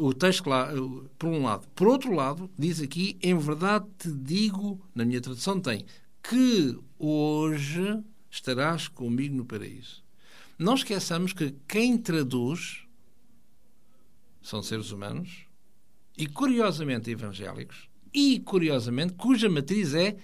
o 0.00 0.14
texto 0.14 0.48
lá, 0.48 0.72
eh, 0.72 1.08
por 1.18 1.28
um 1.28 1.42
lado. 1.42 1.68
Por 1.74 1.86
outro 1.88 2.12
lado, 2.14 2.50
diz 2.58 2.80
aqui, 2.80 3.18
em 3.22 3.36
verdade 3.36 3.86
te 3.98 4.10
digo, 4.10 4.80
na 4.94 5.04
minha 5.04 5.20
tradução 5.20 5.60
tem, 5.60 5.84
que 6.22 6.78
hoje 6.98 8.02
estarás 8.30 8.88
comigo 8.88 9.36
no 9.36 9.44
paraíso. 9.44 10.02
Não 10.58 10.74
esqueçamos 10.74 11.32
que 11.32 11.54
quem 11.68 11.98
traduz 11.98 12.86
são 14.40 14.62
seres 14.62 14.90
humanos 14.90 15.46
e, 16.16 16.26
curiosamente, 16.26 17.10
evangélicos 17.10 17.88
e, 18.14 18.40
curiosamente, 18.40 19.12
cuja 19.12 19.50
matriz 19.50 19.92
é 19.92 20.16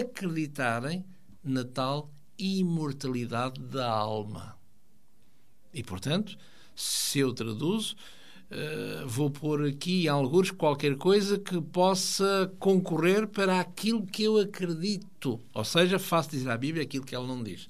acreditarem 0.00 1.04
na 1.44 1.64
tal 1.64 2.10
imortalidade 2.38 3.60
da 3.60 3.90
alma. 3.90 4.56
E, 5.72 5.82
portanto, 5.82 6.38
se 6.74 7.18
eu 7.18 7.34
traduzo, 7.34 7.94
eh, 8.50 9.02
vou 9.06 9.30
pôr 9.30 9.66
aqui 9.66 10.06
alguns 10.08 10.50
qualquer 10.50 10.96
coisa 10.96 11.38
que 11.38 11.60
possa 11.60 12.52
concorrer 12.58 13.26
para 13.28 13.60
aquilo 13.60 14.06
que 14.06 14.22
eu 14.24 14.38
acredito. 14.38 15.40
Ou 15.54 15.64
seja, 15.64 15.98
faço 15.98 16.30
dizer 16.30 16.50
à 16.50 16.56
Bíblia 16.56 16.84
aquilo 16.84 17.04
que 17.04 17.14
ela 17.14 17.26
não 17.26 17.42
diz. 17.42 17.68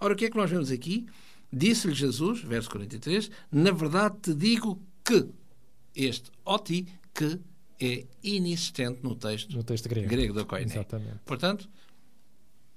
Ora, 0.00 0.14
o 0.14 0.16
que 0.16 0.24
é 0.26 0.30
que 0.30 0.36
nós 0.36 0.50
vemos 0.50 0.70
aqui? 0.70 1.06
Disse-lhe 1.52 1.94
Jesus, 1.94 2.40
verso 2.42 2.68
43, 2.70 3.30
na 3.52 3.70
verdade 3.70 4.16
te 4.20 4.34
digo 4.34 4.82
que 5.04 5.28
este 5.94 6.30
oti, 6.44 6.86
que 7.14 7.38
é 7.80 8.04
inexistente 8.22 9.00
no 9.02 9.14
texto 9.14 9.54
No 9.54 9.62
texto 9.62 9.88
grego. 9.88 10.08
grego 10.08 10.34
da 10.34 10.44
Koiné. 10.44 10.64
Exatamente. 10.72 11.18
Portanto, 11.24 11.68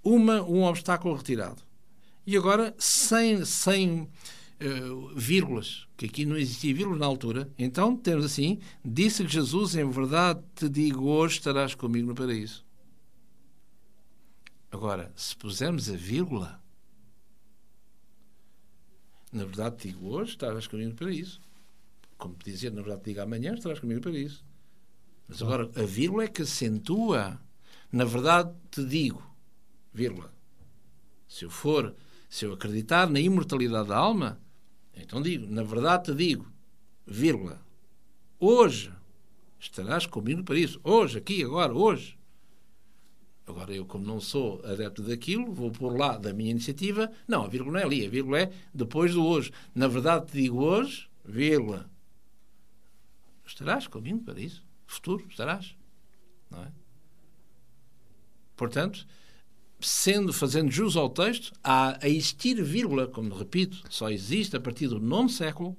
uma, 0.04 0.42
um 0.44 0.64
obstáculo 0.64 1.16
retirado. 1.16 1.62
E 2.26 2.36
agora, 2.38 2.76
sem, 2.78 3.44
sem 3.46 4.08
eh, 4.60 4.80
vírgulas, 5.16 5.88
que 5.96 6.08
aqui 6.08 6.26
não 6.26 6.36
existia 6.36 6.74
vírgulas 6.74 7.00
na 7.00 7.06
altura. 7.06 7.52
Então 7.58 7.96
temos 7.96 8.26
assim: 8.26 8.60
disse 8.84 9.28
Jesus, 9.28 9.76
em 9.76 9.90
verdade 9.90 10.44
te 10.56 10.68
digo, 10.68 11.06
hoje 11.06 11.38
estarás 11.38 11.76
comigo 11.76 12.08
no 12.08 12.16
paraíso. 12.16 12.66
Agora, 14.72 15.12
se 15.16 15.36
pusermos 15.36 15.90
a 15.90 15.96
vírgula, 15.96 16.62
na 19.32 19.46
verdade 19.46 19.78
te 19.78 19.88
digo 19.90 20.10
hoje, 20.10 20.32
estarás 20.32 20.68
comigo 20.68 20.90
no 20.90 20.96
paraíso. 20.96 21.40
Como 22.18 22.36
dizer, 22.44 22.72
na 22.72 22.82
verdade 22.82 23.04
te 23.04 23.10
digo 23.12 23.22
amanhã, 23.22 23.54
estarás 23.54 23.80
comigo 23.80 24.00
no 24.00 24.04
paraíso. 24.04 24.44
Mas 25.28 25.42
agora, 25.42 25.70
a 25.76 25.84
vírgula 25.84 26.24
é 26.24 26.28
que 26.28 26.42
acentua. 26.42 27.40
Na 27.92 28.06
verdade 28.06 28.56
te 28.72 28.84
digo, 28.84 29.24
vírgula. 29.94 30.34
Se 31.28 31.46
eu 31.46 31.50
for, 31.50 31.96
se 32.30 32.46
eu 32.46 32.54
acreditar 32.54 33.10
na 33.10 33.20
imortalidade 33.20 33.90
da 33.90 33.98
alma, 33.98 34.40
então 35.02 35.22
digo, 35.22 35.48
na 35.48 35.64
verdade 35.64 36.06
te 36.06 36.16
digo, 36.16 36.52
vírgula. 37.06 37.62
Hoje 38.40 38.92
estarás 39.60 40.06
comigo 40.06 40.40
no 40.40 40.46
paraíso. 40.46 40.80
Hoje, 40.84 41.18
aqui, 41.18 41.44
agora, 41.44 41.74
hoje. 41.74 42.18
Agora, 43.46 43.74
eu, 43.74 43.86
como 43.86 44.06
não 44.06 44.20
sou 44.20 44.62
adepto 44.66 45.02
daquilo, 45.02 45.54
vou 45.54 45.72
pôr 45.72 45.98
lá 45.98 46.18
da 46.18 46.34
minha 46.34 46.52
iniciativa. 46.52 47.12
Não, 47.28 47.44
a 47.44 47.48
vírgula 47.48 47.74
não 47.74 47.80
é 47.80 47.84
ali, 47.84 48.06
a 48.06 48.10
vírgula 48.10 48.42
é 48.42 48.54
depois 48.74 49.14
do 49.14 49.26
hoje. 49.26 49.52
Na 49.74 49.88
verdade, 49.88 50.28
te 50.28 50.34
digo 50.34 50.62
hoje, 50.62 51.10
vírgula. 51.24 51.90
Estarás 53.46 53.88
comigo 53.88 54.20
para 54.20 54.40
isso. 54.40 54.64
Futuro, 54.86 55.26
estarás. 55.30 55.76
Não 56.52 56.64
é? 56.64 56.72
Portanto, 58.58 59.08
sendo, 59.80 60.34
fazendo 60.34 60.72
jus 60.72 60.96
ao 60.96 61.10
texto, 61.10 61.52
há 61.64 61.98
a 62.04 62.10
existir 62.10 62.62
vírgula, 62.64 63.08
como 63.08 63.34
repito, 63.36 63.84
só 63.90 64.10
existe 64.10 64.56
a 64.56 64.60
partir 64.60 64.88
do 64.88 65.00
nono 65.00 65.30
século, 65.30 65.76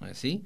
não 0.00 0.08
é 0.08 0.12
assim? 0.12 0.42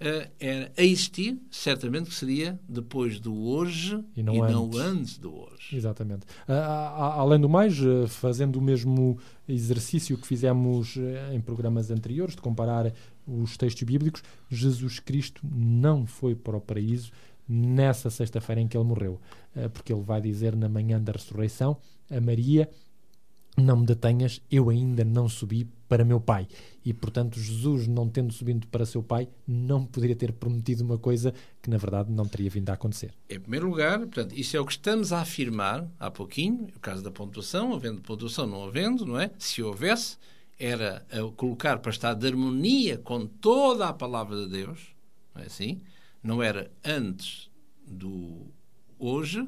Eh, 0.00 0.28
Era 0.40 0.72
a 0.76 0.82
existir, 0.82 1.38
certamente 1.50 2.10
que 2.10 2.16
seria 2.16 2.58
depois 2.68 3.20
do 3.20 3.32
hoje 3.32 4.04
E 4.16 4.20
e 4.20 4.22
não 4.24 4.34
não, 4.34 4.64
antes. 4.66 4.78
antes 4.80 5.18
do 5.18 5.32
hoje. 5.34 5.74
Exatamente. 5.76 6.26
A- 6.48 6.52
a- 6.52 7.14
além 7.20 7.40
do 7.40 7.48
mais, 7.48 7.78
eh, 7.78 8.06
fazendo 8.08 8.56
o 8.56 8.60
mesmo 8.62 9.16
exercício 9.48 10.18
que 10.18 10.26
fizemos 10.26 10.96
em 11.32 11.40
programas 11.40 11.90
anteriores, 11.92 12.34
de 12.34 12.42
comparar 12.42 12.92
os 13.26 13.56
textos 13.56 13.84
bíblicos, 13.84 14.22
Jesus 14.50 14.98
Cristo 14.98 15.40
não 15.44 16.04
foi 16.04 16.34
para 16.34 16.56
o 16.56 16.60
paraíso 16.60 17.12
nessa 17.48 18.10
sexta-feira 18.10 18.60
em 18.60 18.68
que 18.68 18.76
ele 18.76 18.84
morreu, 18.84 19.20
Eh, 19.56 19.68
porque 19.68 19.92
ele 19.92 20.02
vai 20.02 20.20
dizer 20.20 20.56
na 20.56 20.68
manhã 20.68 21.00
da 21.00 21.12
ressurreição 21.12 21.76
a 22.10 22.20
Maria: 22.20 22.68
Não 23.56 23.76
me 23.76 23.86
detenhas, 23.86 24.42
eu 24.50 24.68
ainda 24.68 25.04
não 25.04 25.28
subi 25.28 25.68
para 25.88 26.04
meu 26.04 26.20
Pai. 26.20 26.48
E, 26.84 26.92
portanto, 26.92 27.38
Jesus, 27.38 27.86
não 27.86 28.08
tendo 28.08 28.32
subido 28.32 28.66
para 28.66 28.84
seu 28.84 29.00
Pai, 29.00 29.28
não 29.46 29.86
poderia 29.86 30.16
ter 30.16 30.32
prometido 30.32 30.82
uma 30.82 30.98
coisa 30.98 31.32
que, 31.62 31.70
na 31.70 31.76
verdade, 31.76 32.10
não 32.10 32.26
teria 32.26 32.50
vindo 32.50 32.68
a 32.70 32.72
acontecer. 32.72 33.14
Em 33.30 33.38
primeiro 33.38 33.68
lugar, 33.68 34.00
portanto, 34.00 34.32
isso 34.36 34.56
é 34.56 34.60
o 34.60 34.66
que 34.66 34.72
estamos 34.72 35.12
a 35.12 35.20
afirmar 35.20 35.88
há 36.00 36.10
pouquinho, 36.10 36.66
o 36.76 36.80
caso 36.80 37.00
da 37.00 37.12
pontuação, 37.12 37.72
havendo 37.72 38.00
pontuação, 38.00 38.44
não 38.44 38.64
havendo, 38.64 39.06
não 39.06 39.20
é? 39.20 39.30
Se 39.38 39.62
houvesse, 39.62 40.16
era 40.58 41.06
colocar 41.36 41.78
para 41.78 41.90
estar 41.90 42.14
de 42.14 42.26
harmonia 42.26 42.98
com 42.98 43.24
toda 43.24 43.88
a 43.88 43.92
palavra 43.92 44.36
de 44.44 44.48
Deus, 44.48 44.94
não 45.32 45.42
é 45.42 45.46
assim? 45.46 45.80
Não 46.24 46.42
era 46.42 46.72
antes 46.82 47.50
do 47.86 48.46
hoje, 48.98 49.46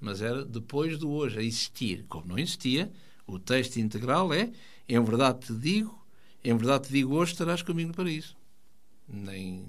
mas 0.00 0.20
era 0.20 0.44
depois 0.44 0.98
do 0.98 1.08
hoje, 1.08 1.38
a 1.38 1.42
existir. 1.42 2.04
Como 2.08 2.26
não 2.26 2.38
existia, 2.38 2.92
o 3.26 3.38
texto 3.38 3.76
integral 3.76 4.34
é: 4.34 4.50
em 4.88 5.02
verdade 5.04 5.46
te 5.46 5.54
digo, 5.54 6.04
em 6.42 6.56
verdade 6.56 6.88
te 6.88 6.92
digo, 6.92 7.14
hoje 7.14 7.32
estarás 7.32 7.62
comigo 7.62 7.90
no 7.90 7.94
paraíso. 7.94 8.36
Nem, 9.08 9.64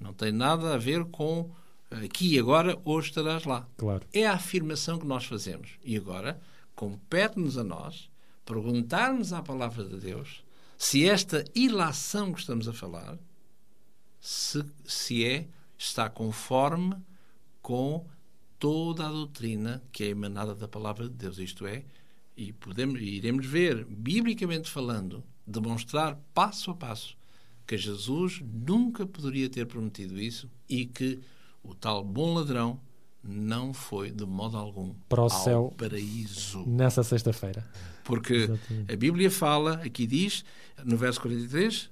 não 0.00 0.14
tem 0.14 0.32
nada 0.32 0.74
a 0.74 0.78
ver 0.78 1.04
com 1.04 1.50
aqui 1.90 2.34
e 2.34 2.38
agora, 2.38 2.80
hoje 2.82 3.08
estarás 3.08 3.44
lá. 3.44 3.68
Claro. 3.76 4.06
É 4.10 4.26
a 4.26 4.34
afirmação 4.34 4.98
que 4.98 5.06
nós 5.06 5.26
fazemos. 5.26 5.78
E 5.84 5.98
agora, 5.98 6.40
compete-nos 6.74 7.58
a 7.58 7.64
nós 7.64 8.10
perguntarmos 8.44 9.34
à 9.34 9.42
palavra 9.42 9.84
de 9.84 9.98
Deus 9.98 10.42
se 10.78 11.06
esta 11.06 11.44
ilação 11.54 12.32
que 12.32 12.40
estamos 12.40 12.66
a 12.66 12.72
falar 12.72 13.18
se, 14.20 14.64
se 14.86 15.24
é, 15.24 15.46
está 15.78 16.10
conforme 16.10 16.96
com 17.62 18.04
toda 18.58 19.06
a 19.06 19.10
doutrina 19.10 19.82
que 19.92 20.04
é 20.04 20.08
emanada 20.08 20.54
da 20.54 20.66
palavra 20.66 21.08
de 21.08 21.14
Deus. 21.14 21.38
Isto 21.38 21.66
é, 21.66 21.84
e 22.36 22.52
podemos, 22.52 23.00
iremos 23.00 23.46
ver, 23.46 23.84
biblicamente 23.84 24.68
falando, 24.68 25.22
demonstrar 25.46 26.18
passo 26.34 26.72
a 26.72 26.74
passo 26.74 27.16
que 27.66 27.76
Jesus 27.76 28.40
nunca 28.42 29.06
poderia 29.06 29.48
ter 29.48 29.66
prometido 29.66 30.18
isso 30.18 30.50
e 30.68 30.86
que 30.86 31.20
o 31.62 31.74
tal 31.74 32.02
bom 32.02 32.34
ladrão 32.34 32.80
não 33.22 33.74
foi 33.74 34.10
de 34.10 34.24
modo 34.24 34.56
algum 34.56 34.94
Para 35.08 35.22
o 35.22 35.28
céu. 35.28 35.74
paraíso. 35.76 36.64
Nessa 36.66 37.02
sexta-feira. 37.02 37.68
Porque 38.04 38.34
Exatamente. 38.34 38.92
a 38.92 38.96
Bíblia 38.96 39.30
fala, 39.30 39.74
aqui 39.84 40.06
diz, 40.06 40.44
no 40.82 40.96
verso 40.96 41.20
43, 41.20 41.90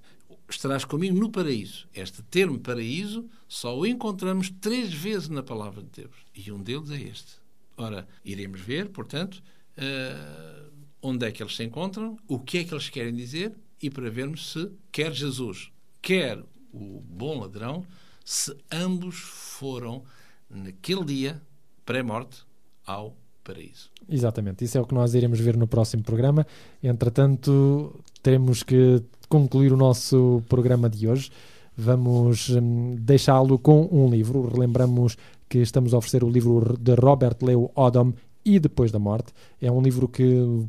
estarás 0.48 0.84
comigo 0.84 1.18
no 1.18 1.30
paraíso. 1.30 1.88
Este 1.94 2.22
termo 2.22 2.58
paraíso 2.58 3.28
só 3.48 3.76
o 3.76 3.86
encontramos 3.86 4.50
três 4.60 4.92
vezes 4.92 5.28
na 5.28 5.42
palavra 5.42 5.82
de 5.82 6.02
Deus. 6.02 6.14
E 6.34 6.50
um 6.52 6.62
deles 6.62 6.90
é 6.90 7.00
este. 7.00 7.32
Ora, 7.76 8.06
iremos 8.24 8.60
ver, 8.60 8.88
portanto, 8.90 9.42
eh, 9.76 10.66
onde 11.02 11.26
é 11.26 11.30
que 11.30 11.42
eles 11.42 11.54
se 11.54 11.64
encontram, 11.64 12.18
o 12.26 12.38
que 12.38 12.58
é 12.58 12.64
que 12.64 12.72
eles 12.72 12.88
querem 12.88 13.14
dizer 13.14 13.54
e 13.82 13.90
para 13.90 14.10
vermos 14.10 14.52
se 14.52 14.70
quer 14.90 15.12
Jesus, 15.12 15.70
quer 16.00 16.42
o 16.72 17.00
bom 17.00 17.40
ladrão, 17.40 17.84
se 18.24 18.56
ambos 18.72 19.16
foram 19.16 20.02
naquele 20.48 21.04
dia, 21.04 21.42
pré-morte, 21.84 22.44
ao 22.84 23.16
paraíso. 23.44 23.90
Exatamente, 24.08 24.64
isso 24.64 24.78
é 24.78 24.80
o 24.80 24.86
que 24.86 24.94
nós 24.94 25.14
iremos 25.14 25.38
ver 25.38 25.56
no 25.56 25.66
próximo 25.66 26.02
programa. 26.02 26.46
Entretanto, 26.82 28.00
temos 28.22 28.62
que 28.62 29.02
concluir 29.28 29.72
o 29.72 29.76
nosso 29.76 30.42
programa 30.48 30.88
de 30.88 31.08
hoje. 31.08 31.30
Vamos 31.76 32.48
hum, 32.50 32.96
deixá-lo 32.98 33.58
com 33.58 33.88
um 33.92 34.08
livro. 34.08 34.48
Relembramos 34.48 35.16
que 35.48 35.58
estamos 35.58 35.92
a 35.92 35.98
oferecer 35.98 36.24
o 36.24 36.30
livro 36.30 36.76
de 36.78 36.94
Robert 36.94 37.36
Leo 37.42 37.70
Odom 37.74 38.12
e 38.44 38.58
Depois 38.58 38.90
da 38.90 38.98
Morte. 38.98 39.32
É 39.60 39.70
um 39.70 39.82
livro 39.82 40.08
que 40.08 40.24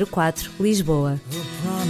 004, 0.10 0.52
Lisboa. 0.58 1.20
A 1.68 1.84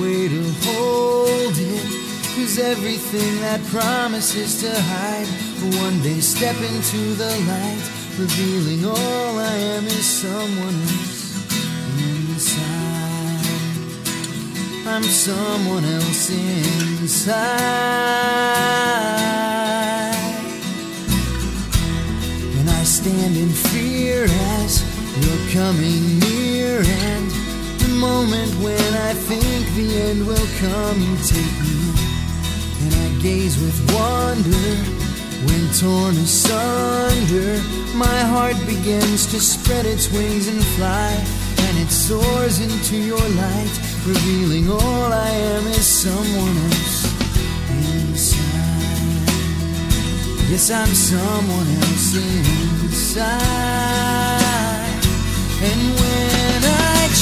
way 0.00 0.28
to 0.28 0.42
hold 0.66 1.56
it. 1.56 2.04
Cause 2.34 2.58
everything 2.58 3.40
that 3.40 3.62
promises 3.66 4.60
to 4.60 4.70
hide 4.70 5.28
one 5.80 6.00
day 6.02 6.20
step 6.20 6.56
into 6.56 7.14
the 7.14 7.30
light, 7.46 7.82
revealing 8.18 8.84
all 8.84 9.38
I 9.38 9.54
am 9.76 9.86
is 9.86 10.04
someone 10.04 10.74
else 10.74 11.46
inside. 11.98 12.84
I'm 14.86 15.04
someone 15.04 15.84
else 15.84 16.30
inside. 16.30 17.34
And 22.58 22.68
I 22.68 22.82
stand 22.84 23.36
in 23.36 23.48
fear 23.48 24.24
as 24.58 24.82
you're 25.20 25.48
coming 25.52 26.18
near. 26.18 26.82
And 26.82 27.43
moment 27.94 28.50
when 28.62 28.94
I 29.08 29.12
think 29.14 29.66
the 29.74 29.88
end 30.08 30.26
will 30.26 30.48
come, 30.60 31.00
you 31.00 31.16
take 31.22 31.56
me. 31.62 31.78
And 32.82 32.92
I 32.94 33.08
gaze 33.22 33.56
with 33.58 33.78
wonder 33.94 34.68
when 35.46 35.62
torn 35.78 36.16
asunder. 36.16 37.62
My 37.94 38.20
heart 38.32 38.58
begins 38.66 39.26
to 39.32 39.40
spread 39.40 39.86
its 39.86 40.10
wings 40.12 40.48
and 40.48 40.62
fly. 40.76 41.12
And 41.66 41.78
it 41.78 41.90
soars 41.90 42.60
into 42.60 42.96
your 42.96 43.26
light, 43.42 43.74
revealing 44.06 44.70
all 44.70 45.12
I 45.12 45.30
am 45.30 45.66
is 45.68 45.86
someone 45.86 46.56
else 46.68 47.04
inside. 47.70 48.54
Yes, 50.50 50.70
I'm 50.70 50.94
someone 50.94 51.68
else 51.82 52.14
inside. 52.16 53.34
And 55.68 55.80
when 56.00 56.53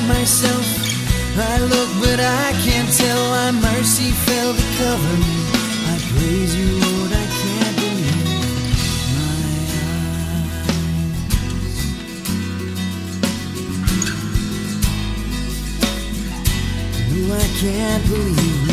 myself. 0.00 0.66
I 1.36 1.58
look, 1.58 1.90
but 2.00 2.20
I 2.20 2.52
can't 2.64 2.90
tell 2.96 3.20
why 3.30 3.50
mercy 3.52 4.10
fell 4.10 4.52
to 4.54 4.62
cover 4.78 5.16
me. 5.24 5.34
I 5.92 5.96
praise 6.12 6.54
you, 6.56 6.70
Lord. 6.80 7.12
I 7.12 7.26
can't 7.40 7.76
believe 7.76 8.26
my 9.16 9.32
eyes. 9.48 9.92
No, 17.12 17.34
I 17.34 17.46
can't 17.60 18.04
believe 18.08 18.71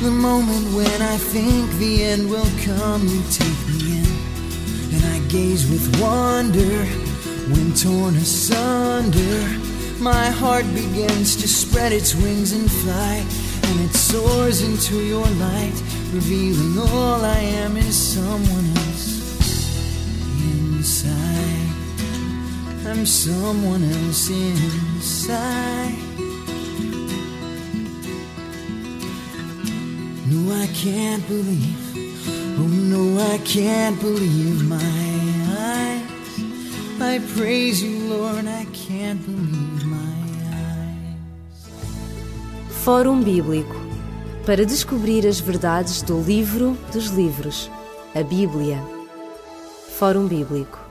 the 0.00 0.10
moment 0.10 0.74
when 0.74 1.02
I 1.02 1.16
think 1.16 1.70
the 1.78 2.04
end 2.04 2.30
will 2.30 2.50
come, 2.62 3.02
you 3.08 3.22
take 3.30 3.60
me 3.68 3.98
in. 3.98 4.06
And 4.94 5.04
I 5.14 5.18
gaze 5.28 5.68
with 5.68 6.00
wonder 6.00 6.84
when 7.52 7.74
torn 7.74 8.14
asunder. 8.16 9.40
My 9.98 10.26
heart 10.26 10.64
begins 10.72 11.36
to 11.36 11.48
spread 11.48 11.92
its 11.92 12.14
wings 12.14 12.52
and 12.52 12.70
fly. 12.70 13.24
And 13.64 13.80
it 13.80 13.94
soars 13.94 14.62
into 14.62 15.02
your 15.02 15.26
light, 15.26 15.82
revealing 16.12 16.78
all 16.78 17.24
I 17.24 17.38
am 17.38 17.76
is 17.76 17.96
someone 17.96 18.66
else 18.76 19.08
inside. 20.54 21.72
I'm 22.86 23.04
someone 23.04 23.82
else 23.82 24.30
inside. 24.30 26.07
I 30.52 30.66
can't 30.68 31.26
believe. 31.26 31.96
Oh, 32.58 32.66
no, 32.66 33.20
I 33.20 33.38
can't 33.38 34.00
believe 34.00 34.64
my 34.64 34.76
eyes. 35.58 36.02
I 37.00 37.20
praise 37.36 37.82
you, 37.82 38.08
Lord. 38.08 38.46
I 38.46 38.66
can't 38.72 39.24
believe 39.24 39.84
my 39.84 39.96
eyes. 40.54 41.18
Fórum 42.84 43.22
Bíblico 43.22 43.76
para 44.46 44.64
descobrir 44.64 45.26
as 45.26 45.38
verdades 45.38 46.00
do 46.02 46.20
livro 46.22 46.76
dos 46.92 47.08
livros, 47.08 47.70
a 48.14 48.22
Bíblia. 48.22 48.82
Fórum 49.98 50.26
Bíblico 50.26 50.87